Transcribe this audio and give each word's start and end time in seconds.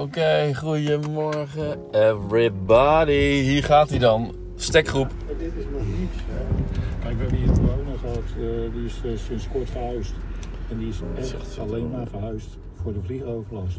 Oké, 0.00 0.54
goedemorgen 0.54 1.78
everybody. 1.92 3.40
Hier 3.40 3.64
gaat 3.64 3.90
hij 3.90 3.98
dan. 3.98 4.34
Stekgroep. 4.56 5.10
Dit 5.38 5.52
is 5.56 5.64
nog 5.72 5.82
niets. 5.98 6.16
Hè? 6.26 6.44
Kijk, 7.02 7.16
we 7.16 7.22
hebben 7.22 7.38
hier 7.38 7.48
een 7.48 7.54
bewoner 7.54 7.98
gehad, 7.98 8.16
eh, 8.16 8.74
die 8.74 8.84
is 8.84 9.00
eh, 9.04 9.26
sinds 9.26 9.48
kort 9.48 9.70
verhuisd. 9.70 10.12
En 10.70 10.78
die 10.78 10.88
is 10.88 11.32
echt 11.32 11.58
alleen 11.58 11.90
maar 11.90 12.06
verhuisd 12.06 12.58
voor 12.82 12.92
de 12.92 12.98
vliegoverlast. 13.04 13.78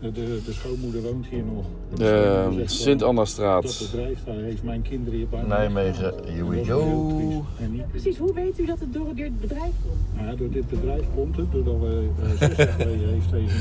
De, 0.00 0.12
de, 0.12 0.40
de 0.44 0.52
schoonmoeder 0.52 1.02
woont 1.02 1.26
hier 1.26 1.42
nog. 1.54 1.64
En 1.64 1.96
de 1.96 1.96
De 1.96 2.04
schoonmoeder 2.32 2.68
zegt 2.68 2.80
Sint 2.82 3.00
wel, 3.00 3.08
Annastraat, 3.08 3.62
Dat 3.62 3.88
bedrijf 3.90 4.18
daar 4.24 4.34
heeft 4.34 4.62
mijn 4.62 4.82
kinderen 4.82 5.18
hier 5.18 5.28
bijna 5.28 5.46
Nijmegen. 5.46 6.14
Here 6.26 6.48
we 6.48 6.64
go. 6.64 7.44
Precies, 7.90 8.16
hoe 8.18 8.34
weet 8.34 8.58
u 8.58 8.64
dat 8.66 8.80
het 8.80 8.92
door 8.92 9.14
dit 9.14 9.40
bedrijf 9.40 9.60
komt? 9.62 9.96
nou 10.16 10.26
ja, 10.28 10.34
door 10.34 10.50
dit 10.50 10.68
bedrijf 10.70 11.02
komt 11.14 11.36
het, 11.36 11.52
doordat 11.52 11.74
we 11.80 12.08
eh, 12.20 12.48
heeft 13.12 13.30
deze. 13.30 13.54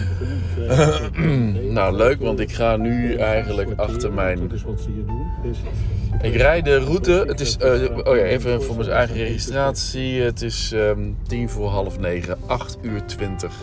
Nou, 1.71 1.95
leuk, 1.95 2.19
want 2.19 2.39
ik 2.39 2.51
ga 2.51 2.77
nu 2.77 3.13
eigenlijk 3.15 3.79
achter 3.79 4.13
mijn- 4.13 4.39
Dat 4.39 4.51
is 4.51 4.63
wat 4.63 4.81
ze 4.81 4.89
hier 4.89 5.05
doen. 5.05 5.25
Dus, 5.43 5.57
Ik 6.21 6.35
rijd 6.35 6.65
de 6.65 6.77
route. 6.77 7.23
Het 7.27 7.39
is, 7.39 7.57
eh, 7.57 7.71
oh 8.03 8.15
ja, 8.15 8.23
even 8.23 8.61
voor 8.63 8.75
mijn 8.77 8.89
eigen 8.89 9.15
registratie. 9.15 10.21
Het 10.21 10.41
is 10.41 10.71
ehm 10.71 10.99
tien 11.27 11.49
voor 11.49 11.67
half 11.69 11.99
negen, 11.99 12.37
8 12.45 12.77
uur 12.81 13.05
20. 13.05 13.53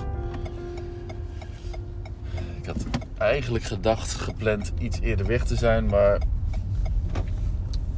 Eigenlijk 3.18 3.64
gedacht, 3.64 4.14
gepland 4.14 4.72
iets 4.78 5.00
eerder 5.00 5.26
weg 5.26 5.44
te 5.44 5.56
zijn, 5.56 5.86
maar 5.86 6.18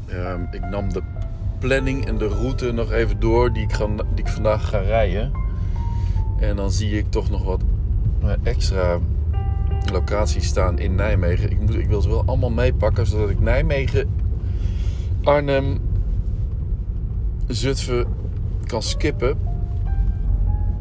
ehm, 0.07 0.43
ik 0.51 0.65
nam 0.71 0.93
de 0.93 1.03
planning 1.59 2.07
en 2.07 2.19
de 2.19 2.29
route 2.29 2.73
nog 2.73 2.93
even 2.93 3.21
door 3.21 3.53
die 3.53 3.63
ik, 3.63 3.73
ga, 3.73 3.87
die 3.87 4.25
ik 4.25 4.29
vandaag 4.29 4.69
ga 4.69 4.79
rijden. 4.79 5.33
En 6.39 6.57
dan 6.57 6.71
zie 6.71 6.99
ik 6.99 7.11
toch 7.11 7.31
nog 7.31 7.45
wat 7.45 7.63
eh, 8.23 8.33
extra 8.43 8.99
locaties 9.93 10.47
staan 10.47 10.79
in 10.79 10.95
Nijmegen. 10.95 11.51
Ik, 11.51 11.61
moet, 11.61 11.75
ik 11.75 11.89
wil 11.89 12.01
ze 12.01 12.09
wel 12.09 12.23
allemaal 12.27 12.51
meepakken, 12.51 13.07
zodat 13.07 13.31
ik 13.31 13.41
Nijmegen 13.41 14.09
Arnhem, 15.23 15.81
Zutphen 17.47 18.07
kan 18.67 18.83
skippen. 18.83 19.39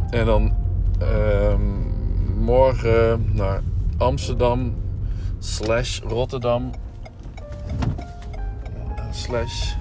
En 0.10 0.26
dan 0.26 0.54
ehm, 1.00 1.62
morgen 2.40 3.26
naar 3.34 3.62
Amsterdam 4.00 4.74
slash 5.40 6.00
Rotterdam 6.02 6.72
eh, 8.96 9.04
slash 9.12 9.74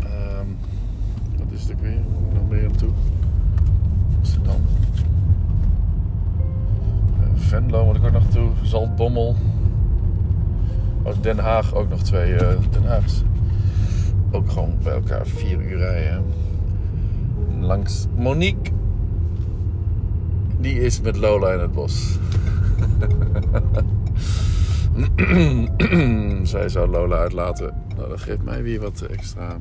ehm, 0.00 0.46
wat 1.38 1.46
is 1.50 1.62
het 1.62 1.72
ook 1.72 1.80
weer? 1.80 1.98
Dan 2.34 2.48
ben 2.48 2.58
je 2.58 2.66
naartoe. 2.68 2.90
Amsterdam. 4.18 4.60
Eh, 7.20 7.28
Venlo 7.34 7.84
moet 7.84 7.96
ik 7.96 8.04
ook 8.04 8.12
nog 8.12 8.22
naartoe. 8.22 8.48
Zaltbommel. 8.62 9.36
Oh, 11.02 11.12
Den 11.20 11.38
Haag 11.38 11.74
ook 11.74 11.88
nog 11.88 12.02
twee. 12.02 12.34
eh, 12.34 12.56
Den 12.70 12.84
Haag 12.86 13.04
ook 14.30 14.50
gewoon 14.50 14.74
bij 14.82 14.92
elkaar 14.92 15.26
vier 15.26 15.60
uur 15.62 15.76
rijden. 15.78 16.24
Langs 17.60 18.06
Monique. 18.16 18.72
Die 20.60 20.80
is 20.80 21.00
met 21.00 21.16
Lola 21.16 21.52
in 21.52 21.60
het 21.60 21.72
bos. 21.72 22.18
Zij 26.42 26.68
zou 26.68 26.88
Lola 26.88 27.16
uitlaten. 27.16 27.74
Nou, 27.96 28.08
dat 28.08 28.20
geeft 28.20 28.42
mij 28.42 28.62
weer 28.62 28.80
wat 28.80 29.00
extra. 29.00 29.56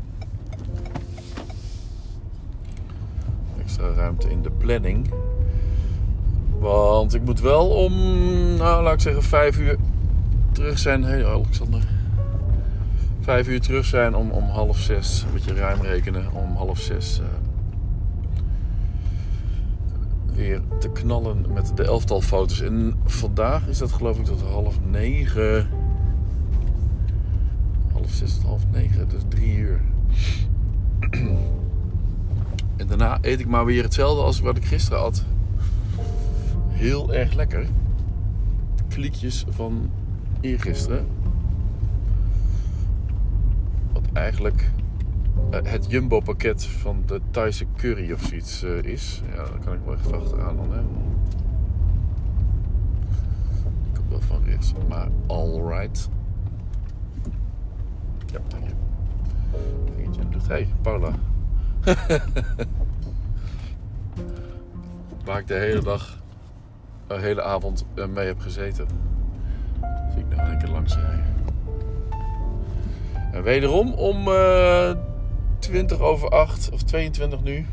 Extra 3.59 3.87
ruimte 3.95 4.29
in 4.29 4.41
de 4.41 4.51
planning. 4.51 5.11
Want 6.59 7.13
ik 7.13 7.21
moet 7.21 7.39
wel 7.39 7.67
om, 7.67 7.93
nou 8.57 8.83
laat 8.83 8.93
ik 8.93 8.99
zeggen, 8.99 9.23
vijf 9.23 9.59
uur 9.59 9.77
terug 10.51 10.79
zijn. 10.79 11.03
Hé 11.03 11.27
Alexander. 11.27 11.81
Vijf 13.21 13.47
uur 13.47 13.61
terug 13.61 13.85
zijn 13.85 14.15
om, 14.15 14.31
om 14.31 14.43
half 14.43 14.77
zes. 14.77 15.23
Een 15.27 15.33
beetje 15.33 15.53
ruim 15.53 15.81
rekenen. 15.81 16.25
Om 16.33 16.55
half 16.55 16.79
zes 16.79 17.19
eh, 17.19 17.25
weer 20.35 20.61
te 20.79 20.89
knallen 20.89 21.45
met 21.53 21.77
de 21.77 21.83
elftal 21.83 22.21
foto's. 22.21 22.61
En 22.61 22.93
vandaag 23.05 23.67
is 23.67 23.77
dat 23.77 23.91
geloof 23.91 24.17
ik 24.17 24.25
tot 24.25 24.41
half 24.41 24.79
negen. 24.85 25.69
Half 27.93 28.09
zes 28.09 28.35
tot 28.35 28.43
half 28.43 28.61
negen. 28.71 29.09
Dus 29.09 29.21
drie 29.27 29.57
uur. 29.57 29.81
En 32.75 32.87
daarna 32.87 33.17
eet 33.21 33.39
ik 33.39 33.47
maar 33.47 33.65
weer 33.65 33.83
hetzelfde 33.83 34.23
als 34.23 34.39
wat 34.39 34.57
ik 34.57 34.65
gisteren 34.65 34.99
had. 34.99 35.23
Heel 36.67 37.13
erg 37.13 37.33
lekker. 37.33 37.67
Kliekjes 38.87 39.45
van 39.49 39.89
eergisteren. 40.41 41.07
Wat 43.93 44.03
eigenlijk 44.13 44.71
het 45.63 45.85
jumbo 45.89 46.19
pakket 46.19 46.65
van 46.65 47.03
de 47.05 47.21
Thaise 47.31 47.65
curry 47.75 48.11
of 48.11 48.21
zoiets 48.21 48.63
eh, 48.63 48.83
is. 48.83 49.21
Ja, 49.29 49.35
daar 49.35 49.59
kan 49.63 49.73
ik 49.73 49.79
wel 49.85 49.93
even 49.93 50.21
achteraan 50.21 50.55
dan. 50.55 50.71
Hè. 50.71 50.79
Ik 53.85 53.93
kom 53.93 54.09
wel 54.09 54.21
van 54.21 54.43
rechts. 54.43 54.73
Maar 54.89 55.07
alright. 55.27 56.09
Ja, 58.25 58.39
dank 58.47 58.63
je. 58.63 58.73
Vingertje 59.95 60.21
in 60.21 60.27
de 60.29 60.33
lucht. 60.33 60.47
Hey, 60.47 60.67
Paula. 60.81 61.11
Waar 65.25 65.39
ik 65.39 65.47
de 65.47 65.53
hele 65.53 65.81
dag, 65.81 66.23
de 67.07 67.19
hele 67.19 67.43
avond 67.43 67.85
eh, 67.93 68.05
mee 68.05 68.27
heb 68.27 68.39
gezeten. 68.39 68.87
Zie 70.13 70.19
ik 70.19 70.35
nog 70.35 70.49
een 70.49 70.57
keer 70.57 70.69
langs 70.69 70.95
rijden. 70.95 71.33
En 73.31 73.43
wederom 73.43 73.93
om 73.93 74.27
eh 74.27 74.91
20 75.65 75.99
over 75.99 76.29
8 76.29 76.69
of 76.71 76.83
22 76.83 77.43
nu. 77.43 77.65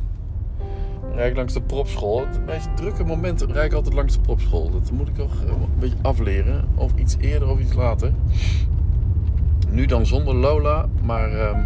Rijd 1.14 1.30
ik 1.30 1.36
langs 1.36 1.52
de 1.52 1.62
propschool. 1.62 2.26
Het 2.26 2.46
meest 2.46 2.76
drukke 2.76 3.04
moment 3.04 3.42
rijd 3.42 3.70
ik 3.70 3.72
altijd 3.72 3.94
langs 3.94 4.14
de 4.14 4.20
propschool. 4.20 4.70
Dat 4.70 4.90
moet 4.90 5.08
ik 5.08 5.16
nog 5.16 5.42
eh, 5.42 5.48
een 5.48 5.78
beetje 5.78 5.96
afleren. 6.02 6.68
Of 6.74 6.92
iets 6.94 7.16
eerder 7.20 7.48
of 7.48 7.58
iets 7.58 7.72
later. 7.72 8.12
Nu 9.68 9.86
dan 9.86 10.06
zonder 10.06 10.34
Lola, 10.34 10.88
maar 11.02 11.32
ehm, 11.32 11.60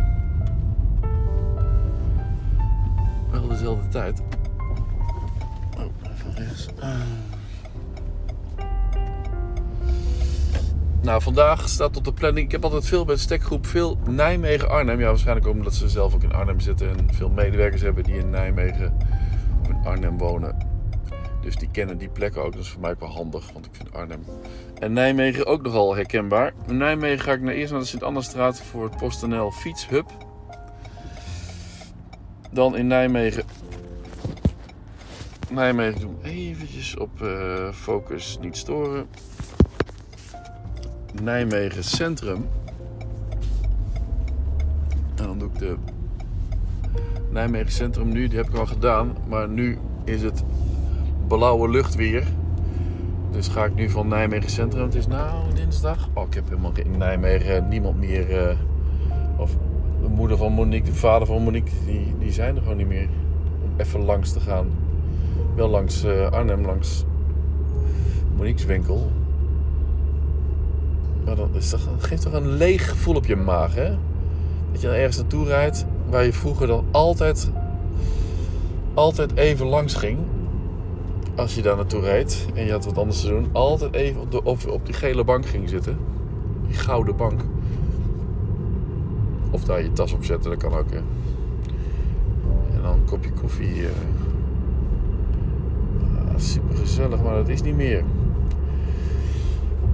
wel 3.31 3.49
dezelfde 3.49 3.89
tijd. 3.89 4.23
Oh, 5.79 5.85
even 6.13 6.35
rechts. 6.35 6.69
Nou, 11.07 11.23
vandaag 11.23 11.69
staat 11.69 11.97
op 11.97 12.05
de 12.05 12.13
planning. 12.13 12.47
Ik 12.47 12.53
heb 12.53 12.65
altijd 12.65 12.87
veel 12.87 13.05
bij 13.05 13.15
de 13.15 13.21
stekgroep, 13.21 13.67
veel 13.67 13.99
Nijmegen-Arnhem. 14.09 15.01
Ja, 15.01 15.07
waarschijnlijk 15.07 15.47
ook 15.47 15.55
omdat 15.55 15.75
ze 15.75 15.89
zelf 15.89 16.15
ook 16.15 16.23
in 16.23 16.33
Arnhem 16.33 16.61
zitten 16.61 16.89
en 16.89 17.15
veel 17.15 17.31
medewerkers 17.31 17.83
hebben 17.83 18.05
die 18.05 18.17
in 18.17 18.31
Nijmegen 18.31 18.97
in 19.69 19.77
Arnhem 19.85 20.19
wonen. 20.19 20.57
Dus 21.43 21.57
die 21.57 21.69
kennen 21.71 21.99
die 21.99 22.09
plekken 22.09 22.45
ook. 22.45 22.53
Dat 22.53 22.63
is 22.63 22.69
voor 22.69 22.81
mij 22.81 22.91
ook 22.91 23.01
wel 23.01 23.09
handig, 23.09 23.53
want 23.53 23.67
ik 23.67 23.71
vind 23.75 23.93
Arnhem 23.93 24.25
en 24.79 24.93
Nijmegen 24.93 25.47
ook 25.47 25.63
nogal 25.63 25.95
herkenbaar. 25.95 26.53
In 26.67 26.77
Nijmegen 26.77 27.25
ga 27.25 27.33
ik 27.33 27.41
naar 27.41 27.55
eerst 27.55 27.73
naar 27.73 27.81
de 27.81 27.87
Sint-Annastraat 27.87 28.61
voor 28.61 28.85
het 28.85 28.97
PostNL 28.97 29.51
Fietshub. 29.51 30.11
Dan 32.51 32.77
in 32.77 32.87
Nijmegen. 32.87 33.45
Nijmegen 35.51 36.01
doen 36.01 36.19
eventjes 36.23 36.97
op 36.97 37.23
eh, 37.23 37.73
focus 37.73 38.39
niet 38.41 38.57
storen. 38.57 39.07
Nijmegen 41.23 41.85
Centrum. 41.85 42.47
En 45.15 45.25
dan 45.27 45.39
doe 45.39 45.49
ik 45.49 45.59
de 45.59 45.77
Nijmegen 47.31 47.73
Centrum 47.73 48.09
nu, 48.09 48.29
die 48.29 48.39
heb 48.39 48.49
ik 48.49 48.55
al 48.57 48.67
gedaan. 48.67 49.17
Maar 49.29 49.49
nu 49.49 49.79
is 50.05 50.23
het 50.23 50.45
blauwe 51.29 51.69
lucht 51.71 51.95
weer. 51.95 52.25
Dus 53.31 53.49
ga 53.49 53.65
ik 53.65 53.75
nu 53.75 53.91
van 53.91 54.09
Nijmegen 54.09 54.51
Centrum. 54.51 54.83
Het 54.83 54.95
is 54.95 55.07
nou 55.07 55.55
dinsdag. 55.55 56.09
Oh, 56.15 56.27
ik 56.27 56.35
heb 56.35 56.49
helemaal 56.49 56.73
in 56.75 56.99
Nijmegen 56.99 57.69
niemand 57.69 57.99
meer. 57.99 58.39
eh, 58.49 58.57
of 59.37 59.57
de 60.03 60.09
moeder 60.09 60.37
van 60.37 60.53
Monique, 60.53 60.91
de 60.91 60.97
vader 60.97 61.27
van 61.27 61.43
Monique, 61.43 61.71
die, 61.85 62.15
die 62.19 62.33
zijn 62.33 62.57
er 62.57 62.63
gewoon 62.63 62.77
niet 62.77 62.89
meer. 62.89 63.09
Om 63.63 63.71
even 63.77 64.05
langs 64.05 64.33
te 64.33 64.41
gaan. 64.41 64.67
Wel 65.57 65.69
langs 65.69 66.05
eh, 66.05 66.31
Arnhem, 66.31 66.65
langs 66.65 67.05
Monique's 68.37 68.65
winkel. 68.65 69.11
Maar 71.27 71.37
is 71.53 71.71
dat 71.71 71.81
geeft 71.99 72.23
toch 72.23 72.33
een 72.33 72.57
leeg 72.57 72.89
gevoel 72.89 73.15
op 73.15 73.27
je 73.27 73.37
maag, 73.37 73.75
hè? 73.75 73.89
Dat 74.73 74.81
je 74.81 74.87
dan 74.87 74.97
ergens 74.97 75.17
naartoe 75.17 75.47
rijdt 75.47 75.87
waar 76.09 76.25
je 76.25 76.33
vroeger 76.33 76.67
dan 76.67 76.85
altijd, 76.91 77.51
altijd 78.95 79.37
even 79.37 79.67
langs 79.67 79.95
ging. 79.95 80.19
Als 81.35 81.55
je 81.55 81.63
daar 81.63 81.77
naartoe 81.77 82.01
reed 82.01 82.47
en 82.55 82.65
je 82.65 82.73
had 82.73 82.85
wat 82.85 82.99
anders 82.99 83.21
te 83.21 83.29
doen, 83.29 83.49
altijd 83.53 83.95
even 83.95 84.21
op, 84.21 84.31
de, 84.31 84.45
op, 84.45 84.81
die 84.85 84.95
gele 84.95 85.25
bank 85.25 85.47
ging 85.47 85.69
zitten. 85.69 85.99
Die 86.67 86.77
gouden 86.77 87.17
bank. 87.17 87.41
Of 89.51 89.65
daar 89.65 89.83
je 89.83 89.93
tas 89.93 90.13
op 90.13 90.25
zetten, 90.25 90.51
dat 90.51 90.59
kan 90.59 90.73
ook, 90.79 90.91
hè? 90.91 90.97
En 92.77 92.83
dan 92.83 92.93
een 92.93 93.05
kopje 93.05 93.31
koffie. 93.31 93.83
eh. 93.83 93.91
Ah, 96.29 96.35
super 96.37 96.77
gezellig, 96.77 97.23
maar 97.23 97.35
dat 97.35 97.49
is 97.49 97.63
niet 97.63 97.77
meer. 97.77 98.05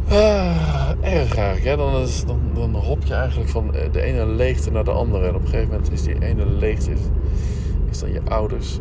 Ah, 0.08 0.81
erg. 1.02 1.64
Hè? 1.64 1.76
Dan, 1.76 2.02
is, 2.02 2.24
dan, 2.24 2.40
dan 2.54 2.74
hop 2.74 3.04
je 3.04 3.14
eigenlijk 3.14 3.50
van 3.50 3.74
eh, 3.74 3.92
de 3.92 4.00
ene 4.00 4.26
leegte 4.26 4.70
naar 4.70 4.84
de 4.84 4.90
andere. 4.90 5.26
En 5.26 5.34
op 5.34 5.40
een 5.40 5.48
gegeven 5.48 5.70
moment 5.70 5.92
is 5.92 6.02
die 6.02 6.22
ene 6.22 6.46
leegte 6.46 6.90
is, 6.90 7.00
is 7.90 7.98
dan 7.98 8.12
je 8.12 8.20
ouders 8.24 8.78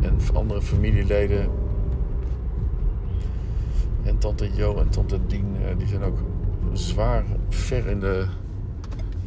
en 0.00 0.18
andere 0.34 0.62
familieleden. 0.62 1.48
En 4.02 4.18
tante 4.18 4.50
Jo 4.54 4.76
en 4.76 4.88
tante 4.88 5.18
Dien, 5.26 5.56
eh, 5.64 5.78
die 5.78 5.86
zijn 5.86 6.02
ook 6.02 6.18
zwaar 6.72 7.24
ver 7.48 7.86
in 7.86 8.00
de... 8.00 8.26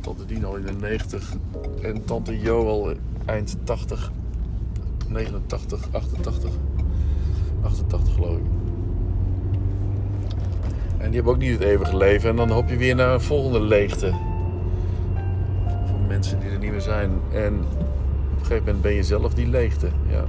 Tante 0.02 0.26
Dien 0.26 0.46
al 0.46 0.56
in 0.56 0.66
de 0.66 0.74
90 0.74 1.34
en 1.82 2.06
tante 2.06 2.40
Jo 2.40 2.68
al 2.68 2.94
eind 3.26 3.58
80. 3.64 4.12
89, 5.08 5.88
88. 5.92 6.52
88 7.62 8.14
geloof 8.14 8.38
ik. 8.38 8.57
En 11.08 11.14
die 11.14 11.22
hebben 11.22 11.42
ook 11.42 11.50
niet 11.50 11.60
het 11.60 11.70
eeuwige 11.70 11.98
leven. 11.98 12.30
En 12.30 12.36
dan 12.36 12.50
hoop 12.50 12.70
je 12.70 12.78
weer 12.78 12.96
naar 12.96 13.14
een 13.14 13.22
volgende 13.22 13.62
leegte. 13.62 14.14
Van 15.66 16.08
mensen 16.08 16.40
die 16.40 16.50
er 16.50 16.60
niet 16.60 16.72
meer 16.72 16.82
zijn. 16.82 17.12
En 17.34 17.54
op 17.54 18.40
een 18.40 18.46
gegeven 18.46 18.64
moment 18.66 18.82
ben 18.82 18.94
je 18.94 19.04
zelf 19.04 19.34
die 19.34 19.48
leegte. 19.48 19.88
Ja. 20.10 20.24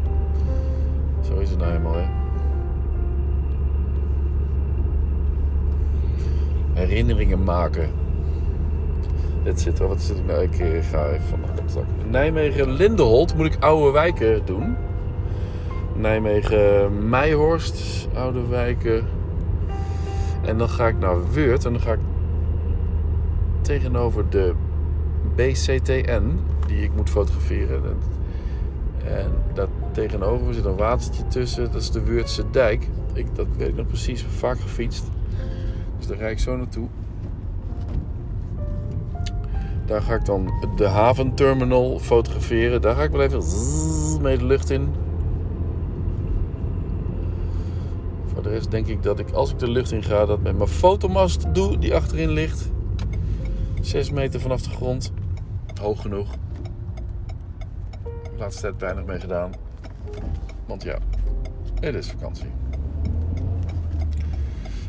Zo 1.29 1.39
is 1.39 1.51
het 1.51 1.59
nou 1.59 1.71
helemaal, 1.71 1.95
hè. 1.95 2.05
Herinneringen 6.73 7.45
maken. 7.45 7.91
Dit 9.43 9.61
zit. 9.61 9.79
Wat 9.79 10.01
zit 10.01 10.17
ik 10.17 10.27
nou? 10.27 10.43
Ik 10.43 10.59
eh, 10.59 10.85
ga 10.91 11.09
even 11.09 11.29
van 11.29 11.41
de. 11.55 12.09
Nijmegen 12.11 12.71
Lindenholt 12.71 13.37
moet 13.37 13.47
ik 13.47 13.57
oude 13.61 13.91
wijken 13.91 14.41
doen. 14.45 14.77
Nijmegen 15.95 17.09
Meijhorst, 17.09 18.09
oude 18.15 18.47
wijken. 18.47 19.18
En 20.49 20.59
dan 20.59 20.69
ga 20.69 20.87
ik 20.87 20.99
naar 20.99 21.33
Weurt 21.33 21.65
en 21.65 21.73
dan 21.73 21.81
ga 21.81 21.93
ik 21.93 21.99
tegenover 23.61 24.31
de 24.31 24.55
BCTN, 25.35 26.39
die 26.67 26.83
ik 26.83 26.95
moet 26.97 27.11
fotograferen. 27.11 27.83
En 29.05 29.33
daar 29.55 29.67
tegenover 29.93 30.55
zit 30.55 30.65
een 30.65 30.77
watertje 30.77 31.27
tussen, 31.27 31.73
dat 31.73 31.83
is 31.83 31.91
de 31.91 32.03
Weurtse 32.03 32.51
dijk. 32.51 32.89
Ik, 33.13 33.27
dat 33.35 33.47
weet 33.57 33.69
ik 33.69 33.77
nog 33.77 33.87
precies, 33.87 34.25
vaak 34.25 34.61
gefietst. 34.61 35.11
Dus 35.97 36.07
daar 36.07 36.17
rijd 36.17 36.33
ik 36.33 36.39
zo 36.39 36.57
naartoe. 36.57 36.89
Daar 39.87 40.03
ga 40.03 40.15
ik 40.15 40.25
dan 40.25 40.53
de 40.77 40.87
haventerminal 40.87 41.99
fotograferen. 41.99 42.81
Daar 42.81 42.95
ga 42.95 43.03
ik 43.03 43.11
wel 43.11 43.23
even 43.23 43.43
mee 44.23 44.39
de 44.39 44.45
lucht 44.45 44.71
in. 44.71 44.89
Voor 48.39 48.47
de 48.47 48.53
rest 48.53 48.71
denk 48.71 48.87
ik 48.87 49.03
dat 49.03 49.19
ik 49.19 49.31
als 49.31 49.51
ik 49.51 49.59
de 49.59 49.71
lucht 49.71 49.93
in 49.93 50.03
ga, 50.03 50.27
dat 50.27 50.41
met 50.41 50.57
mijn 50.57 50.69
fotomast 50.69 51.55
doe 51.55 51.79
die 51.79 51.95
achterin 51.95 52.31
ligt. 52.31 52.71
6 53.81 54.11
meter 54.11 54.41
vanaf 54.41 54.63
de 54.63 54.71
grond. 54.71 55.13
Hoog 55.81 56.01
genoeg. 56.01 56.35
Laatste 58.37 58.61
tijd 58.61 58.81
weinig 58.81 59.05
mee 59.05 59.21
gedaan. 59.21 59.53
Want 60.67 60.83
ja, 60.83 60.99
het 61.81 61.95
is 61.95 62.11
vakantie. 62.11 62.51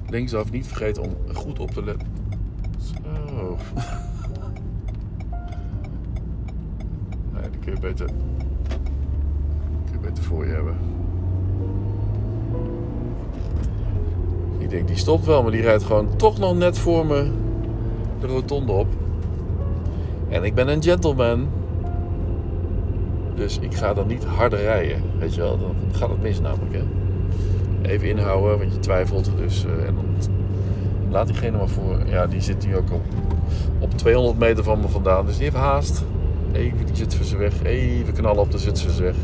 Linksaf 0.10 0.52
niet 0.52 0.68
vergeten 0.68 1.04
om 1.04 1.16
goed 1.34 1.60
op 1.60 1.72
te 1.72 1.84
letten. 1.84 2.08
Zo. 2.80 3.58
Nee, 7.66 7.80
beter, 7.80 8.06
kun 8.06 9.92
je 9.92 9.98
beter 10.02 10.24
voor 10.24 10.46
je 10.46 10.52
hebben. 10.52 10.76
Ik 14.70 14.76
denk, 14.76 14.88
die 14.88 14.98
stopt 14.98 15.26
wel, 15.26 15.42
maar 15.42 15.52
die 15.52 15.62
rijdt 15.62 15.84
gewoon 15.84 16.16
toch 16.16 16.38
nog 16.38 16.56
net 16.56 16.78
voor 16.78 17.06
me 17.06 17.32
de 18.20 18.28
rotonde 18.28 18.72
op. 18.72 18.88
En 20.28 20.44
ik 20.44 20.56
ben 20.56 20.68
een 20.68 20.84
gentleman. 20.84 21.48
Dus 23.36 23.60
ik 23.60 23.76
ga 23.76 23.94
dan 23.94 24.08
niet 24.08 24.24
harder 24.24 24.60
rijden. 24.60 25.02
Weet 25.20 25.36
je 25.36 25.42
wel, 25.42 25.60
dan 25.60 25.76
gaat 25.92 26.10
het 26.10 26.22
mis 26.22 26.40
namelijk. 26.40 26.74
Hè? 26.74 26.84
Even 27.90 28.08
inhouden, 28.08 28.60
want 28.60 28.74
je 28.74 28.80
twijfelt. 28.80 29.32
Dus, 29.38 29.66
uh, 29.66 29.88
en 29.88 29.96
dan 29.96 30.06
laat 31.10 31.28
diegene 31.28 31.58
maar 31.58 31.70
voor. 31.70 31.98
Ja, 32.06 32.28
die 32.28 32.42
zit 32.42 32.66
nu 32.66 32.76
ook 32.76 32.92
op, 32.92 33.04
op 33.80 33.94
200 33.98 34.40
meter 34.40 34.64
van 34.64 34.80
me 34.80 34.88
vandaan. 34.88 35.26
Dus 35.26 35.36
die 35.36 35.44
heeft 35.44 35.56
haast. 35.56 36.04
Even 36.52 36.86
die 36.86 36.96
Zutphense 36.96 37.38
weg. 37.38 37.64
Even 37.64 38.14
knallen 38.14 38.42
op 38.42 38.52
de 38.52 38.58
Zutphense 38.58 39.04
weg. 39.04 39.16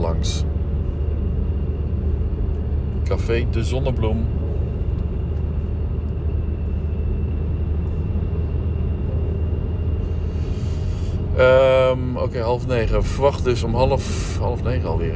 Langs. 0.00 0.44
Café 3.08 3.46
De 3.50 3.64
Zonnebloem. 3.64 4.26
Um, 11.38 12.16
Oké, 12.16 12.40
half 12.40 12.66
negen. 12.66 13.04
Verwacht 13.04 13.44
dus 13.44 13.62
om 13.62 13.74
half, 13.74 14.38
half 14.38 14.62
negen 14.62 14.88
alweer. 14.88 15.14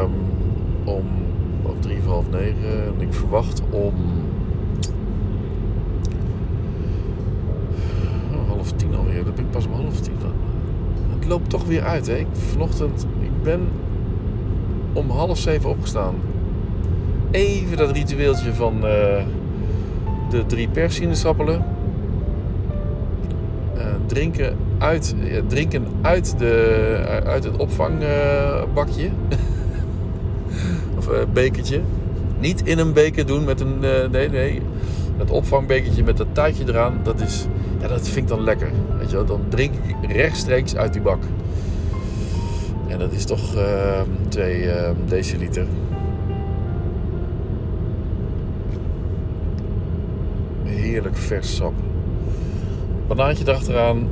Um, 0.00 0.10
om 0.84 1.04
of 1.62 1.74
drie 1.80 1.98
of 1.98 2.06
half 2.06 2.30
negen. 2.30 2.84
En 2.84 3.00
ik 3.00 3.12
verwacht 3.12 3.62
om 3.70 3.94
oh, 8.32 8.48
half 8.48 8.72
tien 8.72 8.94
alweer. 8.94 9.24
Dat 9.24 9.34
ben 9.34 9.44
ik 9.44 9.50
pas 9.50 9.66
om 9.66 9.72
half 9.72 10.00
tien. 10.00 10.12
Het 11.18 11.26
loopt 11.26 11.50
toch 11.50 11.64
weer 11.64 11.82
uit. 11.82 12.06
Hè? 12.06 12.16
Ik, 12.16 12.26
vanochtend, 12.32 13.06
ik 13.20 13.42
ben 13.42 13.68
om 14.92 15.10
half 15.10 15.38
zeven 15.38 15.70
opgestaan. 15.70 16.14
Even 17.32 17.76
dat 17.76 17.90
ritueeltje 17.90 18.54
van 18.54 18.74
uh, 18.74 18.82
de 20.30 20.46
drie 20.46 20.68
persinaasappelen. 20.68 21.64
Uh, 23.76 23.82
drinken 24.06 24.56
uit, 24.78 25.14
drinken 25.46 25.86
uit, 26.02 26.38
de, 26.38 27.22
uit 27.24 27.44
het 27.44 27.56
opvangbakje. 27.56 29.10
of 30.98 31.08
bekertje. 31.32 31.80
Niet 32.38 32.62
in 32.64 32.78
een 32.78 32.92
beker 32.92 33.26
doen 33.26 33.44
met 33.44 33.60
een. 33.60 33.78
Nee, 34.10 34.28
nee. 34.28 34.62
Dat 35.18 35.30
opvangbekertje 35.30 36.02
met 36.02 36.16
dat 36.16 36.26
taartje 36.32 36.64
eraan. 36.66 37.00
Dat 37.02 37.20
is. 37.20 37.46
Ja, 37.80 37.88
dat 37.88 38.08
vind 38.08 38.16
ik 38.16 38.28
dan 38.28 38.44
lekker. 38.44 38.70
Weet 38.98 39.10
je 39.10 39.16
wel? 39.16 39.24
Dan 39.24 39.40
drink 39.48 39.74
ik 39.74 40.12
rechtstreeks 40.12 40.76
uit 40.76 40.92
die 40.92 41.02
bak. 41.02 41.22
En 42.88 42.98
dat 42.98 43.12
is 43.12 43.24
toch 43.24 43.54
uh, 43.56 44.00
2 44.28 44.70
deciliter. 45.06 45.66
Heerlijk 50.92 51.16
vers 51.16 51.56
sap. 51.56 51.72
Banaantje 53.06 53.44
erachteraan 53.48 54.08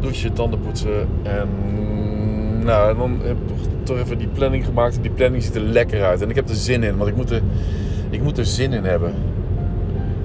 douchen, 0.00 0.32
tanden 0.32 0.60
poetsen. 0.60 1.08
En 1.22 1.48
nou, 2.64 2.96
dan 2.96 3.20
heb 3.22 3.36
ik 3.36 3.84
toch 3.84 3.96
even 3.96 4.18
die 4.18 4.28
planning 4.28 4.64
gemaakt. 4.64 4.98
Die 5.02 5.10
planning 5.10 5.42
ziet 5.42 5.54
er 5.54 5.60
lekker 5.60 6.04
uit. 6.04 6.22
En 6.22 6.30
ik 6.30 6.34
heb 6.34 6.48
er 6.48 6.54
zin 6.54 6.82
in, 6.82 6.96
want 6.96 7.10
ik 7.10 7.16
moet 7.16 7.30
er, 7.30 7.42
ik 8.10 8.22
moet 8.22 8.38
er 8.38 8.46
zin 8.46 8.72
in 8.72 8.84
hebben. 8.84 9.14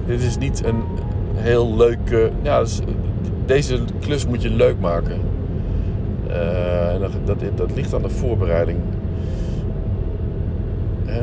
Dit 0.06 0.22
is 0.22 0.38
niet 0.38 0.64
een 0.64 0.82
heel 1.34 1.76
leuke. 1.76 2.30
Ja, 2.42 2.64
deze 3.46 3.78
klus 4.00 4.26
moet 4.26 4.42
je 4.42 4.50
leuk 4.50 4.80
maken. 4.80 5.20
En 6.28 7.00
dat, 7.24 7.40
dat, 7.54 7.74
ligt 7.74 7.94
aan 7.94 8.02
de 8.02 8.10
voorbereiding. 8.10 8.78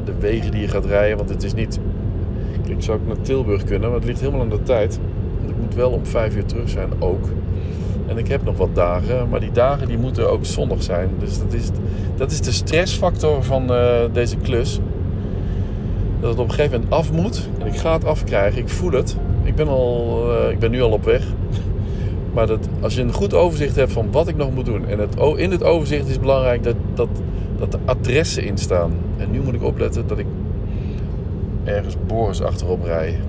De 0.05 0.13
wegen 0.19 0.51
die 0.51 0.61
je 0.61 0.67
gaat 0.67 0.85
rijden, 0.85 1.17
want 1.17 1.29
het 1.29 1.43
is 1.43 1.53
niet. 1.53 1.79
Ik 2.69 2.81
zou 2.83 2.99
ook 2.99 3.07
naar 3.07 3.21
Tilburg 3.21 3.63
kunnen, 3.63 3.89
maar 3.89 3.97
het 3.97 4.07
ligt 4.07 4.19
helemaal 4.19 4.41
aan 4.41 4.49
de 4.49 4.63
tijd. 4.63 4.99
Want 5.39 5.49
ik 5.49 5.57
moet 5.61 5.75
wel 5.75 5.89
om 5.89 6.05
vijf 6.05 6.35
uur 6.35 6.45
terug 6.45 6.69
zijn 6.69 6.89
ook. 6.99 7.27
En 8.07 8.17
ik 8.17 8.27
heb 8.27 8.43
nog 8.43 8.57
wat 8.57 8.75
dagen, 8.75 9.29
maar 9.29 9.39
die 9.39 9.51
dagen 9.51 9.87
die 9.87 9.97
moeten 9.97 10.31
ook 10.31 10.45
zondag 10.45 10.83
zijn. 10.83 11.09
Dus 11.19 11.39
dat 11.39 11.53
is, 11.53 11.69
dat 12.15 12.31
is 12.31 12.41
de 12.41 12.51
stressfactor 12.51 13.43
van 13.43 13.71
uh, 13.71 13.99
deze 14.13 14.37
klus. 14.37 14.79
Dat 16.19 16.29
het 16.29 16.39
op 16.39 16.47
een 16.47 16.53
gegeven 16.53 16.79
moment 16.79 16.93
af 16.93 17.11
moet. 17.11 17.49
En 17.59 17.67
ik 17.67 17.75
ga 17.75 17.93
het 17.93 18.05
afkrijgen. 18.05 18.61
Ik 18.61 18.69
voel 18.69 18.91
het. 18.91 19.15
Ik 19.43 19.55
ben, 19.55 19.67
al, 19.67 20.23
uh, 20.29 20.51
ik 20.51 20.59
ben 20.59 20.71
nu 20.71 20.81
al 20.81 20.91
op 20.91 21.03
weg. 21.03 21.23
Maar 22.33 22.47
dat, 22.47 22.67
als 22.81 22.95
je 22.95 23.01
een 23.01 23.13
goed 23.13 23.33
overzicht 23.33 23.75
hebt 23.75 23.91
van 23.91 24.11
wat 24.11 24.27
ik 24.27 24.35
nog 24.35 24.53
moet 24.53 24.65
doen. 24.65 24.87
En 24.87 24.99
het, 24.99 25.15
in 25.35 25.51
het 25.51 25.63
overzicht 25.63 26.07
is 26.07 26.19
belangrijk 26.19 26.63
dat, 26.63 26.75
dat, 26.93 27.09
dat 27.57 27.71
de 27.71 27.77
adressen 27.85 28.43
in 28.43 28.57
staan. 28.57 28.91
En 29.17 29.31
nu 29.31 29.41
moet 29.41 29.53
ik 29.53 29.63
opletten 29.63 30.07
dat 30.07 30.19
ik 30.19 30.25
ergens 31.65 31.95
Boris 32.07 32.41
achterop 32.41 32.83
rij. 32.83 33.19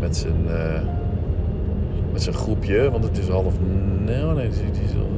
Met 0.00 0.16
zijn... 0.16 0.44
Uh, 0.46 0.80
met 2.12 2.22
zijn 2.22 2.34
groepje, 2.34 2.90
want 2.90 3.04
het 3.04 3.18
is 3.18 3.28
half. 3.28 3.54
Nee, 4.04 4.26
oh 4.26 4.34
nee, 4.34 4.48
die, 4.48 4.70
die, 4.70 4.88
zal, 4.88 5.08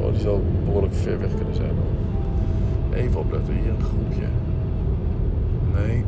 oh, 0.00 0.12
die 0.12 0.20
zal 0.20 0.42
behoorlijk 0.64 0.94
ver 0.94 1.20
weg 1.20 1.34
kunnen 1.34 1.54
zijn. 1.54 1.70
Even 2.94 3.20
opletten, 3.20 3.54
hier 3.54 3.70
een 3.70 3.84
groepje. 3.84 4.26
Nee. 5.74 6.04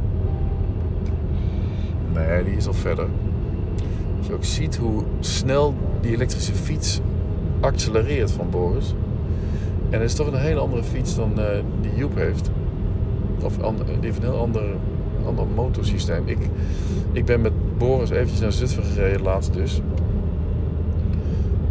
Nee, 2.15 2.45
die 2.45 2.57
is 2.57 2.67
al 2.67 2.73
verder. 2.73 3.07
Als 4.19 4.27
je 4.27 4.33
ook 4.33 4.45
ziet 4.45 4.77
hoe 4.77 5.03
snel 5.21 5.75
die 6.01 6.15
elektrische 6.15 6.55
fiets 6.55 7.01
accelereert 7.61 8.31
van 8.31 8.51
Boris. 8.51 8.95
En 9.91 10.01
het 10.01 10.11
is 10.11 10.15
toch 10.15 10.27
een 10.27 10.39
hele 10.39 10.61
andere 10.61 10.83
fiets 10.83 11.17
dan 11.17 11.41
eh, 11.41 11.59
die 11.81 11.95
Joep 11.95 12.17
heeft. 12.17 12.51
Of 13.43 13.61
ander- 13.61 13.89
een 13.89 14.13
heel 14.21 14.39
ander, 14.39 14.63
ander 15.27 15.47
motorsysteem. 15.55 16.23
Ik, 16.27 16.39
ik 17.13 17.25
ben 17.25 17.41
met 17.41 17.53
Boris 17.79 18.11
eventjes 18.11 18.41
naar 18.41 18.53
Zutphen 18.53 18.83
gereden, 18.85 19.23
laatst 19.23 19.53
dus. 19.53 19.81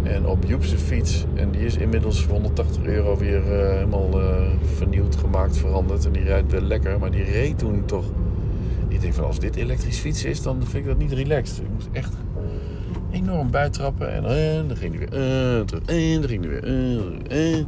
En 0.04 0.26
op 0.28 0.44
Joep's 0.48 0.74
fiets. 0.74 1.26
En 1.34 1.52
die 1.52 1.66
is 1.66 1.76
inmiddels 1.78 2.24
voor 2.24 2.34
180 2.34 2.84
euro 2.84 3.18
weer 3.18 3.60
eh, 3.60 3.74
helemaal 3.74 4.22
eh, 4.22 4.36
vernieuwd, 4.76 5.16
gemaakt, 5.16 5.58
veranderd. 5.58 6.06
En 6.06 6.12
die 6.12 6.24
rijdt 6.24 6.52
wel 6.52 6.62
lekker. 6.62 7.00
Maar 7.00 7.12
die 7.12 7.24
reed 7.24 7.58
toen 7.58 7.86
toch... 7.86 8.06
Ik 8.88 9.02
denk 9.02 9.14
van 9.14 9.26
als 9.26 9.40
dit 9.40 9.56
elektrisch 9.56 9.98
fietsen 10.00 10.30
is, 10.30 10.42
dan 10.42 10.56
vind 10.64 10.74
ik 10.74 10.86
dat 10.86 10.98
niet 10.98 11.12
relaxed. 11.12 11.58
Ik 11.58 11.70
moest 11.74 11.88
echt 11.92 12.14
enorm 13.12 13.52
bijtrappen. 13.52 14.14
En, 14.14 14.68
dan 14.68 14.78
ging 14.78 14.96
hij 14.98 15.08
weer 15.10 15.20
eh, 15.60 15.66
terug. 15.66 15.84
En 15.86 16.20
dan 16.22 16.30
ging 16.30 16.44
hij 16.46 16.50
weer. 16.62 16.64
eh. 17.30 17.64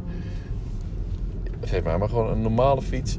Geef 1.60 1.82
mij 1.84 1.98
maar 1.98 2.08
gewoon 2.08 2.30
een 2.30 2.40
normale 2.42 2.82
fiets. 2.82 3.18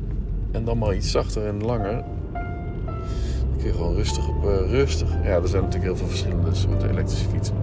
En 0.55 0.63
dan 0.63 0.77
maar 0.77 0.95
iets 0.95 1.11
zachter 1.11 1.45
en 1.45 1.63
langer. 1.63 2.03
Dan 2.33 3.57
kun 3.57 3.65
je 3.65 3.73
gewoon 3.73 3.95
rustig 3.95 4.27
op 4.29 4.45
eh, 4.45 4.69
rustig. 4.69 5.09
Ja, 5.23 5.29
er 5.29 5.47
zijn 5.47 5.63
natuurlijk 5.63 5.83
heel 5.83 5.95
veel 5.95 6.07
verschillende 6.07 6.55
soorten 6.55 6.89
elektrische 6.89 7.29
fietsen. 7.29 7.55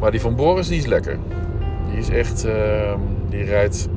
Maar 0.00 0.10
die 0.10 0.20
van 0.20 0.36
Boris, 0.36 0.68
die 0.68 0.78
is 0.78 0.86
lekker. 0.86 1.18
Die 1.90 1.98
is 1.98 2.08
echt... 2.08 2.44
ehm, 2.44 3.00
die 3.28 3.42
rijdt... 3.42 3.88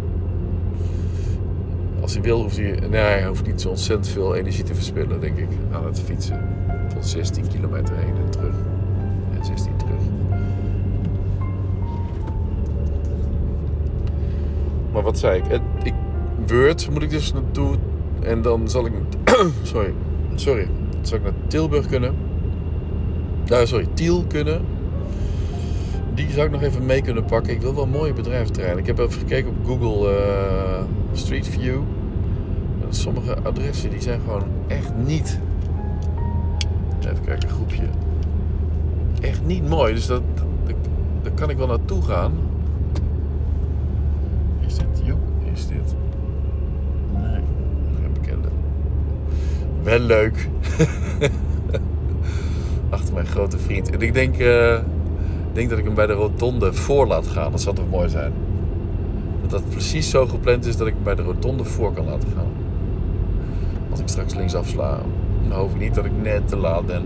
Als 2.02 2.14
hij 2.14 2.22
wil, 2.22 2.42
hoeft 2.42 2.58
hij... 2.58 2.80
Nee, 2.90 3.02
hij 3.02 3.26
hoeft 3.26 3.46
niet 3.46 3.62
zo 3.62 3.70
ontzettend 3.70 4.08
veel 4.08 4.36
energie 4.36 4.64
te 4.64 4.76
verspillen, 4.76 5.22
denk 5.22 5.38
ik. 5.38 5.50
Aan 5.72 5.86
het 5.86 6.00
fietsen. 6.00 6.48
Tot 6.94 7.06
16 7.06 7.48
kilometer 7.48 7.96
heen 7.96 8.16
en 8.26 8.30
terug. 8.30 8.56
En 9.38 9.46
16 9.46 9.78
terug. 9.78 10.02
Maar 14.92 15.04
wat 15.04 15.20
zei 15.20 15.42
ik? 15.42 15.62
Word 16.48 16.90
moet 16.90 17.02
ik 17.02 17.10
dus 17.10 17.34
naartoe. 17.34 17.76
En 18.22 18.42
dan 18.42 18.70
zal 18.70 18.86
ik... 18.86 18.94
sorry. 19.64 19.94
Sorry. 20.36 20.68
Zal 21.02 21.18
ik 21.18 21.24
naar 21.24 21.34
Tilburg 21.48 21.88
kunnen. 21.88 22.16
Ja, 23.46 23.66
sorry. 23.66 23.88
Tiel 23.94 24.24
kunnen. 24.28 24.62
Die 26.14 26.32
zou 26.32 26.46
ik 26.46 26.52
nog 26.52 26.62
even 26.62 26.86
mee 26.86 27.02
kunnen 27.02 27.26
pakken. 27.26 27.54
Ik 27.54 27.62
wil 27.62 27.76
wel 27.76 27.88
mooie 27.88 28.14
bedrijventerreinen. 28.14 28.80
Ik 28.80 28.88
heb 28.88 29.00
even 29.00 29.20
gekeken 29.20 29.50
op 29.50 29.66
Google 29.66 30.10
eh, 30.10 30.84
Street 31.12 31.48
View. 31.48 31.80
En 32.82 32.94
sommige 32.94 33.36
adressen 33.44 33.90
die 33.90 34.02
zijn 34.02 34.20
gewoon 34.26 34.44
echt 34.68 34.96
niet... 35.06 35.40
Even 37.00 37.26
kijken, 37.26 37.50
groepje. 37.50 37.84
Echt 39.22 39.46
niet 39.46 39.70
mooi. 39.70 39.94
Dus 39.94 40.06
dat, 40.06 40.22
dat, 40.66 40.76
daar 41.22 41.32
kan 41.32 41.50
ik 41.50 41.58
wel 41.58 41.68
naartoe 41.68 42.02
gaan. 42.02 42.34
Is 44.66 44.76
dit 44.76 45.02
Joep? 45.04 45.20
Is 45.54 45.68
dit? 45.68 45.96
Nee, 47.14 47.42
geen 48.02 48.14
bekende. 48.14 48.48
Wel 49.84 50.00
leuk. 50.00 50.50
Achter 52.90 53.14
mijn 53.14 53.26
grote 53.26 53.58
vriend. 53.58 53.90
En 53.90 54.02
ik 54.02 54.14
denk, 54.14 54.38
eh, 54.38 54.80
denk 55.54 55.70
dat 55.70 55.80
ik 55.80 55.86
hem 55.86 55.94
bij 55.94 56.08
de 56.08 56.14
rotonde 56.14 56.74
voor 56.74 57.08
laat 57.08 57.28
gaan. 57.28 57.52
Dat 57.52 57.62
zou 57.62 57.76
toch 57.76 57.90
mooi 57.90 58.10
zijn? 58.10 58.34
Dat 59.42 59.50
dat 59.50 59.70
precies 59.70 60.10
zo 60.10 60.26
gepland 60.26 60.66
is 60.66 60.78
dat 60.78 60.88
ik 60.88 60.94
hem 60.94 61.04
bij 61.04 61.16
de 61.16 61.22
rotonde 61.22 61.64
voor 61.64 61.94
kan 61.94 62.06
laten 62.06 62.30
gaan. 62.36 62.52
Als 63.90 64.00
ik 64.00 64.08
straks 64.08 64.36
links 64.36 64.56
afsla, 64.56 65.00
dan 65.42 65.58
hoop 65.58 65.70
ik 65.70 65.80
niet 65.80 65.96
dat 65.96 66.06
ik 66.06 66.12
net 66.22 66.48
te 66.48 66.58
laat 66.58 66.86
ben. 66.86 67.06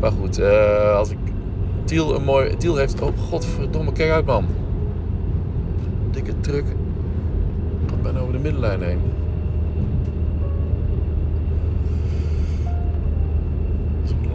Maar 0.00 0.12
goed, 0.12 0.38
eh, 0.38 0.96
als 0.96 1.10
ik... 1.10 1.18
Tiel 1.84 2.14
een 2.14 2.24
mooi... 2.24 2.56
Tiel 2.56 2.76
heeft... 2.76 3.00
Oh, 3.00 3.18
godverdomme, 3.28 3.92
kijk 3.92 4.10
uit 4.10 4.26
man. 4.26 4.44
Dikke 6.10 6.40
truck. 6.40 6.64
Gaat 7.86 8.02
bijna 8.02 8.18
over 8.18 8.32
de 8.32 8.38
middenlijn 8.38 8.82
heen. 8.82 9.00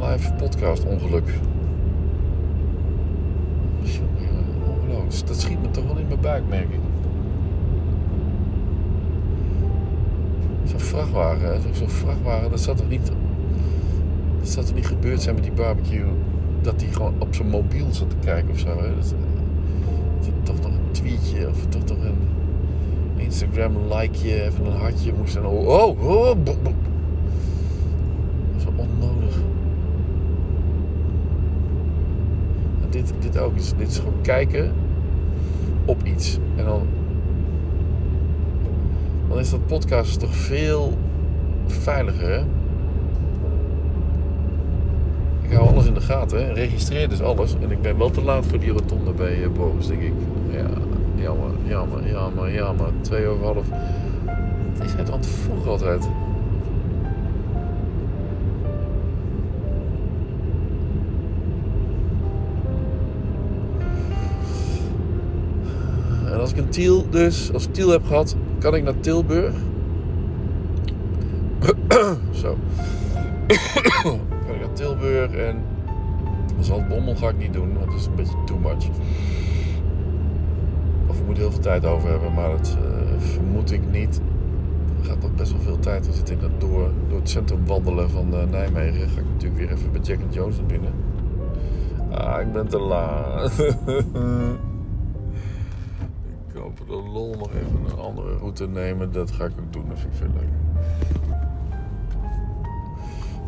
Live 0.01 0.33
podcast 0.33 0.85
ongeluk. 0.85 1.29
Ongelooflijk. 4.67 5.27
Dat 5.27 5.39
schiet 5.39 5.61
me 5.61 5.71
toch 5.71 5.85
wel 5.85 5.97
in 5.97 6.07
mijn 6.07 6.19
buik, 6.21 6.43
merk 6.49 6.69
ik. 6.69 6.79
Zo'n 10.63 10.79
vrachtwagen, 10.79 11.47
hè, 11.47 11.59
zo'n- 11.73 11.89
vrachtwagen, 11.89 12.49
dat 12.49 12.59
zou 12.59 12.77
toch 12.77 12.89
niet... 12.89 13.11
Dat 14.39 14.49
zou 14.49 14.65
toch 14.65 14.75
niet 14.75 14.87
gebeurd 14.87 15.21
zijn 15.21 15.35
met 15.35 15.43
die 15.43 15.53
barbecue... 15.53 16.05
dat 16.61 16.79
die 16.79 16.87
gewoon 16.91 17.13
op 17.19 17.35
zijn 17.35 17.49
mobiel 17.49 17.85
zat 17.91 18.09
te 18.09 18.15
kijken 18.25 18.49
of 18.51 18.59
zo, 18.59 18.67
hè? 18.67 18.95
Dat, 18.95 19.13
hij 20.21 20.33
toch 20.43 20.55
nog 20.61 20.71
een 20.71 20.91
tweetje 20.91 21.47
of 21.49 21.65
toch 21.65 21.83
nog 21.87 21.97
een 22.05 22.17
Instagram 23.23 23.73
likeje, 23.93 24.43
even 24.43 24.65
een 24.65 24.77
hartje 24.77 25.13
moest 25.17 25.35
en 25.35 25.45
oh, 25.45 25.67
oh, 25.67 26.03
oh 26.03 26.35
bo- 26.43 26.55
bo- 26.63 26.73
Zo 28.57 28.67
onnodig. 28.75 29.35
En 32.81 32.89
dit, 33.19 33.37
ook 33.37 33.55
is, 33.55 33.73
dit 33.77 33.87
is 33.87 33.97
gewoon 33.97 34.21
kijken 34.21 34.73
op 35.85 36.03
iets 36.03 36.37
en 36.55 36.65
dan 36.65 36.87
dan 39.29 39.39
is 39.39 39.49
dat 39.49 39.65
podcast 39.65 40.19
toch 40.19 40.35
veel 40.35 40.97
veiliger? 41.67 42.43
Ik 45.41 45.51
hou 45.51 45.67
alles 45.67 45.85
in 45.85 45.93
de 45.93 46.01
gaten, 46.01 46.45
hè? 46.45 46.53
registreer 46.53 47.09
dus 47.09 47.21
alles. 47.21 47.55
En 47.61 47.71
ik 47.71 47.81
ben 47.81 47.97
wel 47.97 48.09
te 48.09 48.21
laat 48.21 48.45
voor 48.45 48.59
die 48.59 48.71
rotonde 48.71 49.11
bij 49.11 49.43
eh, 49.43 49.49
Boris, 49.49 49.87
denk 49.87 50.01
ik. 50.01 50.13
Ja, 50.49 50.67
jammer, 51.15 51.49
jammer, 51.63 52.09
jammer, 52.09 52.53
jammer. 52.53 52.91
Twee 53.01 53.27
over 53.27 53.45
half. 53.45 53.67
Is 54.83 54.95
aan 54.95 55.17
het 55.17 55.27
vroeg 55.27 55.67
altijd. 55.67 56.09
Als 66.59 66.67
een 66.67 66.73
Tiel 66.73 67.09
dus, 67.09 67.53
als 67.53 67.65
ik 67.65 67.73
Tiel 67.73 67.89
heb 67.89 68.05
gehad, 68.05 68.35
kan 68.59 68.75
ik 68.75 68.83
naar 68.83 68.99
Tilburg. 68.99 69.53
Zo. 72.41 72.57
kan 74.45 74.53
ik 74.53 74.59
naar 74.59 74.73
Tilburg 74.73 75.31
en 75.31 75.61
Zaltbommel 76.59 77.15
ga 77.15 77.29
ik 77.29 77.37
niet 77.37 77.53
doen, 77.53 77.73
want 77.73 77.85
dat 77.85 77.99
is 77.99 78.05
een 78.05 78.15
beetje 78.15 78.43
too 78.45 78.57
much. 78.57 78.89
Of 81.07 81.19
ik 81.19 81.25
moet 81.25 81.37
heel 81.37 81.51
veel 81.51 81.59
tijd 81.59 81.85
over 81.85 82.09
hebben, 82.09 82.33
maar 82.33 82.49
dat 82.49 82.77
eh, 82.83 83.01
vermoed 83.17 83.71
ik 83.71 83.91
niet. 83.91 84.21
Er 84.99 85.05
gaat 85.05 85.21
nog 85.21 85.35
best 85.35 85.51
wel 85.51 85.61
veel 85.61 85.79
tijd. 85.79 86.03
Dan 86.03 86.13
zit 86.13 86.29
ik 86.29 86.41
dat 86.41 86.61
door, 86.61 86.91
door 87.09 87.19
het 87.19 87.29
centrum 87.29 87.65
wandelen 87.65 88.09
van 88.09 88.33
eh, 88.33 88.43
Nijmegen. 88.49 89.09
Ga 89.09 89.19
ik 89.19 89.25
natuurlijk 89.33 89.61
weer 89.61 89.71
even 89.71 89.91
bij 89.91 90.01
Jack 90.01 90.21
and 90.21 90.33
Jones 90.33 90.55
binnen. 90.67 90.93
Ah, 92.09 92.41
ik 92.41 92.51
ben 92.51 92.67
te 92.67 92.79
laat. 92.79 93.51
ik 96.71 96.77
hoop 96.77 96.87
de 96.87 97.09
lol 97.09 97.35
nog 97.37 97.53
even 97.53 97.85
een 97.85 97.99
andere 97.99 98.37
route 98.37 98.67
nemen. 98.67 99.11
Dat 99.11 99.31
ga 99.31 99.45
ik 99.45 99.51
ook 99.59 99.73
doen, 99.73 99.89
dat 99.89 99.99
vind 99.99 100.13
ik 100.13 100.19
veel 100.19 100.29
leuker. 100.33 100.57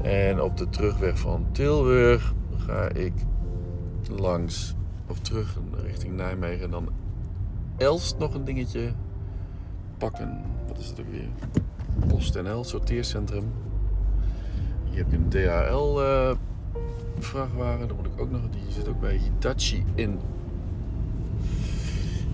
En 0.02 0.42
op 0.42 0.58
de 0.58 0.70
terugweg 0.70 1.20
van 1.20 1.46
Tilburg 1.52 2.34
ga 2.58 2.90
ik 2.90 3.14
langs 4.10 4.76
of 5.08 5.20
terug 5.20 5.58
richting 5.84 6.16
Nijmegen. 6.16 6.64
En 6.64 6.72
dan 6.72 6.90
Elst 7.78 8.18
nog 8.18 8.34
een 8.34 8.46
dingetje 8.46 8.92
pakken. 9.98 10.42
Wat 10.68 10.78
is 10.78 10.88
het 10.88 11.00
ook 11.00 11.12
weer? 11.12 11.28
PostNL, 12.08 12.64
sorteercentrum. 12.64 13.52
Hier 14.84 14.98
heb 14.98 15.12
je 15.12 15.18
een 15.18 15.30
DHL 15.30 16.02
eh. 16.02 16.36
Dan 17.88 17.96
moet 17.96 18.06
ik 18.06 18.22
ook 18.22 18.32
nog, 18.32 18.42
die 18.50 18.72
zit 18.72 18.88
ook 18.88 19.00
bij 19.00 19.16
Hitachi 19.16 19.86
in. 19.96 20.20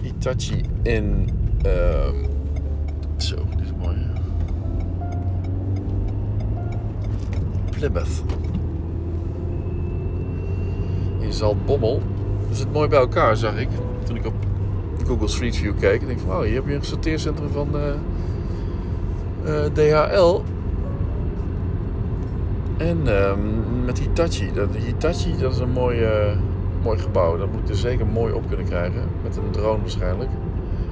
Hitachi 0.01 0.61
in. 0.81 1.29
ehm, 1.61 2.15
zo, 3.17 3.35
dit 3.35 3.65
is 3.65 3.71
mooi. 3.81 3.97
Plymouth. 7.69 8.23
In 11.19 11.33
Zaltbommel. 11.33 12.01
Dat 12.47 12.57
zit 12.57 12.71
mooi 12.71 12.87
bij 12.87 12.99
elkaar, 12.99 13.37
zag 13.37 13.59
ik. 13.59 13.69
Toen 14.03 14.15
ik 14.15 14.25
op 14.25 14.33
Google 15.05 15.27
Street 15.27 15.55
View 15.55 15.77
keek. 15.79 16.01
En 16.01 16.07
denk 16.07 16.19
van, 16.19 16.35
oh, 16.35 16.41
hier 16.41 16.53
heb 16.53 16.67
je 16.67 16.75
een 16.75 16.83
sorteercentrum 16.83 17.49
van 17.49 17.69
eh, 17.75 17.93
eh, 19.65 19.71
DHL. 19.73 20.41
En 22.77 23.07
ehm, 23.07 23.85
met 23.85 23.99
Hitachi. 23.99 24.51
Dat, 24.53 24.75
Hitachi, 24.75 25.37
dat 25.37 25.53
is 25.53 25.59
een 25.59 25.71
mooi, 25.71 25.99
eh, 25.99 26.37
mooi 26.87 26.99
gebouw. 26.99 27.37
Dat 27.37 27.51
moet 27.51 27.61
ik 27.61 27.69
er 27.69 27.75
zeker 27.75 28.07
mooi 28.07 28.33
op 28.33 28.47
kunnen 28.47 28.65
krijgen. 28.65 29.03
Met 29.23 29.37
een 29.37 29.51
drone 29.51 29.79
waarschijnlijk. 29.79 30.29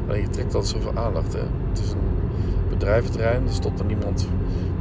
Alleen 0.07 0.21
je 0.21 0.29
trekt 0.29 0.55
altijd 0.55 0.73
zoveel 0.83 1.03
aandacht. 1.03 1.33
Hè? 1.33 1.43
Het 1.69 1.79
is 1.79 1.91
een 1.91 2.69
bedrijventerrein. 2.69 3.47
Er 3.47 3.53
stopt 3.53 3.79
er 3.79 3.85
niemand 3.85 4.27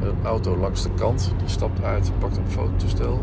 met 0.01 0.09
een 0.09 0.25
auto 0.25 0.57
langs 0.57 0.83
de 0.83 0.91
kant. 0.95 1.33
Die 1.39 1.49
stapt 1.49 1.83
uit, 1.83 2.13
pakt 2.19 2.37
een 2.37 2.49
fototoestel. 2.51 3.21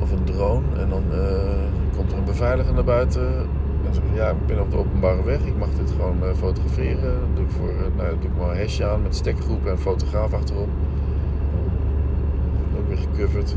of 0.00 0.12
een 0.12 0.24
drone. 0.24 0.66
En 0.76 0.88
dan 0.88 1.02
eh, 1.12 1.96
komt 1.96 2.12
er 2.12 2.18
een 2.18 2.24
beveiliger 2.24 2.74
naar 2.74 2.84
buiten. 2.84 3.28
En 3.86 3.94
zegt 3.94 4.06
ja, 4.14 4.30
ik 4.30 4.46
ben 4.46 4.60
op 4.60 4.70
de 4.70 4.76
openbare 4.76 5.22
weg. 5.24 5.44
Ik 5.44 5.56
mag 5.56 5.68
dit 5.78 5.90
gewoon 5.90 6.22
eh, 6.22 6.34
fotograferen. 6.36 7.20
Dan 7.20 7.30
doe 7.34 7.44
ik, 7.44 7.50
voor, 7.50 7.68
eh, 7.68 7.96
nou, 7.96 8.18
doe 8.20 8.30
ik 8.30 8.36
maar 8.38 8.50
een 8.50 8.56
hesje 8.56 8.86
aan 8.86 9.02
met 9.02 9.16
stekkergroep 9.16 9.66
en 9.66 9.78
fotograaf 9.78 10.32
achterop. 10.32 10.68
Ook 12.78 12.88
weer 12.88 12.98
gecoverd. 12.98 13.56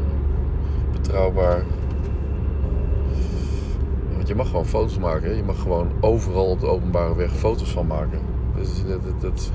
Want 4.16 4.28
je 4.28 4.36
mag 4.36 4.48
gewoon 4.48 4.66
foto's 4.66 4.98
maken. 4.98 5.36
Je 5.36 5.44
mag 5.44 5.62
gewoon 5.62 5.88
overal 6.00 6.46
op 6.46 6.60
de 6.60 6.68
openbare 6.68 7.16
weg 7.16 7.32
foto's 7.32 7.72
van 7.72 7.88
maken. 7.88 8.20
Dus 8.56 8.86
dat, 8.88 9.04
dat, 9.04 9.22
dat, 9.22 9.52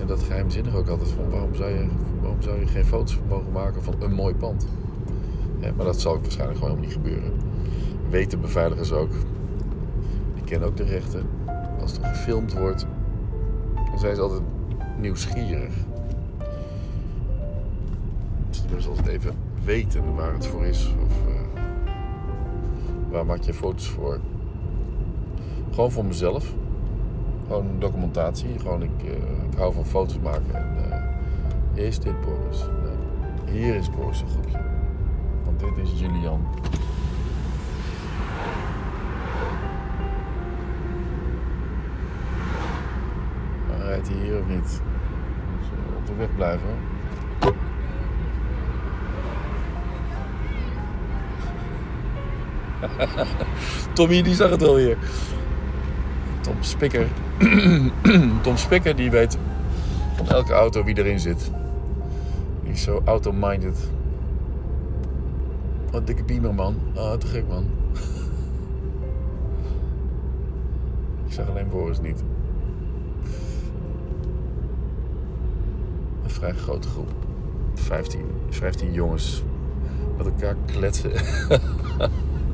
en 0.00 0.06
dat 0.06 0.22
geheimzinnig 0.22 0.74
ook 0.74 0.88
altijd 0.88 1.10
van 1.10 1.30
waarom 1.30 1.54
zou 1.54 1.70
je, 1.70 1.86
waarom 2.20 2.42
zou 2.42 2.60
je 2.60 2.66
geen 2.66 2.84
foto's 2.84 3.18
mogen 3.28 3.52
maken 3.52 3.82
van 3.82 3.94
een 3.98 4.12
mooi 4.12 4.34
pand? 4.34 4.66
Maar 5.76 5.86
dat 5.86 6.00
zal 6.00 6.20
waarschijnlijk 6.20 6.58
gewoon 6.58 6.80
niet 6.80 6.92
gebeuren. 6.92 7.32
Weten 8.10 8.40
beveiligers 8.40 8.92
ook. 8.92 9.10
Die 10.34 10.44
kennen 10.44 10.68
ook 10.68 10.76
de 10.76 10.84
rechten. 10.84 11.26
Als 11.80 11.98
er 11.98 12.04
gefilmd 12.04 12.52
wordt, 12.58 12.86
dan 13.74 13.98
zijn 13.98 14.14
ze 14.14 14.20
altijd 14.20 14.42
nieuwsgierig. 15.00 15.74
Dus 18.50 18.64
willen 18.66 18.82
ze 18.82 18.88
altijd 18.88 19.06
even 19.06 19.45
weten 19.66 20.14
waar 20.14 20.32
het 20.32 20.46
voor 20.46 20.64
is. 20.64 20.94
Of 21.04 21.26
eh, 21.26 21.62
waar 23.10 23.26
maak 23.26 23.42
je 23.42 23.54
foto's 23.54 23.88
voor? 23.88 24.20
Gewoon 25.70 25.90
voor 25.90 26.04
mezelf. 26.04 26.54
Gewoon 27.46 27.66
documentatie. 27.78 28.58
Gewoon, 28.58 28.82
ik, 28.82 29.02
eh, 29.02 29.12
ik 29.50 29.58
hou 29.58 29.72
van 29.72 29.86
foto's 29.86 30.18
maken. 30.18 30.54
En, 30.54 30.90
eh, 30.90 30.98
hier 31.74 31.86
is 31.86 31.98
dit 31.98 32.20
Boris. 32.20 32.64
Hier 33.50 33.74
is 33.74 33.90
Boris 33.90 34.20
een 34.20 34.28
groepje. 34.28 34.58
Want 35.44 35.60
dit 35.60 35.76
is 35.76 36.00
Julian. 36.00 36.46
Rijdt 43.78 44.08
hij 44.08 44.16
hier 44.16 44.38
of 44.38 44.46
niet? 44.46 44.80
Op 45.96 46.06
de 46.06 46.14
weg 46.14 46.34
blijven. 46.34 46.95
Tommy 53.94 54.22
die 54.22 54.34
zag 54.34 54.50
het 54.50 54.60
wel 54.60 54.74
weer. 54.74 54.96
Tom 56.40 56.56
Spikker. 56.60 57.06
Tom 58.42 58.56
Spikker 58.56 58.96
die 58.96 59.10
weet 59.10 59.38
van 60.16 60.28
elke 60.28 60.52
auto 60.52 60.84
wie 60.84 60.98
erin 60.98 61.20
zit. 61.20 61.50
Die 62.62 62.72
is 62.72 62.82
zo 62.82 63.02
auto-minded. 63.04 63.78
Wat 65.90 66.06
dikke 66.06 66.24
beamer 66.24 66.54
man. 66.54 66.76
Ah, 66.94 67.12
te 67.12 67.26
gek 67.26 67.48
man. 67.48 67.64
Ik 71.26 71.32
zag 71.32 71.48
alleen 71.48 71.68
Boris 71.68 72.00
niet. 72.00 72.22
Een 76.22 76.30
vrij 76.30 76.52
grote 76.52 76.88
groep. 76.88 77.12
15, 77.74 78.24
15 78.50 78.92
jongens 78.92 79.42
met 80.16 80.26
elkaar 80.26 80.56
kletsen. 80.66 81.10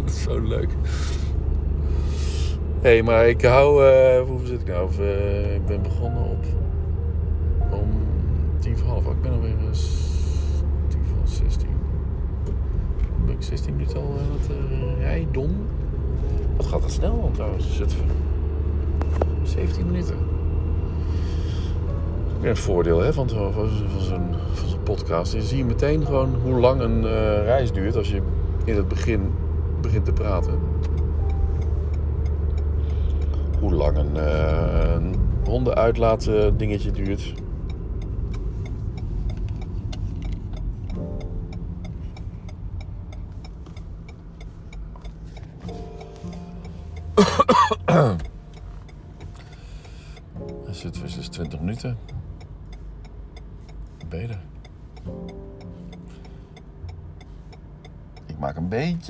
Dat 0.05 0.15
is 0.15 0.23
zo 0.23 0.41
leuk. 0.41 0.69
Hé, 2.81 2.89
hey, 2.91 3.03
maar 3.03 3.29
ik 3.29 3.43
hou. 3.43 3.87
eh 3.87 4.21
hoeveel 4.29 4.47
zit 4.47 4.61
ik 4.61 4.67
nou? 4.67 4.91
Eh, 5.01 5.55
ik 5.55 5.67
ben 5.67 5.83
begonnen 5.83 6.23
op. 6.23 6.45
Om 7.71 7.89
tien 8.59 8.77
voor 8.79 8.89
half. 8.89 9.07
Oh, 9.07 9.13
ik 9.13 9.23
ben 9.23 9.33
alweer. 9.33 9.51
eh, 9.51 9.73
s- 9.73 10.21
tien 10.89 11.01
voor 11.05 11.19
16. 11.29 11.69
Ben 13.27 13.35
ik 13.35 13.43
16 13.43 13.73
minuten 13.77 13.97
al 13.97 14.03
aan 14.03 14.39
het 14.41 14.51
eh, 14.51 15.01
rijden? 15.01 15.57
Wat 16.57 16.67
gaat 16.67 16.81
dat 16.83 16.91
snel 16.91 17.21
dan 17.21 17.33
trouwens? 17.33 17.77
Zutphen. 17.77 18.07
17 19.43 19.87
minuten. 19.87 20.17
Ja, 22.41 22.49
het 22.49 22.59
voordeel 22.59 22.99
hè, 23.01 23.13
van, 23.13 23.29
van, 23.29 23.53
van 23.53 23.69
zo'n 23.99 24.27
podcast. 24.83 25.33
Je 25.33 25.43
ziet 25.43 25.67
meteen 25.67 26.05
gewoon 26.07 26.35
hoe 26.45 26.61
lang 26.61 26.81
een 26.81 27.05
eh, 27.05 27.45
reis 27.45 27.73
duurt 27.73 27.97
als 27.97 28.11
je 28.11 28.21
in 28.65 28.77
het 28.77 28.89
begin 28.89 29.21
begint 29.83 30.05
te 30.05 30.13
praten. 30.13 30.59
Hoe 33.61 33.73
lang 33.73 33.97
een, 33.97 34.17
eh 34.17 34.95
een 34.95 35.15
dingetje 36.57 36.91
duurt. 36.91 37.35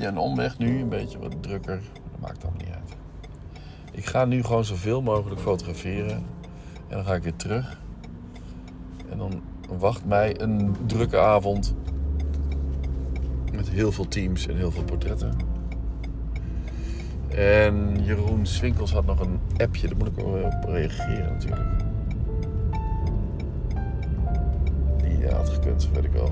Beetje 0.03 0.21
een 0.21 0.29
omweg 0.29 0.57
nu, 0.57 0.81
een 0.81 0.89
beetje 0.89 1.19
wat 1.19 1.43
drukker. 1.43 1.81
Dat 2.11 2.19
maakt 2.19 2.43
allemaal 2.43 2.61
niet 2.61 2.73
uit. 2.73 2.95
Ik 3.91 4.05
ga 4.05 4.25
nu 4.25 4.43
gewoon 4.43 4.65
zoveel 4.65 5.01
mogelijk 5.01 5.41
fotograferen. 5.41 6.15
En 6.87 6.95
dan 6.95 7.05
ga 7.05 7.13
ik 7.13 7.23
weer 7.23 7.35
terug. 7.35 7.81
En 9.09 9.17
dan 9.17 9.41
wacht 9.77 10.05
mij 10.05 10.41
een 10.41 10.75
drukke 10.85 11.19
avond. 11.19 11.75
Met 13.53 13.69
heel 13.69 13.91
veel 13.91 14.07
teams 14.07 14.47
en 14.47 14.57
heel 14.57 14.71
veel 14.71 14.83
portretten. 14.83 15.31
En 17.29 18.03
Jeroen 18.03 18.45
Swinkels 18.45 18.91
had 18.91 19.05
nog 19.05 19.19
een 19.19 19.39
appje, 19.57 19.87
daar 19.87 19.97
moet 19.97 20.07
ik 20.07 20.17
op 20.17 20.63
reageren 20.63 21.31
natuurlijk. 21.31 21.69
Die 24.97 25.27
had 25.27 25.49
gekund, 25.49 25.89
weet 25.93 26.03
ik 26.03 26.11
wel. 26.11 26.29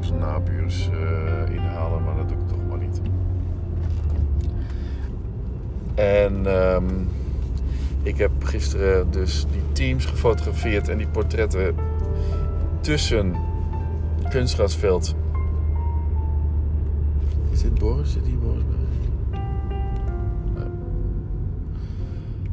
Langs 0.00 0.10
nabuurs 0.10 0.90
eh, 0.90 1.54
inhalen, 1.54 2.02
maar 2.02 2.16
dat 2.16 2.28
doe 2.28 2.38
ik 2.38 2.48
toch 2.48 2.66
maar 2.68 2.78
niet. 2.78 3.00
En 5.94 6.46
ehm, 6.46 6.84
ik 8.02 8.18
heb 8.18 8.44
gisteren 8.44 9.10
dus 9.10 9.46
die 9.50 9.62
teams 9.72 10.04
gefotografeerd 10.04 10.88
en 10.88 10.98
die 10.98 11.08
portretten 11.08 11.74
tussen 12.80 13.34
kunstgrasveld 14.28 15.14
is 17.58 17.64
dit 17.64 17.78
Boris? 17.78 18.12
Zit 18.12 18.26
hier 18.26 18.38
Boris 18.38 18.62
bij? 18.64 19.40
Nee. 20.54 20.70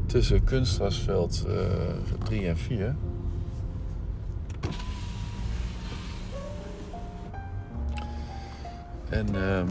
Tussen 0.05 0.43
kunstgrasveld 0.43 1.45
eh 1.47 2.23
3 2.23 2.47
en 2.47 2.57
4. 2.57 2.95
En 9.15 9.35
ehm, 9.35 9.67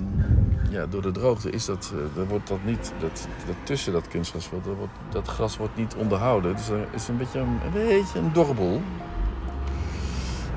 ja, 0.71 0.87
door 0.87 1.03
de 1.03 1.11
droogte 1.11 1.51
is 1.51 1.65
dat, 1.65 1.93
eh, 1.95 2.17
dan 2.17 2.27
wordt 2.27 2.49
dat 2.49 2.65
niet, 2.65 2.93
dat, 2.99 3.29
dat 3.47 3.57
tussen 3.63 3.93
dat 3.93 4.09
kunstgrasveld, 4.09 4.65
dat, 4.65 4.77
wordt, 4.77 4.93
dat 5.09 5.29
gras 5.29 5.57
wordt 5.57 5.77
niet 5.77 5.95
onderhouden. 5.95 6.57
Dus 6.57 6.69
er 6.69 6.87
is 6.91 7.09
een 7.09 7.17
beetje 7.17 7.39
een, 7.39 7.59
een, 7.65 7.73
beetje 7.73 8.19
een 8.19 8.33
dorre 8.33 8.55
boel. 8.55 8.83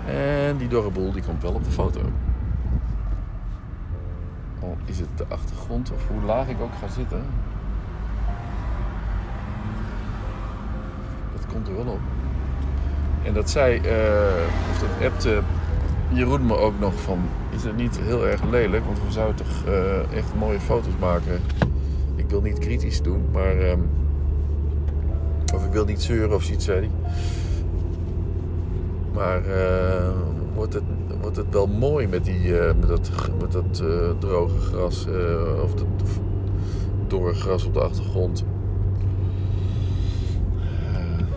En 0.06 0.58
die 0.58 0.68
dorre 0.68 0.90
boel 0.90 1.12
die 1.12 1.24
komt 1.24 1.42
wel 1.42 1.54
op 1.54 1.64
de 1.64 1.72
foto. 1.72 2.00
Al 4.62 4.78
is 4.86 5.00
het 5.00 5.10
de 5.16 5.26
achtergrond 5.28 5.92
of 5.92 6.08
hoe 6.08 6.22
laag 6.22 6.48
ik 6.48 6.62
ook 6.62 6.74
ga 6.80 6.88
zitten. 6.88 7.26
Dat 11.36 11.46
komt 11.46 11.68
er 11.68 11.76
wel 11.76 11.94
op. 11.94 12.00
En 13.24 13.34
dat 13.34 13.50
zei, 13.50 13.78
eh, 13.78 14.72
of 14.72 14.80
dat 14.80 15.12
appte 15.12 15.42
Jeroen 16.14 16.46
me 16.46 16.58
ook 16.58 16.80
nog 16.80 17.02
van, 17.02 17.20
is 17.56 17.64
het 17.64 17.76
niet 17.76 18.00
heel 18.00 18.28
erg 18.28 18.44
lelijk? 18.44 18.86
Want 18.86 18.98
we 19.06 19.12
zouden 19.12 19.36
toch 19.36 19.66
eh, 19.66 20.18
echt 20.18 20.36
mooie 20.36 20.60
foto's 20.60 20.94
maken. 21.00 21.40
Ik 22.16 22.30
wil 22.30 22.42
niet 22.42 22.60
kritisch 22.60 23.02
doen, 23.02 23.22
maar... 23.32 23.58
ehm, 23.58 23.80
of 25.54 25.66
ik 25.66 25.72
wil 25.72 25.86
niet 25.86 26.02
zeuren 26.02 26.36
of 26.36 26.44
zoiets, 26.44 26.66
zei. 26.66 26.90
Maar 29.14 29.46
eh, 29.46 30.10
wordt, 30.54 30.74
het, 30.74 30.84
wordt 31.22 31.38
het 31.38 31.50
wel 31.50 31.68
mooi 31.68 32.08
met, 32.08 32.26
die, 32.26 32.60
eh, 32.60 32.76
met 32.76 32.88
dat, 32.88 33.12
met 33.40 33.52
dat 33.52 33.84
droge 34.20 34.60
gras 34.60 35.08
of 35.64 35.74
dat 35.74 35.88
dorre 37.08 37.34
gras 37.34 37.66
op 37.66 37.74
de 37.74 37.80
achtergrond? 37.80 38.46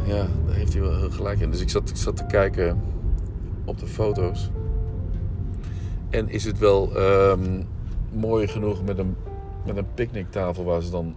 Ja, 0.04 0.26
daar 0.46 0.54
heeft 0.54 0.72
hij 0.72 0.82
wel 0.82 0.96
heel 0.96 1.10
gelijk 1.10 1.40
in. 1.40 1.50
Dus 1.50 1.60
ik 1.60 1.70
zat, 1.70 1.88
ik 1.88 1.96
zat 1.96 2.16
te 2.16 2.26
kijken 2.26 2.80
op 3.64 3.78
de 3.78 3.86
foto's. 3.86 4.50
En 6.10 6.28
is 6.28 6.44
het 6.44 6.58
wel 6.58 6.96
ehm, 6.96 7.62
mooi 8.12 8.48
genoeg 8.48 8.84
met 8.84 8.98
een, 8.98 9.16
met 9.66 9.76
een 9.76 9.94
picknicktafel 9.94 10.64
waar 10.64 10.82
ze 10.82 10.90
dan, 10.90 11.14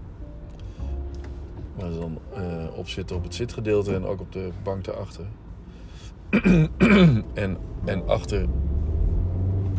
waar 1.75 1.91
ze 1.91 1.99
dan 1.99 2.17
eh, 2.33 2.77
op 2.77 2.87
zitten 2.87 3.15
op 3.15 3.23
het 3.23 3.35
zitgedeelte 3.35 3.95
en 3.95 4.05
ook 4.05 4.19
op 4.19 4.31
de 4.31 4.49
bank 4.63 4.83
daarachter. 4.83 5.25
en, 7.33 7.57
en 7.85 8.07
achter 8.07 8.45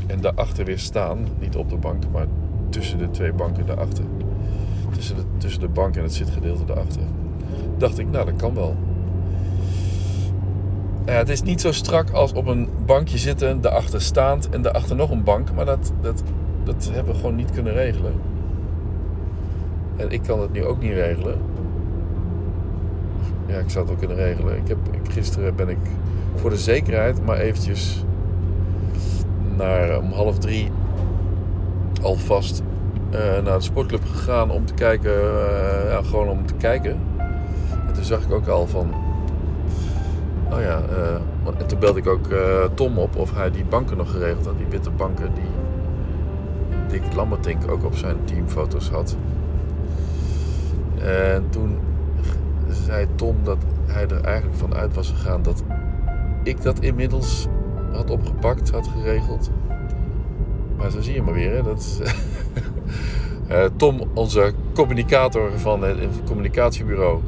En 0.07 0.20
daarachter 0.20 0.64
weer 0.64 0.79
staan. 0.79 1.27
Niet 1.38 1.57
op 1.57 1.68
de 1.70 1.77
bank, 1.77 2.05
maar 2.12 2.27
tussen 2.68 2.98
de 2.98 3.11
twee 3.11 3.33
banken 3.33 3.66
daarachter. 3.66 4.05
Tussen 4.94 5.16
de, 5.16 5.22
tussen 5.38 5.61
de 5.61 5.68
bank 5.68 5.96
en 5.96 6.03
het 6.03 6.14
zitgedeelte 6.14 6.64
daarachter. 6.64 7.03
Dacht 7.79 7.98
ik, 7.98 8.11
nou 8.11 8.24
dat 8.24 8.37
kan 8.37 8.55
wel. 8.55 8.77
Het 11.05 11.29
is 11.29 11.43
niet 11.43 11.61
zo 11.61 11.73
strak 11.73 12.11
als 12.11 12.33
op 12.33 12.47
een 12.47 12.69
bankje 12.87 13.19
zitten, 13.19 13.61
daarachter 13.61 14.03
staand 14.03 14.49
en 14.49 14.62
daarachter 14.62 14.97
nog 14.97 15.11
een 15.11 15.23
bank. 15.23 15.53
Maar 15.55 15.64
dat, 15.64 15.93
dat, 16.01 16.23
dat 16.64 16.90
hebben 16.93 17.12
we 17.12 17.19
gewoon 17.19 17.35
niet 17.35 17.51
kunnen 17.51 17.73
regelen. 17.73 18.12
En 19.97 20.11
ik 20.11 20.23
kan 20.23 20.40
het 20.40 20.53
nu 20.53 20.64
ook 20.64 20.81
niet 20.81 20.93
regelen. 20.93 21.38
Ja, 23.47 23.59
ik 23.59 23.71
zou 23.71 23.88
het 23.88 23.99
wel 23.99 24.09
kunnen 24.09 24.27
regelen. 24.27 24.57
Ik 24.57 24.69
heb, 24.69 24.79
ik, 24.90 25.12
gisteren 25.12 25.57
ben 25.57 25.69
ik 25.69 25.79
voor 26.35 26.51
de 26.51 26.57
zekerheid 26.57 27.25
maar 27.25 27.38
eventjes 27.38 28.05
naar 29.57 29.99
om 29.99 30.12
half 30.12 30.38
drie 30.38 30.71
alvast 32.03 32.62
uh, 33.11 33.19
naar 33.19 33.59
de 33.59 33.64
sportclub 33.64 34.05
gegaan 34.05 34.51
om 34.51 34.64
te 34.64 34.75
kijken. 34.75 35.12
Uh, 35.12 35.90
ja, 35.90 36.03
gewoon 36.03 36.29
om 36.29 36.47
te 36.47 36.55
kijken. 36.55 36.99
En 37.87 37.93
toen 37.95 38.05
zag 38.05 38.25
ik 38.25 38.33
ook 38.33 38.47
al 38.47 38.67
van. 38.67 39.04
Oh 40.52 40.61
ja, 40.61 40.83
uh, 40.90 41.54
en 41.59 41.66
toen 41.66 41.78
belde 41.78 41.98
ik 41.98 42.07
ook 42.07 42.28
Tom 42.74 42.98
op 42.98 43.16
of 43.16 43.35
hij 43.35 43.50
die 43.50 43.64
banken 43.64 43.96
nog 43.96 44.11
geregeld 44.11 44.46
had. 44.46 44.59
Die 44.59 44.66
witte 44.66 44.90
banken 44.90 45.35
die 45.35 45.44
Dick 46.88 47.14
Lammertink 47.14 47.70
ook 47.70 47.85
op 47.85 47.94
zijn 47.94 48.16
teamfoto's 48.24 48.88
had. 48.88 49.16
En 50.98 51.46
toen 51.50 51.78
zei 52.68 53.07
Tom 53.14 53.37
dat 53.42 53.59
hij 53.87 54.07
er 54.07 54.24
eigenlijk 54.24 54.57
van 54.57 54.74
uit 54.74 54.94
was 54.94 55.11
gegaan 55.11 55.42
dat 55.42 55.62
ik 56.42 56.62
dat 56.62 56.80
inmiddels 56.80 57.46
had 57.92 58.11
opgepakt, 58.11 58.70
had 58.70 58.88
geregeld. 58.88 59.50
Maar 60.76 60.90
zo 60.90 61.00
zie 61.00 61.14
je 61.14 61.22
maar 61.22 61.35
weer, 61.35 61.54
hè? 61.54 61.62
Dat 61.62 61.78
is, 61.78 62.00
uh, 63.50 63.64
Tom, 63.76 64.00
onze 64.14 64.52
communicator 64.74 65.59
van 65.59 65.83
het 65.83 66.22
communicatiebureau, 66.26 67.20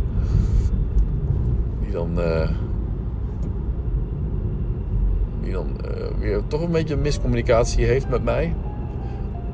die 1.80 1.90
dan, 1.90 2.18
die 5.46 5.54
dan 5.54 5.80
uh, 5.84 6.06
weer 6.18 6.40
toch 6.46 6.62
een 6.62 6.70
beetje 6.70 6.96
miscommunicatie 6.96 7.84
heeft 7.84 8.08
met 8.08 8.24
mij. 8.24 8.54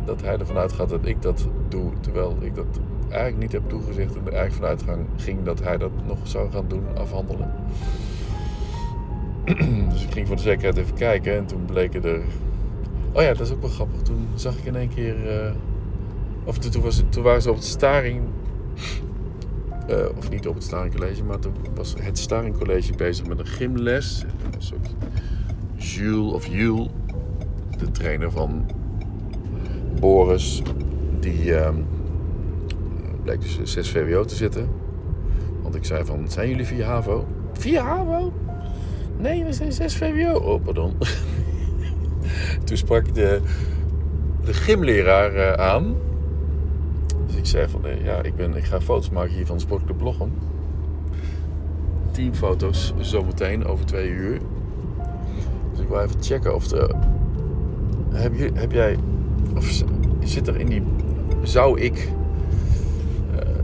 Dat 0.05 0.23
hij 0.23 0.39
ervan 0.39 0.57
uitgaat 0.57 0.89
dat 0.89 1.07
ik 1.07 1.23
dat 1.23 1.49
doe, 1.69 1.93
terwijl 2.01 2.37
ik 2.41 2.55
dat 2.55 2.81
eigenlijk 3.09 3.43
niet 3.43 3.53
heb 3.53 3.69
toegezegd 3.69 4.17
en 4.17 4.27
er 4.27 4.33
eigenlijk 4.33 4.75
vanuit 4.79 5.01
ging 5.17 5.43
dat 5.43 5.63
hij 5.63 5.79
dat 5.79 5.91
nog 6.07 6.19
zou 6.23 6.51
gaan 6.51 6.65
doen, 6.69 6.85
afhandelen. 6.95 7.55
dus 9.93 10.03
ik 10.03 10.13
ging 10.13 10.27
voor 10.27 10.37
de 10.37 10.43
zekerheid 10.43 10.77
even 10.77 10.95
kijken 10.95 11.37
en 11.37 11.47
toen 11.47 11.65
bleken 11.65 12.05
er. 12.05 12.21
Oh 13.13 13.23
ja, 13.23 13.29
dat 13.29 13.41
is 13.41 13.53
ook 13.53 13.61
wel 13.61 13.71
grappig. 13.71 14.03
Toen 14.03 14.29
zag 14.35 14.57
ik 14.57 14.65
in 14.65 14.77
één 14.77 14.95
keer. 14.95 15.45
Uh... 15.45 15.53
Of 16.45 16.59
toen, 16.59 16.83
was, 16.83 17.03
toen 17.09 17.23
waren 17.23 17.43
ze 17.43 17.51
op 17.51 17.57
het 17.57 17.65
staring. 17.65 18.21
Uh, 19.91 19.97
of 20.17 20.31
niet 20.31 20.47
op 20.47 20.55
het 20.55 20.65
staringcollege, 20.65 21.25
maar 21.25 21.39
toen 21.39 21.55
was 21.75 21.95
het 22.01 22.19
staringcollege 22.19 22.93
bezig 22.93 23.27
met 23.27 23.39
een 23.39 23.47
gymles. 23.47 24.25
Jules 25.83 26.33
of 26.33 26.47
Jules, 26.47 26.89
de 27.79 27.91
trainer 27.91 28.31
van 28.31 28.71
Boris, 30.01 30.63
die. 31.21 31.45
Uh, 31.45 31.69
bleek 33.23 33.41
dus 33.41 33.61
6 33.63 33.91
VWO 33.91 34.25
te 34.25 34.35
zitten. 34.35 34.69
Want 35.63 35.75
ik 35.75 35.85
zei 35.85 36.05
van, 36.05 36.29
zijn 36.29 36.49
jullie 36.49 36.67
4 36.67 36.85
HAVO? 36.85 37.27
4 37.53 37.81
HAVO? 37.81 38.33
Nee, 39.17 39.45
we 39.45 39.53
zijn 39.53 39.73
6 39.73 39.97
VWO. 39.97 40.39
Oh, 40.39 40.65
pardon. 40.65 40.95
Toen 42.65 42.77
sprak 42.77 43.15
de, 43.15 43.41
de 44.45 44.55
gymleraar 44.55 45.35
uh, 45.35 45.53
aan. 45.53 45.95
Dus 47.27 47.37
ik 47.37 47.47
zei 47.47 47.69
van, 47.69 47.87
uh, 47.87 48.05
ja, 48.05 48.23
ik, 48.23 48.37
ben, 48.37 48.57
ik 48.57 48.65
ga 48.65 48.81
foto's 48.81 49.11
maken 49.11 49.35
hier 49.35 49.47
van 49.47 49.61
Sportclub 49.61 50.01
Lochem. 50.01 50.33
Teamfoto's 52.11 52.95
zometeen 53.01 53.65
over 53.65 53.87
twee 53.87 54.09
uur. 54.09 54.41
Wil 55.93 56.01
even 56.01 56.23
checken 56.23 56.55
of 56.55 56.69
de... 56.69 56.95
Heb, 58.13 58.35
je, 58.35 58.51
heb 58.55 58.73
jij... 58.73 58.97
Of 59.57 59.83
zit 60.25 60.49
er 60.49 60.61
in 60.61 60.67
die... 60.67 60.83
Zou 61.43 61.81
ik 61.81 62.09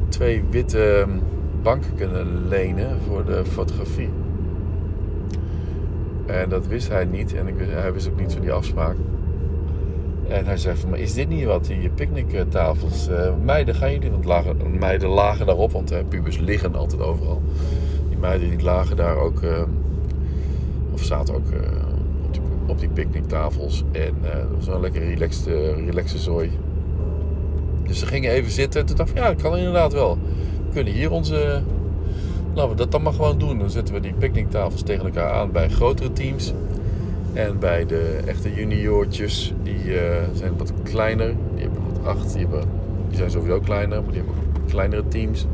twee 0.08 0.44
witte 0.50 1.06
banken 1.62 1.94
kunnen 1.96 2.48
lenen 2.48 3.00
voor 3.06 3.24
de 3.24 3.44
fotografie. 3.44 4.08
En 6.26 6.48
dat 6.48 6.66
wist 6.66 6.88
hij 6.88 7.04
niet 7.04 7.34
en 7.34 7.46
ik, 7.46 7.54
hij 7.58 7.92
wist 7.92 8.08
ook 8.08 8.20
niet 8.20 8.32
van 8.32 8.40
die 8.40 8.52
afspraak. 8.52 8.96
En 10.28 10.44
hij 10.44 10.56
zei 10.56 10.76
van, 10.76 10.90
maar 10.90 10.98
is 10.98 11.14
dit 11.14 11.28
niet 11.28 11.44
wat, 11.44 11.64
die 11.64 11.90
picknicktafels? 11.90 13.08
Uh, 13.08 13.32
meiden, 13.44 13.74
gaan 13.74 13.92
jullie? 13.92 14.10
Want 14.10 14.24
lagen, 14.24 14.78
meiden 14.78 15.08
lagen 15.08 15.46
daarop, 15.46 15.72
want 15.72 15.92
uh, 15.92 15.98
pubers 16.08 16.38
liggen 16.38 16.74
altijd 16.74 17.02
overal. 17.02 17.42
Die 18.08 18.18
meiden 18.18 18.50
die 18.50 18.62
lagen 18.62 18.96
daar 18.96 19.16
ook, 19.16 19.42
uh, 19.42 19.62
of 20.92 21.02
zaten 21.02 21.34
ook 21.34 21.46
op 22.68 22.78
die, 22.78 22.88
picknicktafels. 22.88 23.84
En 23.92 24.14
dat 24.22 24.64
was 24.64 24.74
een 24.74 24.80
lekker 24.80 25.08
relaxed, 25.08 25.46
relaxe 25.86 26.18
zooi. 26.18 26.50
Dus 27.88 27.98
ze 27.98 28.06
gingen 28.06 28.30
even 28.30 28.50
zitten. 28.50 28.80
En 28.80 28.86
toen 28.86 28.96
dacht 28.96 29.10
ik, 29.10 29.16
ja, 29.16 29.26
dat 29.26 29.42
kan 29.42 29.56
inderdaad 29.56 29.92
wel. 29.92 30.18
We 30.66 30.72
kunnen 30.72 30.92
hier 30.92 31.10
onze... 31.10 31.62
Laten 32.54 32.70
we 32.70 32.76
dat 32.76 32.90
dan 32.90 33.02
maar 33.02 33.12
gewoon 33.12 33.38
doen. 33.38 33.58
Dan 33.58 33.70
zetten 33.70 33.94
we 33.94 34.00
die 34.00 34.12
picknicktafels 34.12 34.82
tegen 34.82 35.04
elkaar 35.04 35.32
aan 35.32 35.52
bij 35.52 35.68
grotere 35.68 36.12
teams. 36.12 36.52
En 37.32 37.58
bij 37.58 37.86
de 37.86 38.20
echte 38.26 38.54
juniortjes, 38.54 39.54
die 39.62 39.84
uh, 39.84 40.00
zijn 40.32 40.56
wat 40.56 40.72
kleiner. 40.82 41.34
Die 41.54 41.62
hebben 41.62 41.82
wat 41.92 42.06
acht, 42.06 42.32
die, 42.32 42.40
hebben, 42.40 42.64
die 43.08 43.16
zijn 43.16 43.30
sowieso 43.30 43.60
kleiner. 43.60 44.02
Maar 44.02 44.12
die 44.12 44.22
hebben 44.22 44.62
kleinere 44.68 45.08
teams. 45.08 45.46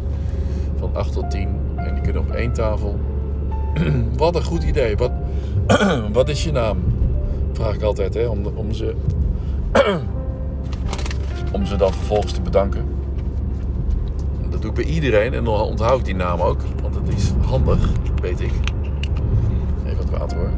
Van 0.79 0.91
8 0.93 1.13
tot 1.13 1.31
10. 1.31 1.49
En 1.77 1.95
die 1.95 2.03
kunnen 2.03 2.23
op 2.23 2.31
één 2.31 2.53
tafel. 2.53 2.99
wat 4.17 4.37
een 4.37 4.45
goed 4.45 4.63
idee. 4.63 4.97
Wat, 4.97 5.13
wat 6.13 6.29
is 6.29 6.45
je 6.45 6.53
naam? 6.53 6.79
Vraag 7.55 7.75
ik 7.75 7.83
altijd, 7.83 8.15
hè, 8.15 8.27
om, 8.27 8.47
om 8.47 8.73
ze 8.73 8.95
om 11.53 11.67
ze 11.67 11.77
dan 11.77 11.93
vervolgens 11.93 12.33
te 12.33 12.41
bedanken. 12.41 12.85
Dat 14.51 14.63
doe 14.63 14.71
ik 14.71 14.77
bij 14.77 14.85
iedereen 14.85 15.35
en 15.35 15.45
dan 15.45 15.61
onthoud 15.61 15.99
ik 15.99 16.05
die 16.05 16.15
naam 16.15 16.41
ook, 16.41 16.61
want 16.83 16.95
het 16.95 17.09
is 17.09 17.33
handig, 17.47 17.89
weet 18.21 18.41
ik. 18.41 18.53
Even 19.85 19.97
wat 19.97 20.19
water 20.19 20.39
hoor. 20.39 20.51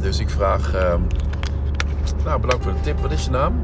Dus 0.00 0.18
ik 0.18 0.30
vraag, 0.30 0.74
uh, 0.74 0.94
nou 2.24 2.40
bedankt 2.40 2.64
voor 2.64 2.72
de 2.72 2.80
tip, 2.80 3.00
wat 3.00 3.12
is 3.12 3.24
je 3.24 3.30
naam? 3.30 3.54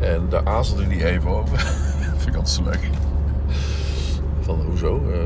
En 0.00 0.26
daar 0.28 0.44
aarzelde 0.44 0.84
hij 0.84 1.04
even 1.04 1.30
over. 1.30 1.58
Vind 2.16 2.26
ik 2.26 2.34
altijd 2.34 2.48
zo 2.48 2.62
leuk. 2.62 3.01
Van 4.42 4.60
hoezo? 4.68 5.02
Uh, 5.08 5.16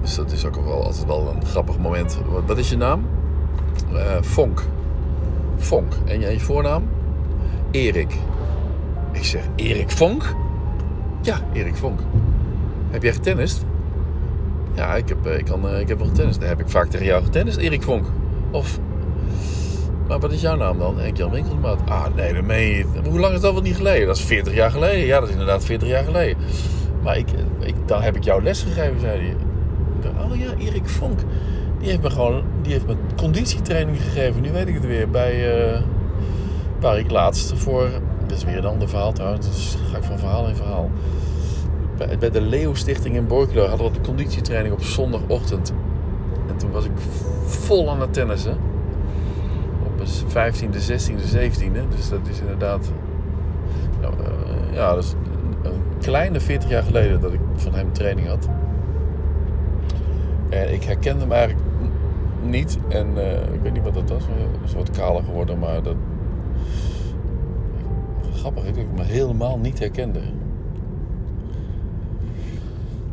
dus 0.00 0.14
dat 0.14 0.32
is 0.32 0.44
ook 0.44 0.64
wel 0.64 0.84
altijd 0.84 1.06
wel 1.06 1.34
een 1.34 1.46
grappig 1.46 1.78
moment. 1.78 2.18
Wat 2.46 2.58
is 2.58 2.70
je 2.70 2.76
naam? 2.76 3.06
Fonk. 4.22 4.64
Fonk. 5.56 5.92
En 6.04 6.20
je, 6.20 6.40
voornaam? 6.40 6.88
Erik. 7.70 8.14
Ik 9.12 9.24
zeg, 9.24 9.42
Erik 9.56 9.90
Fonk? 9.90 10.34
Ja, 11.20 11.38
Erik 11.52 11.76
Fonk. 11.76 12.00
Heb 12.90 13.02
jij 13.02 13.12
getennist? 13.12 13.64
Ja, 14.74 14.94
ik 14.94 15.08
heb, 15.08 15.26
eh, 15.26 15.38
ik, 15.38 15.44
kan, 15.44 15.68
eh, 15.68 15.80
ik 15.80 15.88
heb 15.88 15.98
wel 15.98 16.06
getennist. 16.06 16.42
Heb 16.42 16.60
ik 16.60 16.68
vaak 16.68 16.86
tegen 16.86 17.06
jou 17.06 17.24
getennist, 17.24 17.56
Erik 17.56 17.82
Fonk. 17.82 18.06
Of, 18.50 18.78
maar 20.08 20.18
wat 20.18 20.32
is 20.32 20.40
jouw 20.40 20.56
naam 20.56 20.78
dan? 20.78 20.98
Henk 20.98 21.16
Jan 21.16 21.30
Winkelsmaat. 21.30 21.80
Ah, 21.88 22.06
nee, 22.14 22.86
dat 22.94 23.06
Hoe 23.06 23.20
lang 23.20 23.34
is 23.34 23.40
dat 23.40 23.52
wel 23.52 23.62
niet 23.62 23.76
geleden? 23.76 24.06
Dat 24.06 24.16
is 24.16 24.22
40 24.22 24.54
jaar 24.54 24.70
geleden. 24.70 25.06
Ja, 25.06 25.18
dat 25.18 25.28
is 25.28 25.32
inderdaad 25.34 25.64
40 25.64 25.88
jaar 25.88 26.04
geleden. 26.04 26.36
Maar 27.02 27.18
ik, 27.18 27.26
dan 27.86 28.02
heb 28.02 28.16
ik 28.16 28.24
jou 28.24 28.42
les 28.42 28.62
gegeven, 28.62 29.00
zei 29.00 29.20
hij 29.20 29.34
oh 30.30 30.36
ja, 30.36 30.54
Erik 30.58 30.88
Vonk. 30.88 31.18
Die 31.78 31.88
heeft 31.88 32.02
me 32.02 32.10
gewoon 32.10 32.42
die 32.62 32.72
heeft 32.72 32.86
me 32.86 32.96
conditietraining 33.16 34.02
gegeven. 34.02 34.42
Nu 34.42 34.52
weet 34.52 34.68
ik 34.68 34.74
het 34.74 34.86
weer. 34.86 35.10
Bij, 35.10 35.72
uh, 35.72 35.80
waar 36.80 36.98
ik 36.98 37.10
laatst 37.10 37.52
voor. 37.56 37.88
Dat 38.26 38.36
is 38.36 38.44
weer 38.44 38.58
een 38.58 38.64
ander 38.64 38.88
verhaal 38.88 39.12
trouwens. 39.12 39.46
Dus 39.46 39.76
ga 39.90 39.96
ik 39.96 40.04
van 40.04 40.18
verhaal 40.18 40.48
in 40.48 40.56
verhaal. 40.56 40.90
Bij, 41.96 42.18
bij 42.18 42.30
de 42.30 42.40
Leo 42.40 42.74
Stichting 42.74 43.14
in 43.14 43.26
Borculo 43.26 43.66
hadden 43.66 43.86
we 43.86 43.92
de 43.92 44.00
conditietraining 44.00 44.74
op 44.74 44.82
zondagochtend. 44.82 45.72
En 46.48 46.56
toen 46.56 46.70
was 46.70 46.84
ik 46.84 46.90
vol 47.44 47.90
aan 47.90 48.00
het 48.00 48.12
tennissen. 48.12 48.56
Mijn 49.98 50.52
15e, 50.52 50.76
16e, 50.76 51.36
17e. 51.36 51.88
Dus 51.96 52.08
dat 52.08 52.28
is 52.30 52.40
inderdaad. 52.40 52.92
Ja, 54.00 54.08
uh, 54.08 54.74
ja, 54.74 54.94
dat 54.94 55.04
is 55.04 55.14
een 55.62 55.82
kleine 56.00 56.40
40 56.40 56.68
jaar 56.68 56.82
geleden 56.82 57.20
dat 57.20 57.32
ik 57.32 57.40
van 57.54 57.74
hem 57.74 57.92
training 57.92 58.28
had. 58.28 58.48
En 60.48 60.72
ik 60.72 60.82
herkende 60.84 61.20
hem 61.20 61.32
eigenlijk 61.32 61.66
niet. 62.42 62.78
En 62.88 63.06
uh, 63.16 63.32
ik 63.32 63.60
weet 63.62 63.72
niet 63.72 63.82
wat 63.82 63.94
dat 63.94 64.10
was. 64.10 64.22
Een 64.62 64.68
soort 64.68 64.90
kaler 64.90 65.22
geworden, 65.24 65.58
maar 65.58 65.82
dat... 65.82 65.94
Grappig, 68.34 68.64
ik 68.64 68.74
dat 68.74 68.84
ik 68.84 69.06
helemaal 69.06 69.58
niet 69.58 69.78
herkende. 69.78 70.20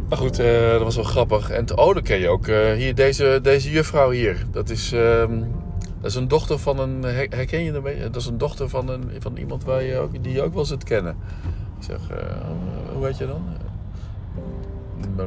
Maar 0.09 0.17
goed, 0.17 0.39
eh, 0.39 0.71
dat 0.71 0.81
was 0.81 0.95
wel 0.95 1.03
grappig. 1.03 1.49
En 1.49 1.65
te- 1.65 1.75
dan 1.93 2.03
ken 2.03 2.19
je 2.19 2.29
ook 2.29 2.47
eh, 2.47 2.71
hier 2.71 2.95
deze, 2.95 3.39
deze 3.41 3.71
juffrouw 3.71 4.09
hier. 4.09 4.45
Dat 4.51 4.69
is, 4.69 4.91
ehm, 4.91 5.41
dat 6.05 6.13
is 6.13 6.19
een 6.19 6.27
dochter 6.27 6.59
van 6.59 6.79
een. 6.79 7.03
her- 7.03 7.27
Herken 7.29 7.63
je 7.63 7.71
hem? 7.71 7.83
Dat 8.11 8.15
is 8.21 8.25
een 8.25 8.37
dochter 8.37 8.69
van, 8.69 8.89
een, 8.89 9.11
van 9.19 9.37
iemand 9.37 9.63
waar 9.63 9.83
je 9.83 9.97
ook, 9.97 10.23
die 10.23 10.33
je 10.33 10.41
ook 10.41 10.53
wel 10.53 10.65
zit 10.65 10.83
kennen. 10.83 11.15
Ik 11.79 11.83
zeg, 11.83 12.09
eh, 12.09 12.35
hoe 12.93 13.05
heet 13.05 13.17
je 13.17 13.27
dan? 13.27 13.43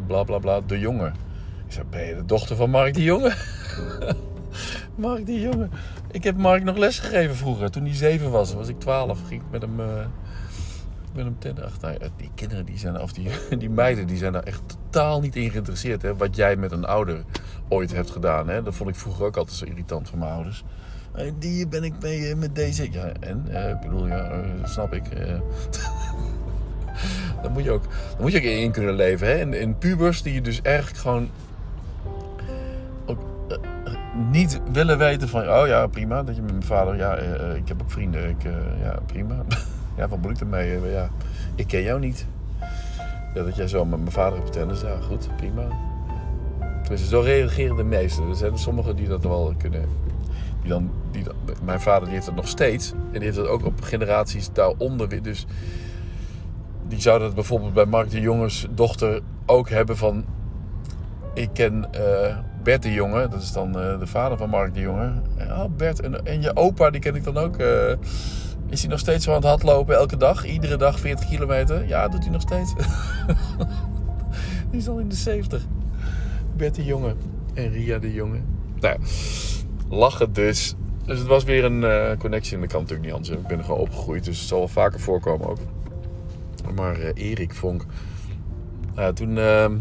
Bla 0.07 0.23
bla 0.25 0.39
bla, 0.39 0.61
de 0.61 0.79
jongen. 0.79 1.15
Ik 1.67 1.73
zeg, 1.73 1.85
ben 1.91 2.07
je 2.07 2.15
de 2.15 2.25
dochter 2.25 2.57
van 2.57 2.71
Mark 2.71 2.95
de 2.95 3.03
Jonge? 3.03 3.35
Mark 4.95 5.27
de 5.27 5.41
Jonge. 5.41 5.69
Ik 6.11 6.25
heb 6.25 6.37
Mark 6.37 6.65
nog 6.65 6.77
les 6.77 6.99
gegeven 6.99 7.37
vroeger. 7.37 7.71
Toen 7.71 7.85
hij 7.85 7.95
zeven 7.95 8.31
was, 8.31 8.55
was 8.55 8.69
ik 8.69 8.79
twaalf. 8.81 9.19
Ging 9.27 9.41
ik 9.43 9.51
met 9.51 9.63
hem, 9.63 9.81
eh, 9.81 9.87
met 11.15 11.25
hem 11.25 11.39
ten 11.39 11.65
ach, 11.65 11.81
nou 11.81 11.97
Die 12.17 12.31
kinderen, 12.35 12.65
die 12.65 12.79
zijn, 12.79 13.01
of 13.01 13.13
die, 13.13 13.29
die 13.59 13.71
meiden, 13.71 14.07
die 14.07 14.17
zijn 14.17 14.33
daar 14.33 14.43
echt 14.43 14.63
totaal 14.67 15.21
niet 15.21 15.37
in 15.37 15.51
geïnteresseerd. 15.51 16.03
Hè? 16.03 16.17
Wat 16.17 16.37
jij 16.37 16.57
met 16.57 16.73
een 16.73 16.85
ouder 16.85 17.25
ooit 17.69 17.93
hebt 17.93 18.11
gedaan. 18.11 18.49
Hè? 18.49 18.63
Dat 18.63 18.75
vond 18.75 18.91
ik 18.91 18.97
vroeger 18.97 19.25
ook 19.25 19.37
altijd 19.37 19.57
zo 19.57 19.65
irritant 19.65 20.09
van 20.09 20.19
mijn 20.19 20.31
ouders. 20.31 20.65
Eh, 21.15 21.33
Die 21.39 21.67
ben 21.67 21.85
ik 21.85 21.93
mee 22.01 22.29
eh, 22.29 22.37
met 22.37 22.55
deze. 22.55 22.93
Ja, 22.93 23.13
en? 23.21 23.45
Eh, 23.51 23.71
ik 23.71 23.81
bedoel, 23.81 24.07
ja, 24.07 24.43
snap 24.65 24.93
ik. 24.93 25.05
Daar 27.43 27.51
moet 27.51 27.65
je 27.65 27.71
ook, 27.71 27.83
daar 27.83 28.21
moet 28.21 28.33
je 28.33 28.39
ook 28.39 28.45
in 28.45 28.73
kunnen 28.73 28.95
leven. 28.95 29.27
Hè? 29.27 29.57
In, 29.57 29.79
pubers 29.79 30.23
die 30.23 30.35
je 30.35 30.41
dus 30.41 30.63
eigenlijk 30.63 30.99
gewoon 30.99 31.31
ook, 33.07 33.19
niet 34.31 34.61
willen 34.73 34.99
weten 34.99 35.29
van... 35.29 35.41
Oh 35.41 35.67
ja, 35.67 35.87
prima. 35.87 36.23
Dat 36.23 36.37
je 36.37 36.43
met 36.43 36.51
mijn 36.51 36.63
vader... 36.63 36.97
Ja, 36.97 37.17
ik 37.55 37.69
heb 37.69 37.83
ook 37.83 37.91
vrienden. 37.91 38.29
Ik, 38.29 38.43
ja, 38.83 38.99
prima. 39.07 39.35
ja, 39.99 40.09
wat 40.09 40.19
moet 40.19 40.31
ik 40.31 40.41
ermee? 40.41 40.91
Ja, 40.91 41.11
ik 41.55 41.67
ken 41.67 41.83
jou 41.83 42.01
niet. 42.01 42.27
Ja, 43.35 43.43
dat 43.43 43.57
jij 43.57 43.69
zo 43.69 43.85
met 43.85 43.99
mijn 43.99 44.13
vader 44.13 44.39
hebt 44.39 44.53
tennis. 44.53 44.81
Ja, 44.81 44.97
goed. 45.01 45.37
Prima. 45.37 45.88
Tenminste, 46.89 47.17
zo 47.17 47.21
reageren 47.21 47.77
de 47.77 47.83
meesten. 47.83 48.29
Er 48.29 48.37
zijn 48.37 48.59
sommigen 48.59 48.97
die 48.97 49.09
dat 49.09 49.23
wel 49.23 49.55
kunnen... 49.59 49.89
Die 50.61 50.71
dan, 50.71 50.91
die 51.11 51.25
mijn 51.63 51.81
vader 51.81 52.05
die 52.05 52.13
heeft 52.13 52.27
dat 52.27 52.35
nog 52.35 52.49
steeds. 52.49 52.93
En 52.93 53.13
die 53.13 53.23
heeft 53.23 53.37
dat 53.37 53.47
ook 53.47 53.65
op 53.65 53.81
generaties 53.81 54.53
daaronder. 54.53 55.23
Dus 55.23 55.47
die 56.89 57.01
zou 57.01 57.19
dat 57.21 57.35
bijvoorbeeld 57.35 57.75
bij 57.75 57.85
Mark 57.85 58.11
de 58.11 58.21
Jongens 58.21 58.67
dochter 58.71 59.21
ook 59.47 59.69
hebben 59.69 59.97
van... 59.97 60.25
Ik 61.35 61.49
ken 61.53 61.93
eh, 61.93 62.37
Bert 62.63 62.83
de 62.83 62.93
Jonge, 62.93 63.29
dat 63.29 63.43
is 63.43 63.53
dan 63.53 63.79
eh, 63.79 63.99
de 63.99 64.07
vader 64.07 64.39
van 64.39 64.49
Mark 64.49 64.75
de 64.75 64.81
Jonge. 64.81 65.13
En, 65.37 65.53
oh, 65.53 65.65
Bert, 65.77 66.01
en, 66.01 66.27
en 66.27 66.43
je 66.43 66.57
opa, 66.57 66.91
die 66.91 67.01
ken 67.01 67.15
ik 67.15 67.25
dan 67.25 67.37
ook. 67.37 67.57
eh, 67.57 67.91
is 68.69 68.81
hij 68.81 68.91
nog 68.91 68.99
steeds 68.99 69.25
zo 69.25 69.31
aan 69.31 69.37
het 69.37 69.47
hardlopen 69.47 69.97
elke 69.97 70.17
dag? 70.17 70.47
Iedere 70.47 70.77
dag 70.77 71.01
40 71.01 71.29
kilometer? 71.29 71.87
Ja, 71.87 72.09
doet 72.09 72.23
hij 72.23 72.33
nog 72.33 72.41
steeds. 72.41 72.75
die 74.71 74.81
is 74.81 74.89
al 74.89 74.99
in 74.99 75.09
de 75.09 75.15
70. 75.15 75.67
Bert 76.59 76.75
de 76.75 76.85
Jonge 76.85 77.15
en 77.55 77.71
Ria 77.71 77.99
de 77.99 78.13
Jonge. 78.13 78.41
Nou 78.81 78.99
ja, 78.99 79.07
lachen 79.97 80.33
dus. 80.33 80.75
Dus 81.05 81.19
het 81.19 81.27
was 81.27 81.45
weer 81.45 81.65
een 81.65 81.85
eh 81.85 82.19
connectie 82.19 82.55
en 82.55 82.61
dat 82.61 82.71
kan 82.71 82.81
natuurlijk 82.81 83.09
niet 83.09 83.17
anders. 83.17 83.37
Ik 83.37 83.47
ben 83.47 83.59
er 83.59 83.65
gewoon 83.65 83.81
opgegroeid, 83.81 84.25
dus 84.25 84.39
het 84.39 84.49
zal 84.49 84.59
wel 84.59 84.69
vaker 84.69 85.01
voorkomen 85.01 85.49
ook. 85.49 85.59
Maar 86.75 87.01
eh, 87.01 87.31
Erik 87.31 87.55
Vonk. 87.55 87.85
Nou, 88.95 89.15
toen, 89.15 89.39
ehm, 89.39 89.77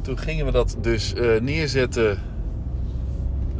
toen 0.00 0.18
gingen 0.18 0.44
we 0.44 0.52
dat 0.52 0.76
dus 0.80 1.14
neerzetten. 1.40 2.18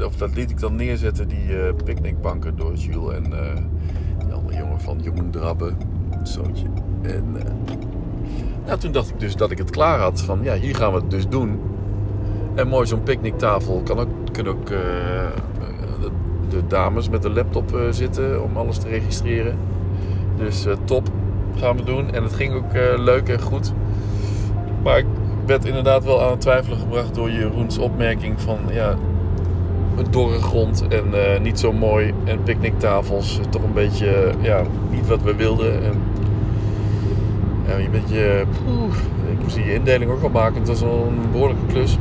Of 0.00 0.16
dat 0.16 0.34
liet 0.34 0.50
ik 0.50 0.60
dan 0.60 0.74
neerzetten, 0.74 1.28
die 1.28 1.58
eh 1.58 1.74
picknickbanken 1.84 2.56
door 2.56 2.74
Jules 2.74 3.14
en 3.14 3.32
eh 3.32 3.62
die 4.24 4.32
andere 4.32 4.56
jongen 4.58 4.80
van 4.80 5.00
Jeroen 5.02 5.30
Drabbe. 5.30 5.72
Zoontje. 6.22 6.66
En 7.02 7.36
nou, 8.68 8.80
toen 8.80 8.92
dacht 8.92 9.08
ik 9.08 9.20
dus 9.20 9.36
dat 9.36 9.50
ik 9.50 9.58
het 9.58 9.70
klaar 9.70 9.98
had. 9.98 10.20
Van 10.20 10.38
ja, 10.42 10.54
hier 10.54 10.76
gaan 10.76 10.92
we 10.92 10.98
het 10.98 11.10
dus 11.10 11.28
doen. 11.28 11.60
En 12.54 12.68
mooi 12.68 12.86
zo'n 12.86 13.02
picknicktafel. 13.02 13.80
Kan 13.84 13.98
ook, 13.98 14.08
kunnen 14.32 14.52
ook 14.52 14.70
eh, 14.70 14.78
de, 16.48 16.66
dames 16.66 17.08
met 17.08 17.22
de 17.22 17.30
laptop 17.30 17.74
eh, 17.74 17.80
zitten 17.90 18.42
om 18.42 18.56
alles 18.56 18.78
te 18.78 18.88
registreren. 18.88 19.58
Dus 20.36 20.66
eh, 20.66 20.72
top 20.84 21.08
gaan 21.56 21.76
we 21.76 21.82
doen. 21.82 22.14
En 22.14 22.22
het 22.22 22.32
ging 22.32 22.54
ook 22.54 22.72
leuk 22.96 23.28
en 23.28 23.40
goed. 23.40 23.72
Maar 24.82 24.98
ik 24.98 25.06
werd 25.46 25.64
inderdaad 25.64 26.04
wel 26.04 26.22
aan 26.22 26.30
het 26.30 26.40
twijfelen 26.40 26.78
gebracht 26.78 27.14
door 27.14 27.30
Jeroens 27.30 27.78
opmerking 27.78 28.40
van 28.40 28.58
ja, 28.70 28.94
een 29.96 30.10
dorre 30.10 30.40
grond 30.40 30.84
en 30.88 31.42
niet 31.42 31.58
zo 31.58 31.72
mooi. 31.72 32.14
En 32.24 32.42
picknicktafels, 32.42 33.40
toch 33.50 33.62
een 33.62 33.72
beetje 33.72 34.30
ja, 34.40 34.62
niet 34.90 35.06
wat 35.06 35.22
we 35.22 35.34
wilden. 35.34 35.84
En, 35.84 35.92
ja, 37.68 37.76
je 37.76 37.88
bent 37.90 38.08
je, 38.08 38.44
poeh, 38.64 38.94
ik 39.32 39.42
moest 39.42 39.54
die 39.54 39.74
indeling 39.74 40.10
ook 40.10 40.22
al 40.22 40.28
maken. 40.28 40.58
Het 40.58 40.68
was 40.68 40.80
wel 40.80 41.06
een 41.08 41.30
behoorlijke 41.32 41.66
klus. 41.66 41.98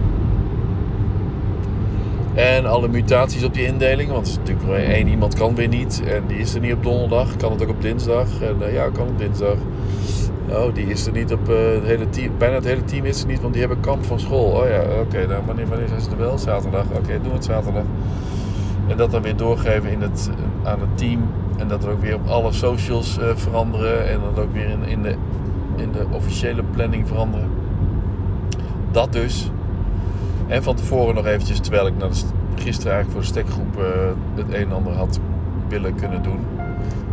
En 2.33 2.65
alle 2.65 2.87
mutaties 2.87 3.43
op 3.43 3.53
die 3.53 3.65
indeling. 3.65 4.09
Want 4.09 4.27
het 4.27 4.29
is 4.29 4.37
natuurlijk 4.37 4.89
één 4.89 5.07
iemand 5.07 5.35
kan 5.35 5.55
weer 5.55 5.67
niet. 5.67 6.03
En 6.05 6.23
die 6.27 6.37
is 6.37 6.53
er 6.55 6.61
niet 6.61 6.73
op 6.73 6.83
donderdag. 6.83 7.35
Kan 7.35 7.51
het 7.51 7.61
ook 7.61 7.69
op 7.69 7.81
dinsdag. 7.81 8.41
En 8.41 8.55
eh, 8.61 8.73
ja, 8.73 8.89
kan 8.89 9.07
op 9.07 9.17
dinsdag. 9.17 9.55
Oh, 10.49 10.73
die 10.73 10.85
is 10.85 11.05
er 11.05 11.11
niet 11.11 11.33
op 11.33 11.49
eh, 11.49 11.55
het 11.73 11.83
hele 11.83 12.09
team. 12.09 12.31
Bijna 12.37 12.55
het 12.55 12.65
hele 12.65 12.83
team 12.83 13.05
is 13.05 13.21
er 13.21 13.27
niet, 13.27 13.41
want 13.41 13.53
die 13.53 13.61
hebben 13.61 13.79
kamp 13.79 14.05
van 14.05 14.19
school. 14.19 14.51
Oh 14.51 14.67
ja, 14.67 14.81
oké. 15.01 15.27
nou, 15.27 15.41
wanneer, 15.45 15.67
wanneer 15.67 15.87
zijn 15.87 16.01
ze 16.01 16.09
er 16.09 16.17
wel? 16.17 16.37
Zaterdag. 16.37 16.85
Oké, 16.93 17.13
doen 17.13 17.29
we 17.29 17.33
het 17.33 17.45
zaterdag. 17.45 17.83
En 18.87 18.97
dat 18.97 19.11
dan 19.11 19.21
weer 19.21 19.35
doorgeven 19.35 19.89
in 19.89 20.01
het, 20.01 20.29
aan 20.63 20.79
het 20.79 20.97
team. 20.97 21.19
En 21.57 21.67
dat 21.67 21.83
er 21.83 21.91
ook 21.91 22.01
weer 22.01 22.15
op 22.15 22.27
alle 22.27 22.51
socials 22.51 23.17
eh, 23.17 23.25
veranderen. 23.35 24.09
En 24.09 24.19
dat 24.33 24.43
ook 24.43 24.53
weer 24.53 24.69
in, 24.69 24.83
in, 24.83 25.01
de, 25.01 25.15
in 25.77 25.91
de 25.91 26.05
officiële 26.11 26.63
planning 26.63 27.07
veranderen. 27.07 27.49
Dat 28.91 29.11
dus. 29.11 29.51
En 30.47 30.63
van 30.63 30.75
tevoren 30.75 31.15
nog 31.15 31.25
eventjes, 31.25 31.59
terwijl 31.59 31.87
ik 31.87 31.97
naar 31.97 32.09
gisteren 32.55 32.93
eigenlijk 32.93 33.11
voor 33.11 33.21
de 33.21 33.27
stekgroep 33.27 33.77
eh, 33.77 33.83
het 34.35 34.47
een 34.47 34.65
en 34.65 34.71
ander 34.71 34.93
had 34.93 35.19
willen 35.67 35.95
kunnen 35.95 36.23
doen. 36.23 36.39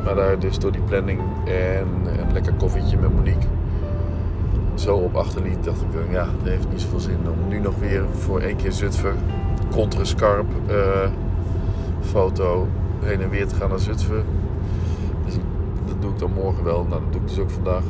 Maar 0.05 0.15
daar 0.15 0.39
dus 0.39 0.59
door 0.59 0.73
die 0.73 0.81
planning 0.81 1.21
en 1.45 1.87
een 2.21 2.33
lekker 2.33 2.53
koffietje 2.53 2.99
met 2.99 3.15
Monique 3.15 3.47
zo 4.75 4.97
op 4.97 5.17
achterliet, 5.17 5.65
dacht 5.65 5.81
ik 5.81 5.93
dan, 5.93 6.11
ja, 6.11 6.25
dat 6.25 6.49
heeft 6.49 6.71
niet 6.71 6.81
zoveel 6.81 7.01
zin 7.01 7.19
om 7.27 7.49
nu 7.49 7.59
nog 7.59 7.79
weer 7.79 8.05
voor 8.13 8.41
één 8.41 8.57
keer 8.57 8.73
Zutphen, 8.73 9.17
contrascarp 9.71 10.47
eh 10.67 11.11
foto 12.01 12.69
heen 13.03 13.21
en 13.21 13.31
weer 13.31 13.47
te 13.47 13.55
gaan 13.55 13.69
naar 13.69 13.79
Zutphen. 13.79 14.25
Dus 15.25 15.35
dat 15.87 16.03
doe 16.03 16.11
ik 16.11 16.19
dan 16.19 16.33
morgen 16.33 16.65
wel. 16.65 16.87
Nou, 16.89 17.03
dat 17.03 17.13
doe 17.13 17.21
ik 17.21 17.29
dus 17.29 17.39
ook 17.39 17.51
vandaag. 17.51 17.83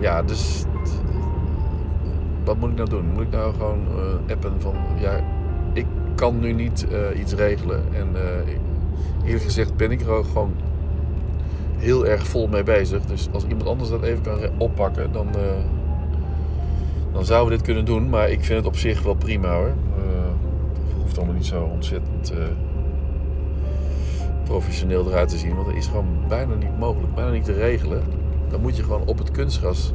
Ja, 0.00 0.22
dus 0.22 0.64
wat 2.44 2.56
moet 2.58 2.70
ik 2.70 2.76
nou 2.76 2.88
doen? 2.88 3.04
Moet 3.12 3.22
ik 3.22 3.30
nou 3.30 3.52
gewoon 3.52 3.86
eh, 3.96 4.32
appen 4.32 4.60
van 4.60 4.74
ja, 4.98 5.20
ik 5.72 5.86
kan 6.14 6.40
nu 6.40 6.52
niet 6.52 6.86
eh, 6.88 7.20
iets 7.20 7.34
regelen. 7.34 7.82
En 7.92 8.08
eh, 8.14 9.24
eerlijk 9.24 9.44
gezegd 9.44 9.76
ben 9.76 9.90
ik 9.90 10.00
er 10.00 10.10
ook 10.10 10.26
gewoon 10.26 10.52
heel 11.76 12.06
erg 12.06 12.26
vol 12.26 12.48
mee 12.48 12.62
bezig. 12.62 13.04
Dus 13.04 13.28
als 13.32 13.44
iemand 13.44 13.66
anders 13.66 13.90
dat 13.90 14.02
even 14.02 14.22
kan 14.22 14.38
oppakken, 14.58 15.12
dan, 15.12 15.26
dan 17.12 17.24
zouden 17.24 17.50
we 17.50 17.56
dit 17.56 17.66
kunnen 17.66 17.84
doen. 17.84 18.08
Maar 18.08 18.30
ik 18.30 18.44
vind 18.44 18.58
het 18.58 18.66
op 18.66 18.76
zich 18.76 19.02
wel 19.02 19.14
prima 19.14 19.54
hoor. 19.54 19.72
Het 20.86 21.02
hoeft 21.02 21.16
allemaal 21.16 21.34
niet 21.34 21.46
zo 21.46 21.62
ontzettend 21.62 22.32
professioneel 24.44 25.06
eruit 25.06 25.28
te 25.28 25.38
zien. 25.38 25.54
Want 25.54 25.66
het 25.66 25.76
is 25.76 25.86
gewoon 25.86 26.06
bijna 26.28 26.54
niet 26.54 26.78
mogelijk, 26.78 27.14
bijna 27.14 27.30
niet 27.30 27.44
te 27.44 27.52
regelen. 27.52 28.02
Dan 28.50 28.60
moet 28.60 28.76
je 28.76 28.82
gewoon 28.82 29.06
op 29.06 29.18
het 29.18 29.30
kunstgras 29.30 29.92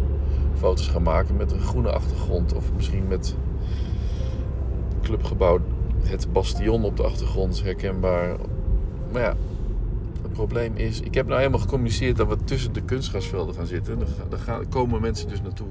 foto's 0.58 0.88
gaan 0.88 1.04
maken 1.04 1.36
met 1.36 1.52
een 1.52 1.60
groene 1.62 1.92
achtergrond. 1.92 2.54
Of 2.54 2.74
misschien 2.76 3.08
met 3.08 3.36
clubgebouw 5.02 5.60
het 6.04 6.34
bastion 6.34 6.84
op 6.84 6.98
de 6.98 7.04
achtergrond 7.04 7.64
herkenbaar. 7.64 8.36
Maar 9.12 9.22
ja, 9.22 9.36
het 10.22 10.34
probleem 10.34 10.76
is... 10.76 11.00
Ik 11.00 11.14
heb 11.14 11.26
nou 11.26 11.38
helemaal 11.38 11.60
gecommuniceerd 11.60 12.18
dat 12.18 12.28
we 12.28 12.44
tussen 12.44 12.74
de 12.74 12.82
kunstgrasvelden 12.82 13.56
gaan 13.56 13.66
zitten. 13.66 14.00
Daar, 14.00 14.08
ga- 14.08 14.26
daar 14.30 14.40
gaan, 14.40 14.70
komen 14.70 15.02
mensen 15.02 15.28
dus 15.28 15.42
naartoe. 15.42 15.68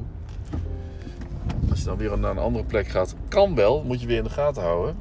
Als 1.71 1.79
je 1.79 1.85
dan 1.85 1.97
weer 1.97 2.19
naar 2.19 2.31
een 2.31 2.39
andere 2.39 2.65
plek 2.65 2.87
gaat, 2.87 3.15
kan 3.29 3.55
wel. 3.55 3.83
Moet 3.87 4.01
je 4.01 4.07
weer 4.07 4.19
in 4.19 4.25
de 4.25 4.31
gaten 4.31 4.63
houden. 4.63 4.97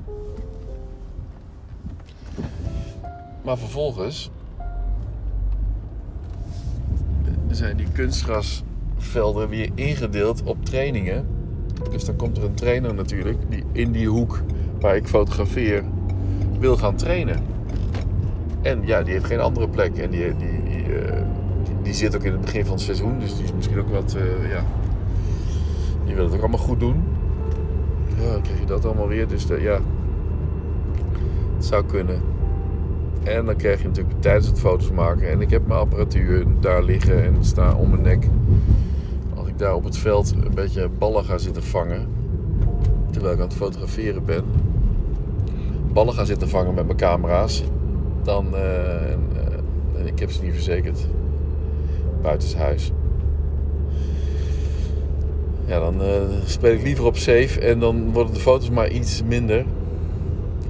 Maar 3.43 3.57
vervolgens 3.57 4.29
zijn 7.57 7.77
die 7.77 7.87
kunstgrasvelden 7.93 9.49
weer 9.49 9.69
ingedeeld 9.75 10.43
op 10.43 10.65
trainingen. 10.65 11.27
Dus 11.91 12.05
dan 12.05 12.15
komt 12.15 12.37
er 12.37 12.43
een 12.43 12.53
trainer 12.53 12.93
natuurlijk 12.93 13.37
die 13.49 13.63
in 13.71 13.91
die 13.91 14.07
hoek 14.07 14.41
waar 14.79 14.95
ik 14.95 15.07
fotografeer 15.07 15.83
wil 16.59 16.77
gaan 16.77 16.95
trainen. 16.95 17.43
En 18.61 18.81
ja, 18.85 19.03
die 19.03 19.13
heeft 19.13 19.25
geen 19.25 19.39
andere 19.39 19.69
plek. 19.69 19.97
En 19.97 20.09
die, 20.09 20.35
die, 20.35 20.63
die, 20.63 20.99
eh, 20.99 21.21
die, 21.83 21.93
zit 21.93 22.15
ook 22.15 22.23
in 22.23 22.31
het 22.31 22.41
begin 22.41 22.65
van 22.65 22.73
het 22.73 22.81
seizoen. 22.81 23.19
Dus 23.19 23.35
die 23.35 23.43
is 23.43 23.53
misschien 23.53 23.79
ook 23.79 23.89
wat, 23.89 24.15
eh, 24.15 24.51
ja... 24.51 24.63
Die 26.05 26.15
wil 26.15 26.25
het 26.25 26.33
ook 26.33 26.39
allemaal 26.39 26.59
goed 26.59 26.79
doen. 26.79 27.03
Ja, 28.19 28.31
dan 28.31 28.41
krijg 28.41 28.59
je 28.59 28.65
dat 28.65 28.85
allemaal 28.85 29.07
weer. 29.07 29.27
Dus 29.27 29.49
eh, 29.49 29.61
ja, 29.61 29.79
het 31.55 31.65
zou 31.65 31.85
kunnen. 31.85 32.21
En 33.27 33.45
dan 33.45 33.55
krijg 33.55 33.81
je 33.81 33.87
natuurlijk 33.87 34.21
tijdens 34.21 34.47
het 34.47 34.59
foto's 34.59 34.91
maken. 34.91 35.29
En 35.29 35.41
ik 35.41 35.49
heb 35.49 35.67
mijn 35.67 35.79
apparatuur 35.79 36.45
daar 36.59 36.83
liggen 36.83 37.23
en 37.23 37.35
sta 37.39 37.75
om 37.75 37.89
mijn 37.89 38.01
nek. 38.01 38.27
Als 39.35 39.47
ik 39.47 39.57
daar 39.57 39.75
op 39.75 39.83
het 39.83 39.97
veld 39.97 40.31
een 40.31 40.53
beetje 40.53 40.89
ballen 40.89 41.25
ga 41.25 41.37
zitten 41.37 41.63
vangen. 41.63 42.07
Terwijl 43.11 43.33
ik 43.33 43.39
aan 43.39 43.47
het 43.47 43.57
fotograferen 43.57 44.25
ben. 44.25 44.43
Ballen 45.93 46.13
ga 46.13 46.25
zitten 46.25 46.49
vangen 46.49 46.73
met 46.73 46.85
mijn 46.85 46.97
camera's. 46.97 47.63
Dan, 48.23 48.55
eh, 48.55 49.11
en, 49.11 49.19
eh, 49.95 50.05
ik 50.05 50.19
heb 50.19 50.31
ze 50.31 50.43
niet 50.43 50.53
verzekerd. 50.53 51.07
Buitenshuis. 52.21 52.91
Ja, 55.65 55.79
dan 55.79 56.01
eh, 56.01 56.21
speel 56.45 56.73
ik 56.73 56.83
liever 56.83 57.05
op 57.05 57.17
safe 57.17 57.59
en 57.59 57.79
dan 57.79 58.11
worden 58.11 58.33
de 58.33 58.39
foto's 58.39 58.69
maar 58.69 58.89
iets 58.89 59.23
minder. 59.23 59.65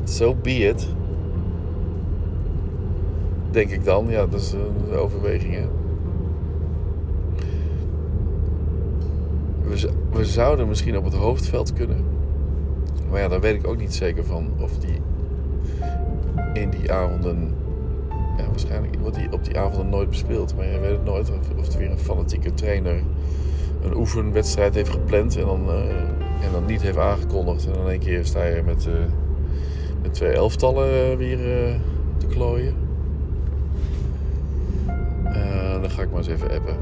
So 0.04 0.36
be 0.36 0.52
it. 0.52 0.88
Denk 3.52 3.70
ik 3.70 3.84
dan. 3.84 4.10
Ja, 4.10 4.26
dat 4.26 4.40
is 4.40 4.52
een 4.52 4.96
overweging. 4.96 5.58
We, 10.12 10.26
zouden 10.26 10.68
misschien 10.68 10.98
op 10.98 11.04
het 11.04 11.14
hoofdveld 11.14 11.74
kunnen. 11.74 12.06
Maar 13.10 13.20
ja, 13.20 13.28
daar 13.28 13.40
weet 13.40 13.56
ik 13.56 13.68
ook 13.68 13.78
niet 13.78 13.94
zeker 13.94 14.26
van 14.26 14.50
of 14.60 14.78
die 14.78 15.02
in 16.54 16.70
die 16.70 16.92
avonden. 16.92 17.54
Ja, 18.38 18.48
waarschijnlijk 18.48 18.96
wordt 19.02 19.16
die 19.16 19.32
op 19.32 19.44
die 19.44 19.58
avonden 19.60 19.90
nooit 19.90 20.10
bespeeld. 20.10 20.56
Maar 20.56 20.66
je 20.66 20.80
weet 20.80 20.92
het 20.92 21.06
nooit 21.06 21.30
of, 21.30 21.58
of 21.58 21.74
er 21.74 21.80
weer 21.80 21.92
een 21.92 22.00
fanatieke 22.00 22.54
trainer 22.54 23.04
een 23.84 23.96
oefenwedstrijd 23.96 24.76
heeft 24.76 24.90
gepland 24.90 25.38
en 25.38 25.46
dan, 25.46 25.70
eh, 25.70 25.90
en 26.46 26.52
dan 26.52 26.66
niet 26.66 26.82
heeft 26.82 26.98
aangekondigd. 26.98 27.66
En 27.66 27.74
dan 27.74 27.84
in 27.84 27.90
één 27.90 28.00
keer 28.00 28.26
sta 28.26 28.44
je 28.44 28.62
met, 28.66 28.88
eh, 28.88 28.94
met 30.02 30.14
twee 30.14 30.32
elftallen 30.32 31.12
eh, 31.12 31.18
weer 31.18 31.40
eh, 31.40 31.76
te 32.18 32.28
klooien. 32.28 32.87
Eh, 35.78 35.84
dan 35.84 35.92
ga 35.92 36.02
ik 36.02 36.10
maar 36.10 36.18
eens 36.18 36.28
even 36.28 36.52
appen. 36.52 36.76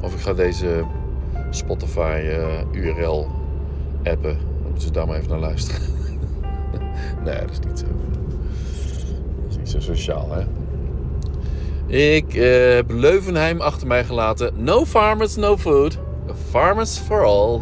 Of 0.00 0.14
ik 0.14 0.20
ga 0.20 0.34
deze 0.34 0.84
Spotify 1.50 2.22
eh, 2.22 2.82
URL 2.82 3.28
appen. 4.04 4.36
Dan 4.38 4.62
moeten 4.62 4.82
ze 4.82 4.90
daar 4.90 5.06
maar 5.06 5.16
even 5.16 5.30
naar 5.30 5.38
luisteren. 5.38 5.80
nee, 7.24 7.38
dat 7.38 7.50
is 7.50 7.58
niet 7.68 7.78
zo. 7.78 7.86
Dat 9.42 9.50
is 9.50 9.56
niet 9.56 9.70
zo 9.70 9.80
sociaal, 9.80 10.28
hè? 10.30 10.42
Ik 11.96 12.34
eh, 12.34 12.74
heb 12.74 12.90
Leuvenheim 12.90 13.60
achter 13.60 13.86
mij 13.86 14.04
gelaten. 14.04 14.52
No 14.56 14.84
farmers, 14.84 15.36
no 15.36 15.56
food. 15.56 15.98
Farmers 16.50 16.98
for 16.98 17.24
all. 17.24 17.60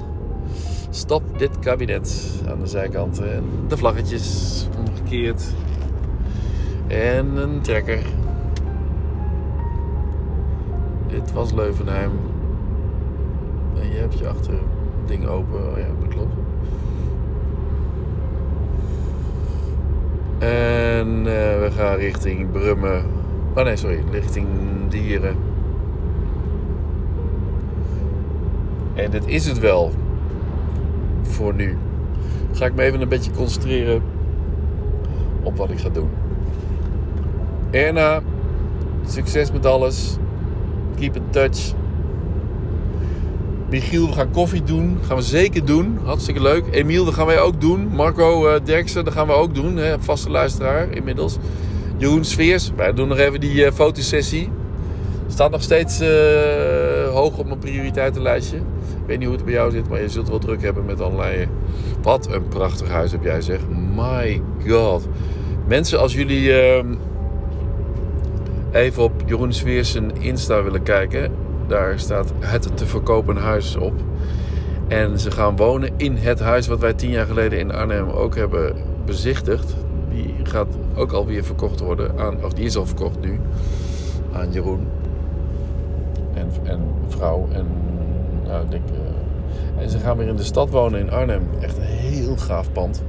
Stop 0.90 1.38
dit 1.38 1.58
kabinet 1.58 2.30
aan 2.48 2.60
de 2.60 2.66
zijkant. 2.66 3.20
En 3.20 3.44
de 3.68 3.76
vlaggetjes 3.76 4.66
omgekeerd. 4.78 5.44
En 6.86 7.36
een 7.36 7.60
trekker. 7.60 8.02
Dit 11.12 11.32
was 11.32 11.52
Leuvenheim. 11.52 12.10
En 13.80 13.90
je 13.90 13.98
hebt 13.98 14.18
je 14.18 14.28
achter 14.28 14.54
ding 15.06 15.26
open. 15.26 15.70
Oh 15.70 15.78
ja, 15.78 15.86
dat 16.00 16.08
klopt. 16.08 16.34
En 20.38 21.16
eh, 21.16 21.60
we 21.60 21.68
gaan 21.76 21.96
richting 21.96 22.50
Brummen. 22.50 23.04
Oh 23.54 23.64
nee, 23.64 23.76
sorry. 23.76 24.02
Richting 24.10 24.46
Dieren. 24.88 25.36
En 28.94 29.10
dit 29.10 29.26
is 29.26 29.46
het 29.46 29.58
wel. 29.58 29.90
Voor 31.22 31.54
nu. 31.54 31.76
Ga 32.52 32.66
ik 32.66 32.74
me 32.74 32.82
even 32.82 33.00
een 33.00 33.08
beetje 33.08 33.30
concentreren 33.30 34.02
op 35.42 35.56
wat 35.56 35.70
ik 35.70 35.78
ga 35.78 35.88
doen. 35.88 36.10
Erna, 37.70 38.20
succes 39.04 39.52
met 39.52 39.66
alles. 39.66 40.18
Keep 41.02 41.16
in 41.16 41.30
touch. 41.30 41.74
Michiel, 43.70 44.06
we 44.06 44.12
gaan 44.12 44.30
koffie 44.30 44.62
doen. 44.62 44.98
Gaan 45.06 45.16
we 45.16 45.22
zeker 45.22 45.64
doen. 45.64 45.98
Hartstikke 46.04 46.42
leuk. 46.42 46.64
Emiel, 46.70 47.04
dat 47.04 47.14
gaan 47.14 47.26
wij 47.26 47.40
ook 47.40 47.60
doen. 47.60 47.88
Marco 47.88 48.48
uh, 48.48 48.54
Derksen, 48.64 49.04
dat 49.04 49.12
gaan 49.12 49.26
we 49.26 49.32
ook 49.32 49.54
doen. 49.54 49.76
Hè? 49.76 50.00
Vaste 50.00 50.30
luisteraar 50.30 50.92
inmiddels. 50.92 51.36
Jeroen 51.96 52.24
Sfeers, 52.24 52.70
wij 52.76 52.92
doen 52.92 53.08
nog 53.08 53.18
even 53.18 53.40
die 53.40 53.54
uh, 53.54 53.70
fotosessie. 53.70 54.48
Staat 55.26 55.50
nog 55.50 55.62
steeds 55.62 56.00
uh, 56.00 56.08
hoog 57.12 57.38
op 57.38 57.46
mijn 57.46 57.58
prioriteitenlijstje. 57.58 58.56
Ik 58.56 59.06
weet 59.06 59.18
niet 59.18 59.26
hoe 59.26 59.36
het 59.36 59.44
bij 59.44 59.54
jou 59.54 59.70
zit, 59.70 59.88
maar 59.88 60.00
je 60.00 60.08
zult 60.08 60.28
wel 60.28 60.38
druk 60.38 60.62
hebben 60.62 60.84
met 60.84 61.00
allerlei... 61.00 61.48
Wat 62.02 62.32
een 62.32 62.48
prachtig 62.48 62.88
huis 62.88 63.12
heb 63.12 63.22
jij 63.22 63.40
zeg. 63.40 63.58
My 63.96 64.42
god. 64.68 65.08
Mensen, 65.66 66.00
als 66.00 66.14
jullie 66.14 66.48
uh, 66.48 66.84
even 68.72 69.02
op 69.02 69.12
Jeroen 69.26 69.52
Sfeers 69.52 69.92
zijn 69.92 70.20
Insta 70.20 70.62
willen 70.62 70.82
kijken... 70.82 71.32
Daar 71.66 71.98
staat 71.98 72.32
het 72.40 72.76
te 72.76 72.86
verkopen 72.86 73.36
huis 73.36 73.76
op. 73.76 73.92
En 74.88 75.18
ze 75.18 75.30
gaan 75.30 75.56
wonen 75.56 75.90
in 75.96 76.16
het 76.16 76.40
huis 76.40 76.66
wat 76.66 76.80
wij 76.80 76.94
tien 76.94 77.10
jaar 77.10 77.26
geleden 77.26 77.58
in 77.58 77.72
Arnhem 77.72 78.08
ook 78.08 78.36
hebben 78.36 78.76
bezichtigd. 79.04 79.76
Die 80.10 80.34
gaat 80.42 80.76
ook 80.94 81.12
alweer 81.12 81.44
verkocht 81.44 81.80
worden 81.80 82.18
aan, 82.18 82.44
of 82.44 82.52
die 82.52 82.64
is 82.64 82.76
al 82.76 82.86
verkocht 82.86 83.20
nu, 83.20 83.40
aan 84.32 84.52
Jeroen 84.52 84.86
en, 86.34 86.50
en 86.62 86.80
vrouw. 87.08 87.48
En, 87.52 87.66
nou, 88.44 88.68
denk, 88.68 88.82
uh, 88.90 89.82
en 89.82 89.90
ze 89.90 89.98
gaan 89.98 90.16
weer 90.16 90.28
in 90.28 90.36
de 90.36 90.42
stad 90.42 90.70
wonen 90.70 91.00
in 91.00 91.10
Arnhem. 91.10 91.42
Echt 91.60 91.76
een 91.76 91.82
heel 91.82 92.36
gaaf 92.36 92.72
pand. 92.72 93.02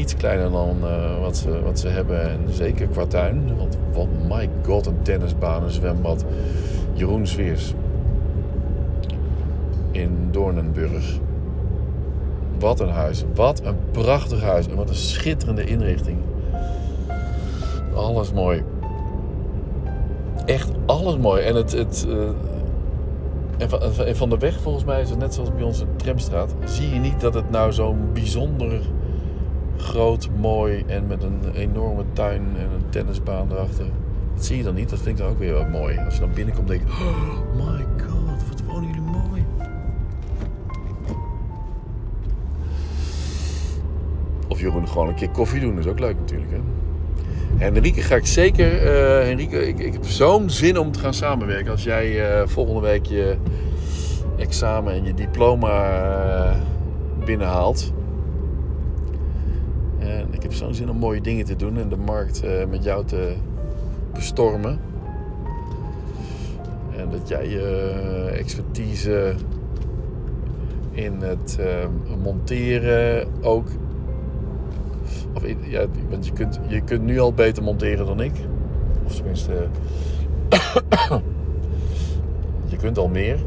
Iets 0.00 0.16
kleiner 0.16 0.50
dan 0.50 0.76
uh, 0.82 1.20
wat, 1.20 1.36
ze, 1.36 1.62
wat 1.62 1.78
ze 1.78 1.88
hebben. 1.88 2.30
En 2.30 2.40
zeker 2.50 2.86
qua 2.86 3.06
tuin. 3.06 3.56
Want 3.56 3.78
wat, 3.92 4.06
my 4.28 4.48
god, 4.66 4.86
een 4.86 5.02
tennisbaan, 5.02 5.62
een 5.62 5.70
zwembad. 5.70 6.24
Jeroen 6.92 7.26
Zweers. 7.26 7.74
In 9.90 10.28
Doornenburg. 10.30 11.18
Wat 12.58 12.80
een 12.80 12.88
huis. 12.88 13.24
Wat 13.34 13.64
een 13.64 13.76
prachtig 13.90 14.42
huis. 14.42 14.68
En 14.68 14.76
wat 14.76 14.88
een 14.88 14.94
schitterende 14.94 15.64
inrichting. 15.64 16.18
Alles 17.94 18.32
mooi. 18.32 18.62
Echt 20.44 20.70
alles 20.86 21.16
mooi. 21.16 21.42
En 21.42 21.54
het... 21.54 21.72
het 21.72 22.06
uh, 22.08 22.28
en 24.06 24.16
van, 24.16 24.30
de 24.30 24.38
weg 24.38 24.60
volgens 24.60 24.84
mij 24.84 25.00
is 25.00 25.10
het 25.10 25.18
net 25.18 25.34
zoals 25.34 25.50
bij 25.50 25.64
in 25.66 25.96
Tramstraat. 25.96 26.54
Zie 26.64 26.94
je 26.94 27.00
niet 27.00 27.20
dat 27.20 27.34
het 27.34 27.50
nou 27.50 27.72
zo'n 27.72 27.98
bijzonder 28.12 28.80
groot, 29.80 30.28
mooi 30.36 30.84
en 30.86 31.06
met 31.06 31.22
een 31.22 31.40
enorme 31.54 32.04
tuin 32.12 32.42
en 32.58 32.70
een 32.74 32.88
tennisbaan 32.88 33.52
erachter. 33.52 33.86
Dat 34.34 34.44
zie 34.44 34.56
je 34.56 34.62
dan 34.62 34.74
niet. 34.74 34.90
Dat 34.90 34.98
vind 34.98 35.18
ik 35.18 35.24
dan 35.24 35.32
ook 35.32 35.38
weer 35.38 35.52
wat 35.52 35.68
mooi. 35.68 35.98
Als 35.98 36.14
je 36.14 36.20
dan 36.20 36.32
binnenkomt 36.34 36.68
denk 36.68 36.80
je, 36.80 36.86
oh 36.86 37.54
my 37.54 37.84
god, 38.06 38.48
wat 38.48 38.62
wonen 38.66 38.86
jullie 38.86 39.00
mooi. 39.00 39.44
Of 44.48 44.60
Jeroen 44.60 44.88
gewoon 44.88 45.08
een 45.08 45.14
keer 45.14 45.30
koffie 45.30 45.60
doen, 45.60 45.78
is 45.78 45.86
ook 45.86 46.00
leuk 46.00 46.16
natuurlijk. 46.18 46.50
Hè? 46.50 46.58
Henrike 47.56 48.00
ga 48.00 48.16
ik 48.16 48.26
zeker. 48.26 48.82
Uh, 48.82 49.38
ik, 49.38 49.78
ik 49.78 49.92
heb 49.92 50.04
zo'n 50.04 50.50
zin 50.50 50.78
om 50.78 50.92
te 50.92 50.98
gaan 50.98 51.14
samenwerken. 51.14 51.70
Als 51.70 51.82
jij 51.82 52.40
uh, 52.40 52.46
volgende 52.46 52.80
week 52.80 53.06
je 53.06 53.36
examen 54.36 54.92
en 54.92 55.04
je 55.04 55.14
diploma 55.14 56.02
uh, 56.48 56.56
binnenhaalt. 57.24 57.92
Ik 60.40 60.46
heb 60.46 60.54
zo'n 60.54 60.74
zin 60.74 60.90
om 60.90 60.96
mooie 60.96 61.20
dingen 61.20 61.44
te 61.44 61.56
doen 61.56 61.78
en 61.78 61.88
de 61.88 61.96
markt 61.96 62.42
met 62.68 62.84
jou 62.84 63.04
te 63.04 63.34
bestormen. 64.14 64.80
En 66.96 67.10
dat 67.10 67.28
jij 67.28 67.48
je 67.48 68.30
expertise 68.34 69.34
in 70.90 71.20
het 71.20 71.58
monteren 72.22 73.28
ook 73.42 73.68
of, 75.34 75.42
ja, 75.66 75.86
want 76.08 76.26
je 76.26 76.32
kunt, 76.32 76.60
je 76.68 76.80
kunt 76.80 77.02
nu 77.02 77.18
al 77.18 77.32
beter 77.32 77.62
monteren 77.62 78.06
dan 78.06 78.20
ik. 78.20 78.32
Of 79.04 79.14
tenminste, 79.14 79.52
je 82.72 82.76
kunt 82.76 82.98
al 82.98 83.08
meer. 83.08 83.38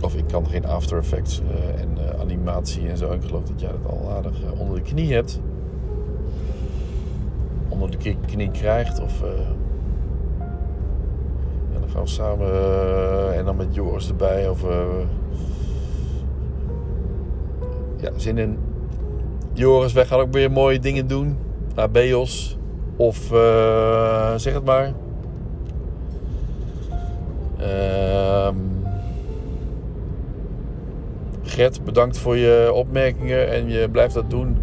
Of 0.00 0.16
ik 0.16 0.24
kan 0.26 0.46
geen 0.46 0.66
After 0.66 0.98
Effects 0.98 1.40
en 1.76 2.18
animatie 2.20 2.88
en 2.88 2.96
zo. 2.96 3.12
Ik 3.12 3.22
geloof 3.22 3.44
dat 3.44 3.60
jij 3.60 3.70
dat 3.70 3.90
al 3.90 4.10
aardig 4.10 4.52
onder 4.58 4.74
de 4.74 4.82
knie 4.82 5.12
hebt. 5.12 5.40
Onder 7.70 7.90
de 7.90 8.16
knie 8.26 8.50
krijgt. 8.50 9.00
Of, 9.00 9.22
en 11.72 11.80
dan 11.80 11.88
gaan 11.88 12.02
we 12.02 12.08
samen 12.08 13.34
en 13.34 13.44
dan 13.44 13.56
met 13.56 13.74
Joris 13.74 14.08
erbij. 14.08 14.48
Of 14.48 14.64
ja, 17.96 18.10
zin 18.16 18.38
in. 18.38 18.58
Joris, 19.52 19.92
wij 19.92 20.06
gaan 20.06 20.20
ook 20.20 20.32
weer 20.32 20.50
mooie 20.50 20.78
dingen 20.78 21.06
doen. 21.06 21.36
Naar 21.74 21.90
Beos. 21.90 22.58
Of 22.96 23.16
zeg 24.36 24.54
het 24.54 24.64
maar. 24.64 24.92
Uh, 27.60 28.48
Gert, 31.42 31.84
bedankt 31.84 32.18
voor 32.18 32.36
je 32.36 32.70
opmerkingen 32.74 33.50
en 33.50 33.68
je 33.68 33.88
blijft 33.88 34.14
dat 34.14 34.30
doen. 34.30 34.56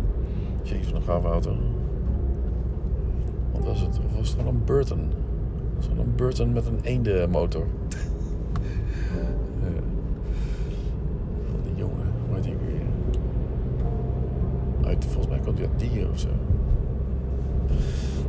Jezus, 0.63 0.91
een 0.91 1.01
gaaf 1.01 1.23
auto. 1.23 1.51
Was 3.67 3.79
het? 3.79 3.99
Of 4.05 4.17
was 4.17 4.29
het 4.29 4.37
gewoon 4.39 4.53
een 4.53 4.61
Burton? 4.65 4.99
Het 5.75 5.87
was 5.87 5.97
een 5.97 6.15
Burton 6.15 6.53
met 6.53 6.65
een 6.65 6.79
eendenmotor. 6.81 7.65
Ja. 7.89 7.97
Die 11.63 11.75
jongen, 11.75 12.05
hoe 12.27 12.35
heet 12.35 12.43
die 12.43 12.53
weer? 12.65 12.81
Uit, 14.87 15.05
volgens 15.05 15.27
mij 15.27 15.39
komt 15.39 15.57
hij 15.57 15.67
uit 15.67 15.79
dieren 15.79 16.11
of 16.11 16.19
zo. 16.19 16.27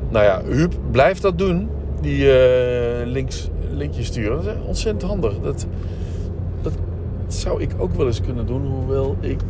Nou 0.08 0.24
ja, 0.24 0.42
Huub, 0.44 0.74
blijf 0.90 1.20
dat 1.20 1.38
doen. 1.38 1.68
Die 2.00 2.32
eh, 2.32 3.06
links, 3.06 3.50
linkjes 3.70 4.06
sturen. 4.06 4.44
Dat 4.44 4.56
is 4.56 4.62
ontzettend 4.66 5.10
handig. 5.10 5.40
Dat, 5.40 5.66
dat 6.62 6.72
zou 7.26 7.62
ik 7.62 7.70
ook 7.78 7.94
wel 7.94 8.06
eens 8.06 8.20
kunnen 8.20 8.46
doen. 8.46 8.66
Hoewel 8.66 9.16
ik 9.20 9.40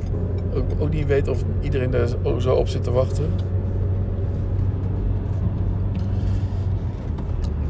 ook, 0.54 0.64
ook 0.78 0.90
niet 0.90 1.06
weet 1.06 1.28
of 1.28 1.44
iedereen 1.60 1.90
daar 1.90 2.08
zo 2.38 2.54
op 2.54 2.68
zit 2.68 2.84
te 2.84 2.90
wachten. 2.90 3.26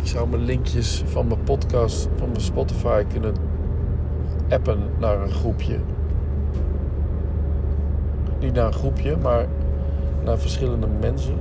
Zou 0.08 0.28
mijn 0.28 0.42
linkjes 0.42 1.02
van 1.06 1.26
mijn 1.26 1.42
podcast, 1.42 2.08
van 2.16 2.28
mijn 2.28 2.40
Spotify 2.40 3.04
kunnen 3.04 3.34
appen 4.48 4.78
naar 4.98 5.20
een 5.20 5.30
groepje. 5.30 5.78
Niet 8.40 8.54
naar 8.54 8.66
een 8.66 8.72
groepje, 8.72 9.16
maar 9.16 9.46
naar 10.24 10.38
verschillende 10.38 10.86
mensen. 11.00 11.36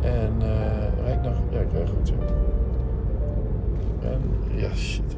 En 0.00 0.32
eh 0.40 1.04
rijd 1.04 1.22
nog. 1.22 1.34
Ja, 1.50 1.60
ik 1.60 1.72
rijd 1.72 1.88
goed, 1.88 2.08
ja. 2.08 2.14
En 4.08 4.20
ja, 4.56 4.74
shit. 4.74 5.16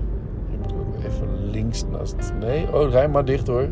Hier 0.49 0.59
moet 0.59 0.73
ook 0.73 1.05
even 1.05 1.51
links 1.51 1.85
naast. 1.91 2.33
Nee, 2.41 2.73
oh, 2.73 2.91
rij 2.91 3.09
maar 3.09 3.25
dicht 3.25 3.47
hoor. 3.47 3.69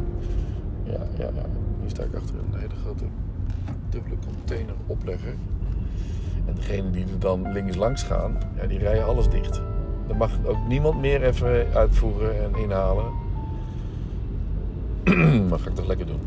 Ja, 0.82 1.06
ja, 1.18 1.24
ja. 1.34 1.46
Hier 1.80 1.90
sta 1.90 2.02
ik 2.02 2.14
achter 2.14 2.34
een 2.34 2.58
hele 2.60 2.74
grote 2.82 3.04
dubbele 3.88 4.16
container 4.26 4.74
oplegger. 4.86 5.34
En 6.46 6.54
degene 6.54 6.90
die 6.90 7.04
er 7.04 7.18
dan 7.18 7.52
links 7.52 7.76
langs 7.76 8.02
gaan, 8.02 8.38
ja, 8.60 8.66
die 8.66 8.78
rijden 8.78 9.06
alles 9.06 9.28
dicht. 9.28 9.60
Dan 10.06 10.16
mag 10.16 10.30
ook 10.44 10.66
niemand 10.68 11.00
meer 11.00 11.22
even 11.22 11.66
uitvoeren 11.74 12.42
en 12.42 12.62
inhalen. 12.62 13.04
maar 15.48 15.58
ga 15.58 15.68
ik 15.68 15.74
toch 15.74 15.86
lekker 15.86 16.06
doen. 16.06 16.20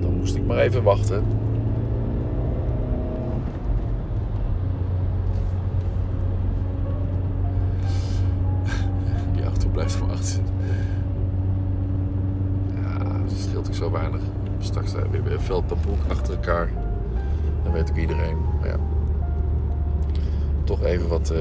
Dan 0.00 0.14
moest 0.18 0.36
ik 0.36 0.46
maar 0.46 0.58
even 0.58 0.82
wachten. 0.82 1.24
Die 9.34 9.44
auto 9.44 9.68
blijft 9.68 9.92
voor 9.94 10.10
achter. 10.10 10.40
Ja, 12.74 12.98
dat 13.24 13.38
scheelt 13.38 13.68
ook 13.68 13.74
zo 13.74 13.90
weinig. 13.90 14.20
Straks 14.58 14.92
weer 14.92 15.32
een 15.32 15.40
veldpapoek 15.40 15.98
achter 16.08 16.34
elkaar. 16.34 16.70
Dan 17.64 17.72
weet 17.72 17.90
ook 17.90 17.96
iedereen. 17.96 18.36
Ja, 18.64 18.76
toch 20.64 20.82
even 20.82 21.08
wat, 21.08 21.30
eh, 21.30 21.38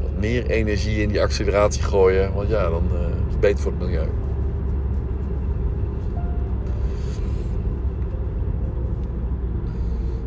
wat 0.00 0.18
meer 0.18 0.46
energie 0.46 1.02
in 1.02 1.08
die 1.08 1.22
acceleratie 1.22 1.82
gooien. 1.82 2.34
Want 2.34 2.48
ja, 2.48 2.68
dan 2.70 2.82
eh, 2.92 3.00
is 3.00 3.30
het 3.30 3.40
beter 3.40 3.58
voor 3.58 3.72
het 3.72 3.80
milieu. 3.80 4.08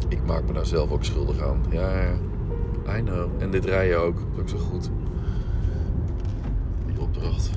Ik 0.10 0.26
maak 0.26 0.44
me 0.48 0.54
daar 0.54 0.66
zelf 0.66 0.92
ook 0.92 1.04
schuldig 1.04 1.42
aan. 1.42 1.62
Ja, 1.70 2.02
ja. 2.02 2.14
I 2.98 3.02
know. 3.04 3.30
En 3.38 3.52
dit 3.52 3.66
rijden 3.66 4.02
ook. 4.02 4.16
Dat 4.36 4.46
is 4.46 4.54
ook 4.54 4.60
zo 4.60 4.66
goed. 4.66 4.90
Die 6.86 7.00
opdracht. 7.00 7.50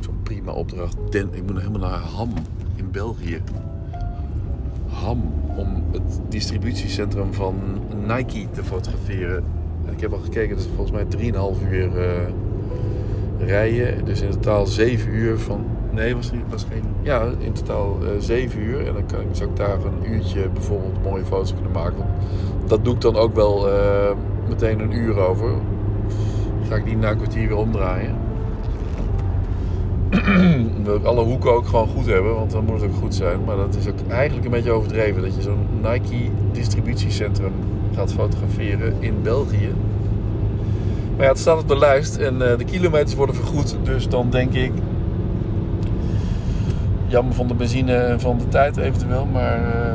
Zo'n 0.00 0.22
prima 0.22 0.52
opdracht. 0.52 0.96
Den, 1.10 1.28
ik 1.32 1.42
moet 1.42 1.52
nog 1.52 1.62
helemaal 1.62 1.90
naar 1.90 1.98
Ham 1.98 2.32
in 2.76 2.90
België. 2.90 3.42
Ham 5.02 5.32
om 5.56 5.84
het 5.92 6.20
distributiecentrum 6.28 7.34
van 7.34 7.54
Nike 8.06 8.46
te 8.50 8.64
fotograferen. 8.64 9.44
En 9.86 9.92
ik 9.92 10.00
heb 10.00 10.12
al 10.12 10.18
gekeken, 10.18 10.56
dat 10.56 10.64
is 10.64 10.70
volgens 10.76 10.90
mij 10.90 11.32
3,5 11.32 11.70
uur 11.70 11.98
eh, 11.98 12.06
rijden. 13.38 14.04
Dus 14.04 14.20
in 14.20 14.30
totaal 14.30 14.66
7 14.66 15.14
uur 15.14 15.38
van. 15.38 15.64
Nee, 15.90 16.16
was, 16.16 16.30
geen. 16.70 16.82
Ja, 17.02 17.28
in 17.38 17.52
totaal 17.52 17.98
eh 18.02 18.08
7 18.18 18.60
uur. 18.60 18.86
En 18.86 18.94
dan 18.94 19.06
kan 19.06 19.20
ik, 19.20 19.26
zou 19.30 19.50
ik 19.50 19.56
daar 19.56 19.84
een 19.84 20.12
uurtje 20.12 20.48
bijvoorbeeld 20.48 21.02
mooie 21.02 21.24
foto's 21.24 21.54
kunnen 21.54 21.72
maken. 21.72 22.04
Dat 22.66 22.84
doe 22.84 22.94
ik 22.94 23.00
dan 23.00 23.16
ook 23.16 23.34
wel 23.34 23.68
eh, 23.70 24.10
meteen 24.48 24.80
een 24.80 24.92
uur 24.92 25.18
over. 25.18 25.50
Ga 26.68 26.76
ik 26.76 26.84
die 26.84 26.96
na 26.96 27.10
een 27.10 27.16
kwartier 27.16 27.48
weer 27.48 27.56
omdraaien. 27.56 28.19
Wil 30.84 30.96
ik 30.96 31.04
alle 31.04 31.22
hoeken 31.22 31.52
ook 31.52 31.66
gewoon 31.66 31.88
goed 31.88 32.06
hebben, 32.06 32.34
want 32.34 32.50
dan 32.50 32.64
moet 32.64 32.80
het 32.80 32.90
ook 32.90 32.96
goed 32.96 33.14
zijn. 33.14 33.44
Maar 33.44 33.56
dat 33.56 33.76
is 33.76 33.88
ook 33.88 34.08
eigenlijk 34.08 34.44
een 34.44 34.50
beetje 34.50 34.70
overdreven. 34.70 35.22
Dat 35.22 35.34
je 35.34 35.42
zo'n 35.42 35.66
Nike 35.82 36.30
distributiecentrum 36.52 37.52
gaat 37.94 38.12
fotograferen 38.12 38.94
in 38.98 39.22
België. 39.22 39.72
Maar 41.16 41.24
ja, 41.24 41.28
het 41.28 41.38
staat 41.38 41.58
op 41.58 41.68
de 41.68 41.78
lijst 41.78 42.16
en 42.16 42.50
eh, 42.50 42.58
de 42.58 42.64
kilometers 42.64 43.14
worden 43.14 43.34
vergoed. 43.34 43.76
Dus 43.82 44.08
dan 44.08 44.30
denk 44.30 44.52
ik... 44.52 44.72
Jammer 47.06 47.34
van 47.34 47.46
de 47.46 47.54
benzine 47.54 47.94
en 47.94 48.20
van 48.20 48.38
de 48.38 48.48
tijd 48.48 48.76
eventueel, 48.76 49.26
maar 49.32 49.64
eh, 49.64 49.94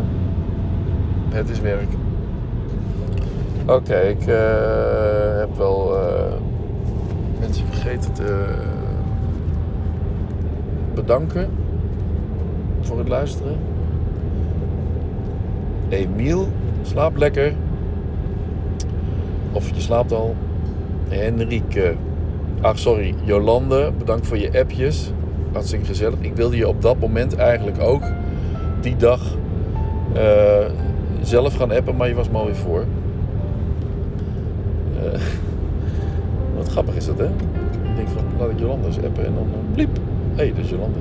het 1.29 1.49
is 1.49 1.59
werk. 1.59 1.89
Oké, 3.65 3.95
ik 3.95 4.27
eh, 4.27 5.37
heb 5.37 5.57
wel 5.57 5.97
mensen 7.39 7.65
vergeten 7.65 8.13
te 8.13 8.45
bedanken 10.95 11.49
voor 12.81 12.97
het 12.97 13.07
luisteren. 13.07 13.55
Emiel, 15.89 16.47
slaap 16.81 17.17
lekker. 17.17 17.53
Of 19.51 19.69
je 19.73 19.81
slaapt 19.81 20.11
al. 20.11 20.35
Henrike. 21.07 21.95
Ach, 22.61 22.79
sorry. 22.79 23.15
Jolande, 23.23 23.91
bedankt 23.97 24.27
voor 24.27 24.37
je 24.37 24.59
appjes. 24.59 25.11
Hartstikke 25.51 25.85
gezellig. 25.85 26.19
Ik 26.19 26.35
wilde 26.35 26.57
je 26.57 26.67
op 26.67 26.81
dat 26.81 26.99
moment 26.99 27.35
eigenlijk 27.35 27.81
ook 27.81 28.03
die 28.81 28.95
dag 28.95 29.21
eh, 30.13 30.65
zelf 31.21 31.55
gaan 31.55 31.71
appen, 31.71 31.95
maar 31.95 32.07
je 32.07 32.15
was 32.15 32.29
me 32.29 32.37
alweer 32.37 32.55
voor. 32.55 32.85
Eh, 35.03 35.19
wat 36.57 36.67
grappig 36.67 36.95
is 36.95 37.05
dat, 37.05 37.17
hè? 37.17 37.25
Ik 37.25 37.95
denk 37.95 38.07
van, 38.07 38.23
laat 38.39 38.49
ik 38.49 38.59
Jolande 38.59 38.87
eens 38.87 38.97
appen 38.97 39.25
en 39.25 39.33
dan 39.33 39.47
eh, 39.53 39.73
bliep. 39.73 39.99
Hé, 40.35 40.43
hey, 40.43 40.53
dat 40.53 40.63
is 40.63 40.69
Jolande. 40.69 40.97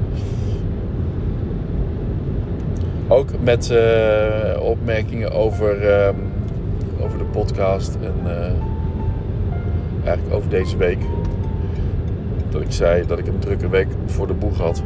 Ook 3.08 3.28
met 3.40 3.70
eh, 3.70 4.60
opmerkingen 4.62 5.32
over, 5.32 5.90
ehm, 5.90 6.14
over 7.00 7.18
de 7.18 7.24
podcast 7.24 7.94
en 7.94 8.14
eh, 8.24 8.52
eigenlijk 10.04 10.34
over 10.34 10.50
deze 10.50 10.76
week. 10.76 10.98
Dat 12.50 12.60
ik 12.60 12.72
zei 12.72 13.06
dat 13.06 13.18
ik 13.18 13.26
een 13.26 13.38
drukke 13.38 13.68
week 13.68 13.88
voor 14.06 14.26
de 14.26 14.32
boeg 14.32 14.58
had. 14.58 14.82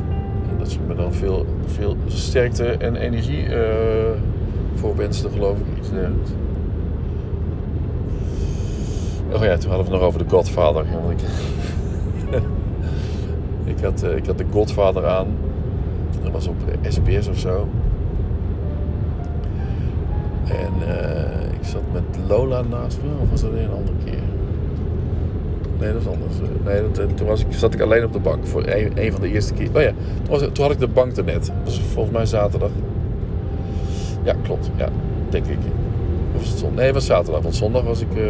En 0.50 0.58
dat 0.58 0.70
ze 0.70 0.78
me 0.86 0.94
dan 0.94 1.12
veel, 1.12 1.46
veel 1.66 1.96
sterkte 2.06 2.64
en 2.66 2.96
energie 2.96 3.46
eh 3.46 4.20
voor 4.74 4.96
wensten, 4.96 5.30
geloof 5.30 5.58
ik. 5.58 5.78
Iets 5.78 5.90
dergelijks. 5.90 6.30
Oh 9.32 9.42
ja, 9.42 9.56
toen 9.56 9.70
hadden 9.70 9.86
we 9.86 9.92
het 9.92 10.00
nog 10.00 10.00
over 10.00 10.18
de 10.18 10.30
Godfather. 10.30 10.84
Want 11.02 11.20
ik, 11.20 11.28
ik, 13.78 13.84
had, 13.84 14.02
eh, 14.02 14.16
ik 14.16 14.26
had 14.26 14.38
de 14.38 14.44
Godfather 14.52 15.06
aan. 15.06 15.26
Dat 16.22 16.32
was 16.32 16.46
op 16.46 16.56
SBS 16.88 17.28
of 17.28 17.38
zo. 17.38 17.68
En 20.44 20.72
eh, 20.88 21.52
ik 21.52 21.64
zat 21.64 21.82
met 21.92 22.02
Lola 22.28 22.62
naast 22.62 22.98
me, 23.02 23.22
of 23.22 23.30
was 23.30 23.40
dat 23.40 23.50
een 23.50 23.70
andere 23.70 23.96
keer? 24.04 24.22
Nee, 25.80 25.92
dat 25.92 26.00
is 26.00 26.06
anders. 26.08 26.34
Eh, 26.40 26.64
Nee, 26.64 26.82
dat, 26.92 27.16
toen 27.16 27.26
was 27.26 27.40
ik, 27.40 27.46
zat 27.50 27.74
ik 27.74 27.80
alleen 27.80 28.04
op 28.04 28.12
de 28.12 28.18
bank 28.18 28.46
voor 28.46 28.66
een, 28.66 28.92
een 28.94 29.12
van 29.12 29.20
de 29.20 29.32
eerste 29.32 29.54
keer. 29.54 29.68
Oh 29.74 29.82
ja, 29.82 29.92
toen, 30.22 30.30
was, 30.30 30.40
toen 30.40 30.64
had 30.64 30.70
ik 30.70 30.78
de 30.78 30.88
bank 30.88 31.16
er 31.16 31.24
net. 31.24 31.46
Dat 31.46 31.54
was 31.64 31.80
volgens 31.80 32.16
mij 32.16 32.26
zaterdag. 32.26 32.70
Ja, 34.22 34.34
klopt. 34.42 34.70
Ja, 34.76 34.88
denk 35.28 35.46
ik. 35.46 35.58
Of 36.34 36.40
was 36.40 36.48
het 36.48 36.58
zondag? 36.58 36.76
Nee, 36.76 36.86
het 36.86 36.94
was 36.94 37.06
zaterdag. 37.06 37.42
Want 37.42 37.54
zondag 37.54 37.82
was 37.82 38.00
ik 38.00 38.14
uh, 38.16 38.24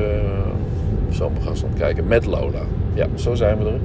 zomergast 1.10 1.62
aan 1.64 1.68
het 1.70 1.78
kijken 1.78 2.06
met 2.06 2.26
Lola. 2.26 2.60
Ja, 2.94 3.06
zo 3.14 3.34
zijn 3.34 3.58
we 3.58 3.64
er. 3.64 3.80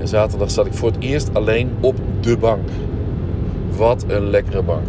En 0.00 0.08
zaterdag 0.08 0.50
zat 0.50 0.66
ik 0.66 0.74
voor 0.74 0.90
het 0.90 1.02
eerst 1.02 1.34
alleen 1.34 1.70
op 1.80 1.96
de 2.20 2.36
bank. 2.36 2.68
Wat 3.76 4.04
een 4.08 4.30
lekkere 4.30 4.62
bank. 4.62 4.86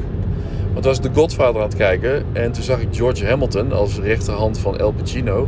Want 0.74 0.86
was 0.86 1.02
de 1.02 1.10
Godfather 1.14 1.62
aan 1.62 1.68
het 1.68 1.78
kijken 1.78 2.26
en 2.34 2.52
toen 2.52 2.64
zag 2.64 2.82
ik 2.82 2.88
George 2.92 3.26
Hamilton 3.26 3.72
als 3.72 4.00
rechterhand 4.00 4.58
van 4.58 4.78
El 4.78 4.92
Pacino. 4.92 5.48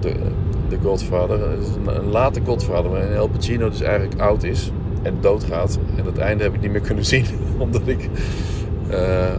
De, 0.00 0.12
de 0.68 0.78
Godfather, 0.82 1.40
een 1.86 2.10
late 2.10 2.40
Godfather, 2.44 2.90
waarin 2.90 3.12
El 3.12 3.28
Pacino 3.28 3.68
dus 3.68 3.80
eigenlijk 3.80 4.20
oud 4.20 4.42
is 4.42 4.70
en 5.02 5.14
doodgaat. 5.20 5.78
En 5.96 6.04
het 6.04 6.18
einde 6.18 6.42
heb 6.42 6.54
ik 6.54 6.60
niet 6.60 6.70
meer 6.70 6.80
kunnen 6.80 7.04
zien, 7.14 7.24
omdat 7.58 7.88
ik, 7.88 8.08
eh, 8.90 9.36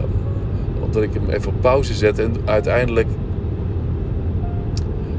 omdat 0.84 1.02
ik 1.02 1.12
hem 1.12 1.30
even 1.30 1.48
op 1.48 1.60
pauze 1.60 1.94
zette 1.94 2.22
en 2.22 2.36
uiteindelijk 2.44 3.08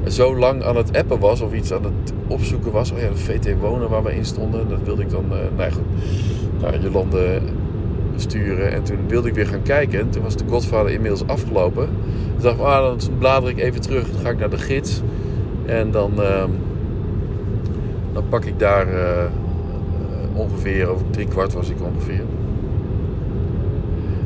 zo 0.07 0.37
lang 0.37 0.63
aan 0.63 0.75
het 0.75 0.97
appen 0.97 1.19
was 1.19 1.41
of 1.41 1.53
iets 1.53 1.73
aan 1.73 1.83
het 1.83 2.13
opzoeken 2.27 2.71
was. 2.71 2.91
Oh 2.91 2.99
ja, 2.99 3.09
de 3.09 3.17
VT 3.17 3.59
Wonen 3.59 3.89
waar 3.89 4.03
we 4.03 4.15
in 4.15 4.25
stonden. 4.25 4.69
Dat 4.69 4.79
wilde 4.83 5.01
ik 5.01 5.09
dan, 5.09 5.25
uh, 5.31 5.37
nou 5.57 5.71
goed, 5.71 5.83
naar 6.61 6.79
Jolande 6.79 7.39
sturen. 8.15 8.71
En 8.71 8.83
toen 8.83 8.97
wilde 9.07 9.27
ik 9.27 9.33
weer 9.33 9.47
gaan 9.47 9.61
kijken. 9.61 9.99
En 9.99 10.09
toen 10.09 10.23
was 10.23 10.35
de 10.35 10.43
Godfather 10.49 10.91
inmiddels 10.91 11.27
afgelopen. 11.27 11.85
Toen 11.85 12.41
dacht 12.41 12.55
ik, 12.55 12.61
ah, 12.61 12.83
dan 12.83 13.17
blader 13.17 13.49
ik 13.49 13.59
even 13.59 13.81
terug. 13.81 14.11
Dan 14.11 14.21
ga 14.21 14.29
ik 14.29 14.39
naar 14.39 14.49
de 14.49 14.57
gids. 14.57 15.01
En 15.65 15.91
dan, 15.91 16.11
uh, 16.19 16.43
dan 18.13 18.23
pak 18.29 18.45
ik 18.45 18.59
daar 18.59 18.93
uh, 18.93 19.23
ongeveer, 20.33 20.87
over 20.87 21.05
drie 21.09 21.27
kwart 21.27 21.53
was 21.53 21.69
ik 21.69 21.81
ongeveer. 21.81 22.23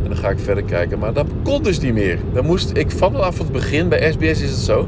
En 0.04 0.12
dan 0.12 0.18
ga 0.18 0.30
ik 0.30 0.40
verder 0.40 0.64
kijken. 0.64 1.00
Maar 1.00 1.14
dat 1.14 1.28
kon 1.44 1.64
dus 1.64 1.80
niet 1.80 1.94
meer. 1.94 2.20
Dan 2.34 2.46
moest 2.46 2.78
ik 2.78 2.92
vanaf 2.92 3.38
het 3.38 3.52
begin, 3.52 3.90
bij 3.90 4.12
SBS 4.12 4.42
is 4.42 4.50
het 4.50 4.60
zo. 4.60 4.88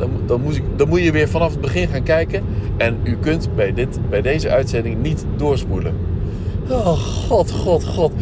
Dan, 0.00 0.10
dan, 0.26 0.40
moest 0.40 0.56
ik, 0.56 0.64
dan 0.76 0.88
moet 0.88 1.02
je 1.02 1.12
weer 1.12 1.28
vanaf 1.28 1.50
het 1.50 1.60
begin 1.60 1.88
gaan 1.88 2.02
kijken. 2.02 2.42
En 2.76 2.96
u 3.02 3.16
kunt 3.16 3.54
bij, 3.54 3.72
dit, 3.72 3.98
bij 4.08 4.22
deze 4.22 4.50
uitzending 4.50 5.02
niet 5.02 5.24
doorspoelen. 5.36 5.94
Oh, 6.68 6.86
god, 7.26 7.50
god, 7.50 7.84
god. 7.84 8.12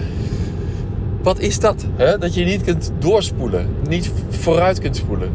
Wat 1.23 1.39
is 1.39 1.61
dat? 1.61 1.87
Hè? 1.97 2.19
Dat 2.19 2.35
je 2.35 2.45
niet 2.45 2.63
kunt 2.63 2.93
doorspoelen. 2.99 3.67
Niet 3.89 4.13
vooruit 4.29 4.79
kunt 4.79 4.97
spoelen. 4.97 5.31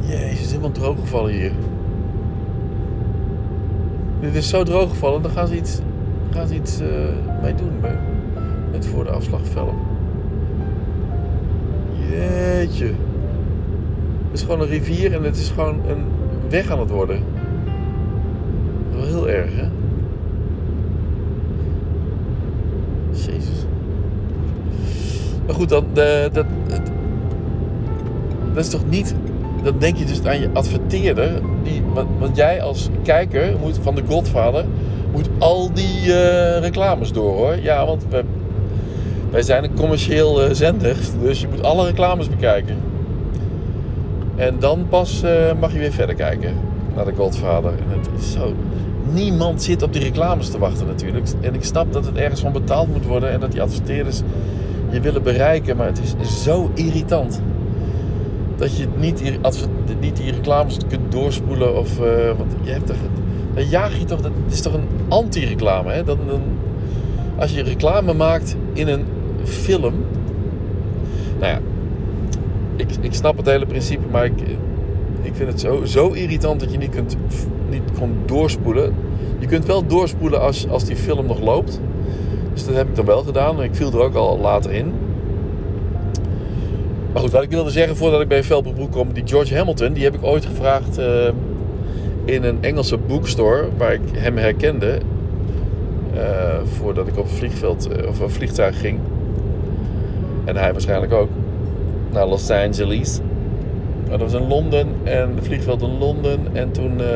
Jezus, 0.00 0.40
is 0.40 0.48
helemaal 0.48 0.70
droog 0.70 0.96
gevallen 1.00 1.32
hier. 1.32 1.52
Dit 4.20 4.34
is 4.34 4.48
zo 4.48 4.62
droog 4.62 4.90
gevallen, 4.90 5.22
dan 5.22 5.30
gaan 5.30 5.46
ze 5.46 5.56
iets, 5.56 5.78
gaan 6.30 6.48
ze 6.48 6.54
iets 6.54 6.80
uh, 6.80 6.88
mee 7.42 7.54
doen. 7.54 7.72
Bij, 7.80 7.98
met 8.72 8.86
voor 8.86 9.04
de 9.04 9.10
afslagvelp. 9.10 9.74
Jeetje. 12.10 12.92
Het 14.30 14.38
is 14.38 14.42
gewoon 14.42 14.60
een 14.60 14.68
rivier 14.68 15.12
en 15.14 15.22
het 15.22 15.36
is 15.36 15.48
gewoon 15.48 15.80
een 15.88 16.04
weg 16.48 16.70
aan 16.70 16.80
het 16.80 16.90
worden. 16.90 17.22
Wel 18.92 19.04
heel 19.04 19.28
erg, 19.28 19.50
hè? 19.54 19.68
Jezus. 23.10 23.66
Maar 25.46 25.54
goed, 25.54 25.68
dan, 25.68 25.84
dat, 25.92 26.34
dat, 26.34 26.46
dat 28.54 28.64
is 28.64 28.70
toch 28.70 28.88
niet. 28.88 29.14
Dan 29.62 29.78
denk 29.78 29.96
je 29.96 30.04
dus 30.04 30.24
aan 30.24 30.40
je 30.40 30.50
adverteerder. 30.52 31.40
Die, 31.62 31.82
want, 32.18 32.36
jij 32.36 32.62
als 32.62 32.88
kijker 33.02 33.56
moet, 33.60 33.78
van 33.82 33.94
de 33.94 34.02
Godfather 34.08 34.64
moet 35.12 35.28
al 35.38 35.72
die 35.72 36.06
uh, 36.06 36.58
reclames 36.58 37.12
door 37.12 37.36
hoor. 37.36 37.56
Ja, 37.62 37.86
want 37.86 38.04
we, 38.10 38.24
wij 39.30 39.42
zijn 39.42 39.64
een 39.64 39.74
commercieel 39.74 40.44
uh, 40.44 40.48
zender. 40.52 40.96
Dus 41.22 41.40
je 41.40 41.48
moet 41.48 41.62
alle 41.62 41.86
reclames 41.86 42.28
bekijken. 42.28 42.87
En 44.38 44.58
dan 44.58 44.86
pas 44.88 45.22
uh, 45.24 45.30
mag 45.60 45.72
je 45.72 45.78
weer 45.78 45.92
verder 45.92 46.14
kijken 46.14 46.54
naar 46.94 47.04
de 47.04 47.12
Godfather. 47.16 47.70
En 47.70 47.98
het 47.98 48.08
is 48.18 48.32
zo 48.32 48.54
niemand 49.12 49.62
zit 49.62 49.82
op 49.82 49.92
die 49.92 50.02
reclames 50.02 50.50
te 50.50 50.58
wachten 50.58 50.86
natuurlijk. 50.86 51.26
En 51.40 51.54
ik 51.54 51.64
snap 51.64 51.92
dat 51.92 52.06
het 52.06 52.16
ergens 52.16 52.40
van 52.40 52.52
betaald 52.52 52.88
moet 52.88 53.06
worden 53.06 53.30
en 53.30 53.40
dat 53.40 53.52
die 53.52 53.62
adverteerders 53.62 54.20
je 54.90 55.00
willen 55.00 55.22
bereiken. 55.22 55.76
Maar 55.76 55.86
het 55.86 56.00
is 56.20 56.42
zo 56.42 56.70
irritant. 56.74 57.40
Dat 58.56 58.76
je 58.76 58.86
niet 58.96 59.18
die, 59.18 59.38
niet 60.00 60.16
die 60.16 60.32
reclames 60.32 60.76
kunt 60.88 61.12
doorspoelen. 61.12 61.78
Of, 61.78 62.00
uh, 62.00 62.06
want 62.36 62.52
je 62.62 62.70
hebt 62.70 62.86
toch, 62.86 62.96
dan 63.54 63.68
jaag 63.68 63.98
je 63.98 64.04
toch, 64.04 64.20
dat 64.20 64.32
is 64.48 64.60
toch 64.60 64.74
een 64.74 64.88
anti-reclame. 65.08 65.92
Hè? 65.92 66.04
Dan, 66.04 66.18
als 67.38 67.52
je 67.52 67.62
reclame 67.62 68.14
maakt 68.14 68.56
in 68.72 68.88
een 68.88 69.04
film. 69.44 69.94
Nou 71.38 71.52
ja, 71.52 71.60
ik, 72.78 72.88
ik 73.00 73.14
snap 73.14 73.36
het 73.36 73.46
hele 73.46 73.66
principe, 73.66 74.06
maar 74.10 74.24
ik, 74.24 74.40
ik 75.22 75.34
vind 75.34 75.50
het 75.50 75.60
zo, 75.60 75.84
zo 75.84 76.10
irritant 76.10 76.60
dat 76.60 76.72
je 76.72 76.78
niet 76.78 76.90
kunt 76.90 77.16
niet 77.70 77.82
kon 77.98 78.16
doorspoelen. 78.26 78.94
Je 79.38 79.46
kunt 79.46 79.66
wel 79.66 79.86
doorspoelen 79.86 80.40
als, 80.40 80.68
als 80.68 80.84
die 80.84 80.96
film 80.96 81.26
nog 81.26 81.40
loopt. 81.40 81.80
Dus 82.52 82.66
dat 82.66 82.74
heb 82.74 82.88
ik 82.88 82.94
dan 82.94 83.04
wel 83.04 83.22
gedaan. 83.22 83.62
Ik 83.62 83.74
viel 83.74 83.92
er 83.92 84.00
ook 84.00 84.14
al 84.14 84.38
later 84.38 84.72
in. 84.72 84.92
Maar 87.12 87.22
goed, 87.22 87.30
wat 87.30 87.42
ik 87.42 87.50
wilde 87.50 87.70
zeggen 87.70 87.96
voordat 87.96 88.20
ik 88.20 88.28
bij 88.28 88.44
Velpenbroek 88.44 88.92
kom. 88.92 89.12
Die 89.12 89.22
George 89.26 89.56
Hamilton, 89.56 89.92
die 89.92 90.04
heb 90.04 90.14
ik 90.14 90.24
ooit 90.24 90.44
gevraagd 90.44 90.98
uh, 90.98 91.28
in 92.24 92.44
een 92.44 92.58
Engelse 92.60 92.98
bookstore. 92.98 93.68
Waar 93.76 93.92
ik 93.92 94.00
hem 94.12 94.36
herkende. 94.36 94.98
Uh, 96.14 96.20
voordat 96.78 97.08
ik 97.08 97.18
op 97.18 97.28
vliegveld 97.28 97.88
uh, 97.90 98.08
of 98.08 98.20
een 98.20 98.30
vliegtuig 98.30 98.80
ging. 98.80 98.98
En 100.44 100.56
hij 100.56 100.72
waarschijnlijk 100.72 101.12
ook. 101.12 101.28
Naar 102.12 102.26
Los 102.26 102.50
Angeles. 102.50 103.20
Dat 104.08 104.20
was 104.20 104.32
in 104.32 104.48
Londen 104.48 104.88
en 105.04 105.34
de 105.34 105.42
vliegveld 105.42 105.82
in 105.82 105.98
Londen. 105.98 106.40
En 106.52 106.70
toen 106.70 107.00
uh, 107.00 107.06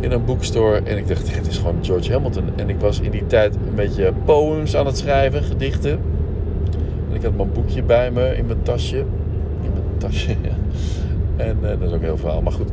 in 0.00 0.12
een 0.12 0.24
boekstore. 0.24 0.82
En 0.82 0.96
ik 0.96 1.08
dacht, 1.08 1.34
het 1.34 1.46
is 1.46 1.58
gewoon 1.58 1.78
George 1.80 2.12
Hamilton. 2.12 2.44
En 2.56 2.68
ik 2.68 2.80
was 2.80 3.00
in 3.00 3.10
die 3.10 3.26
tijd 3.26 3.54
een 3.54 3.74
beetje 3.74 4.12
poems 4.24 4.76
aan 4.76 4.86
het 4.86 4.98
schrijven, 4.98 5.42
gedichten. 5.42 6.00
En 7.10 7.14
ik 7.14 7.22
had 7.22 7.36
mijn 7.36 7.52
boekje 7.52 7.82
bij 7.82 8.10
me 8.10 8.36
in 8.36 8.46
mijn 8.46 8.62
tasje. 8.62 8.98
In 9.62 9.72
mijn 9.72 9.98
tasje, 9.98 10.30
ja. 10.42 10.54
En 11.36 11.56
uh, 11.62 11.68
dat 11.68 11.88
is 11.88 11.92
ook 11.92 12.02
heel 12.02 12.16
verhaal, 12.16 12.42
maar 12.42 12.52
goed. 12.52 12.70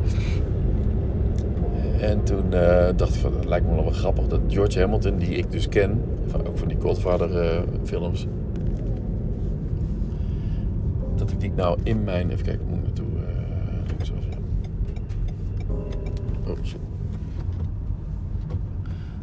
En 2.00 2.22
toen 2.22 2.44
uh, 2.52 2.86
dacht 2.96 3.14
ik 3.14 3.20
van, 3.20 3.34
het 3.34 3.44
lijkt 3.44 3.66
me 3.66 3.74
wel 3.74 3.90
grappig 3.90 4.26
dat 4.26 4.40
George 4.48 4.80
Hamilton, 4.80 5.16
die 5.16 5.28
ik 5.28 5.50
dus 5.50 5.68
ken, 5.68 6.00
van, 6.26 6.46
ook 6.46 6.58
van 6.58 6.68
die 6.68 6.76
Godfather 6.80 7.62
films, 7.84 8.26
dat 11.28 11.36
ik 11.36 11.40
die 11.40 11.52
nou 11.52 11.78
in 11.82 12.04
mijn. 12.04 12.30
Even 12.30 12.44
kijken, 12.44 12.66
moet 12.66 12.78
ik 12.78 12.84
naartoe. 12.84 13.06
Uh. 13.06 13.26
Oh, 16.50 16.58
shit. 16.62 16.80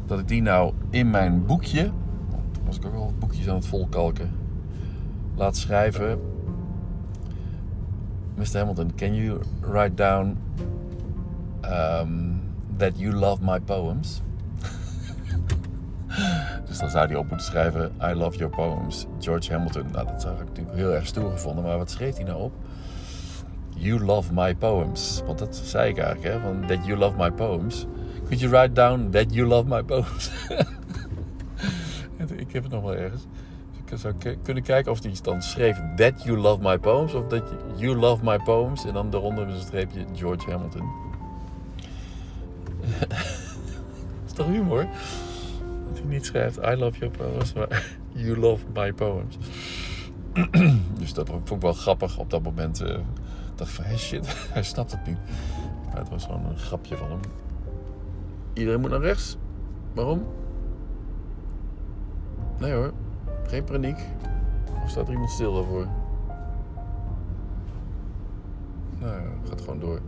Dat 0.06 0.20
ik 0.20 0.28
die 0.28 0.42
nou 0.42 0.74
in 0.90 1.10
mijn 1.10 1.46
boekje. 1.46 1.84
Toen 2.52 2.66
was 2.66 2.78
ik 2.78 2.86
ook 2.86 2.94
al 2.94 3.14
boekjes 3.20 3.50
aan 3.50 3.56
het 3.56 3.68
volkalken. 3.68 4.30
Laat 5.36 5.58
schrijven. 5.58 6.20
Mr. 8.36 8.58
Hamilton, 8.58 8.96
can 8.96 9.16
you 9.16 9.40
write 9.62 9.96
down 9.96 10.38
um, 11.64 12.42
that 12.78 13.00
you 13.00 13.14
love 13.14 13.44
my 13.44 13.60
poems? 13.60 14.22
Dus 16.68 16.78
dan 16.78 16.90
zou 16.90 17.08
hij 17.08 17.16
op 17.16 17.28
moeten 17.30 17.46
schrijven: 17.46 17.92
I 18.02 18.14
love 18.14 18.38
your 18.38 18.56
poems, 18.56 19.06
George 19.20 19.52
Hamilton. 19.52 19.86
Nou, 19.92 20.08
dat 20.08 20.22
zou 20.22 20.34
ik 20.34 20.46
natuurlijk 20.48 20.76
heel 20.76 20.94
erg 20.94 21.06
stoer 21.06 21.32
gevonden. 21.32 21.64
Maar 21.64 21.78
wat 21.78 21.92
schreef 21.92 22.16
hij 22.16 22.26
nou 22.26 22.42
op? 22.42 22.54
You 23.78 24.06
love 24.06 24.34
my 24.34 24.56
poems. 24.56 25.22
Want 25.26 25.40
dat 25.40 25.56
zei 25.56 25.90
ik 25.90 25.98
eigenlijk, 25.98 26.34
hè? 26.34 26.40
Van 26.40 26.68
that 26.68 26.86
you 26.86 26.98
love 26.98 27.18
my 27.18 27.32
poems. 27.32 27.86
Could 28.24 28.40
you 28.40 28.52
write 28.52 28.74
down 28.74 29.10
that 29.10 29.34
you 29.34 29.48
love 29.48 29.68
my 29.68 29.84
poems? 29.84 30.32
ik 32.38 32.52
heb 32.52 32.64
het 32.64 32.72
nog 32.72 32.84
wel 32.84 32.96
ergens. 32.96 33.26
Ik 33.86 33.98
zou 33.98 34.14
kunnen 34.44 34.64
kijken 34.64 34.92
of 34.92 35.04
hij 35.04 35.14
dan 35.22 35.42
schreef 35.42 35.78
that 35.96 36.24
you 36.24 36.38
love 36.38 36.62
my 36.62 36.78
poems. 36.78 37.14
Of 37.14 37.28
that 37.28 37.44
you 37.76 37.96
love 37.96 38.24
my 38.24 38.38
poems. 38.38 38.86
En 38.86 38.94
dan 38.94 39.10
daaronder 39.10 39.48
een 39.48 39.62
streepje 39.62 40.06
George 40.14 40.52
Hamilton. 40.52 40.90
dat 43.00 43.18
is 44.26 44.34
toch 44.34 44.48
humor? 44.48 44.88
Niet 46.08 46.26
schrijft 46.26 46.58
I 46.58 46.76
love 46.76 47.00
your 47.00 47.18
poems, 47.18 47.54
maar 47.54 47.98
you 48.24 48.38
love 48.38 48.66
my 48.74 48.94
poems. 48.94 49.38
dus 51.00 51.14
dat 51.14 51.30
vond 51.30 51.52
ik 51.52 51.62
wel 51.62 51.74
grappig 51.74 52.18
op 52.18 52.30
dat 52.30 52.44
moment. 52.44 52.82
Uh, 52.82 52.98
dacht 53.56 53.72
van, 53.72 53.84
hey 53.84 53.98
shit, 53.98 54.26
hij 54.54 54.64
snapt 54.64 54.92
het 54.92 55.06
niet. 55.06 55.18
Maar 55.86 55.98
het 55.98 56.10
was 56.10 56.26
gewoon 56.26 56.46
een 56.46 56.58
grapje 56.58 56.98
van 56.98 57.10
hem. 57.10 57.20
Iedereen 58.54 58.82
moet 58.82 58.90
naar 58.90 59.02
rechts. 59.02 59.38
Waarom? 59.94 60.26
Nee 62.60 62.74
hoor, 62.74 62.92
geen 63.48 63.64
paniek. 63.64 63.98
Of 64.84 64.90
staat 64.90 65.08
er 65.08 65.14
iemand 65.14 65.32
stil 65.32 65.54
daarvoor? 65.54 65.88
Nou, 69.00 69.22
gaat 69.50 69.62
gewoon 69.62 69.80
door. 69.80 70.02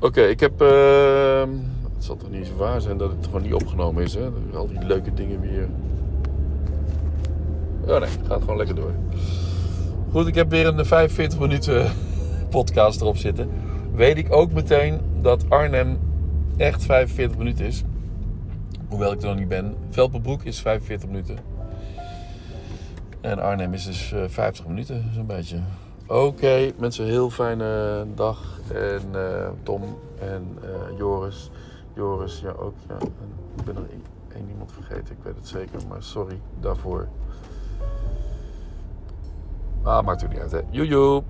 Oké, 0.00 0.20
ik 0.20 0.40
heb... 0.40 0.62
Uh, 0.62 1.42
het 1.98 2.06
zal 2.06 2.16
toch 2.16 2.30
niet 2.30 2.46
zo 2.46 2.54
waar 2.56 2.80
zijn 2.80 2.96
dat 2.96 3.10
het 3.10 3.24
gewoon 3.24 3.42
niet 3.42 3.54
opgenomen 3.54 4.02
is, 4.02 4.14
hè? 4.14 4.28
Al 4.54 4.68
die 4.68 4.84
leuke 4.84 5.14
dingen 5.14 5.40
weer. 5.40 5.68
Oh 7.86 8.00
nee, 8.00 8.08
gaat 8.26 8.40
gewoon 8.40 8.56
lekker 8.56 8.74
door. 8.74 8.92
Goed, 10.10 10.26
ik 10.26 10.34
heb 10.34 10.50
weer 10.50 10.66
een 10.66 10.84
45 10.84 11.38
minuten 11.38 11.92
podcast 12.50 13.00
erop 13.00 13.16
zitten. 13.16 13.50
Weet 13.94 14.16
ik 14.16 14.32
ook 14.32 14.52
meteen 14.52 15.00
dat 15.20 15.50
Arnhem 15.50 15.98
echt 16.56 16.84
45 16.84 17.38
minuten 17.38 17.66
is. 17.66 17.82
Hoewel 18.88 19.12
ik 19.12 19.20
er 19.22 19.28
nog 19.28 19.38
niet 19.38 19.48
ben. 19.48 19.74
Velpenbroek 19.90 20.42
is 20.42 20.60
45 20.60 21.08
minuten. 21.08 21.38
En 23.20 23.38
Arnhem 23.38 23.72
is 23.72 23.84
dus 23.84 24.14
50 24.26 24.64
eh, 24.64 24.70
minuten, 24.70 25.10
zo'n 25.14 25.26
beetje. 25.26 25.58
Oké, 26.06 26.72
mensen, 26.78 27.04
heel 27.04 27.30
fijne 27.30 28.04
dag. 28.14 28.60
En 28.74 29.02
uh, 29.14 29.48
Tom 29.62 29.82
en 30.20 30.58
uh, 30.64 30.98
Joris. 30.98 31.50
Joris, 31.98 32.40
ja 32.40 32.50
ook. 32.50 32.74
Ja. 32.88 32.96
Ik 33.56 33.64
ben 33.64 33.76
er 33.76 33.86
één 34.34 34.48
iemand 34.48 34.72
vergeten, 34.72 35.16
ik 35.16 35.22
weet 35.22 35.36
het 35.36 35.46
zeker, 35.46 35.86
maar 35.88 36.02
sorry 36.02 36.40
daarvoor. 36.60 37.08
Ah, 39.82 40.04
maakt 40.04 40.22
u 40.22 40.28
niet 40.28 40.38
uit, 40.38 40.50
hè. 40.50 40.60
Joejoe! 40.70 41.22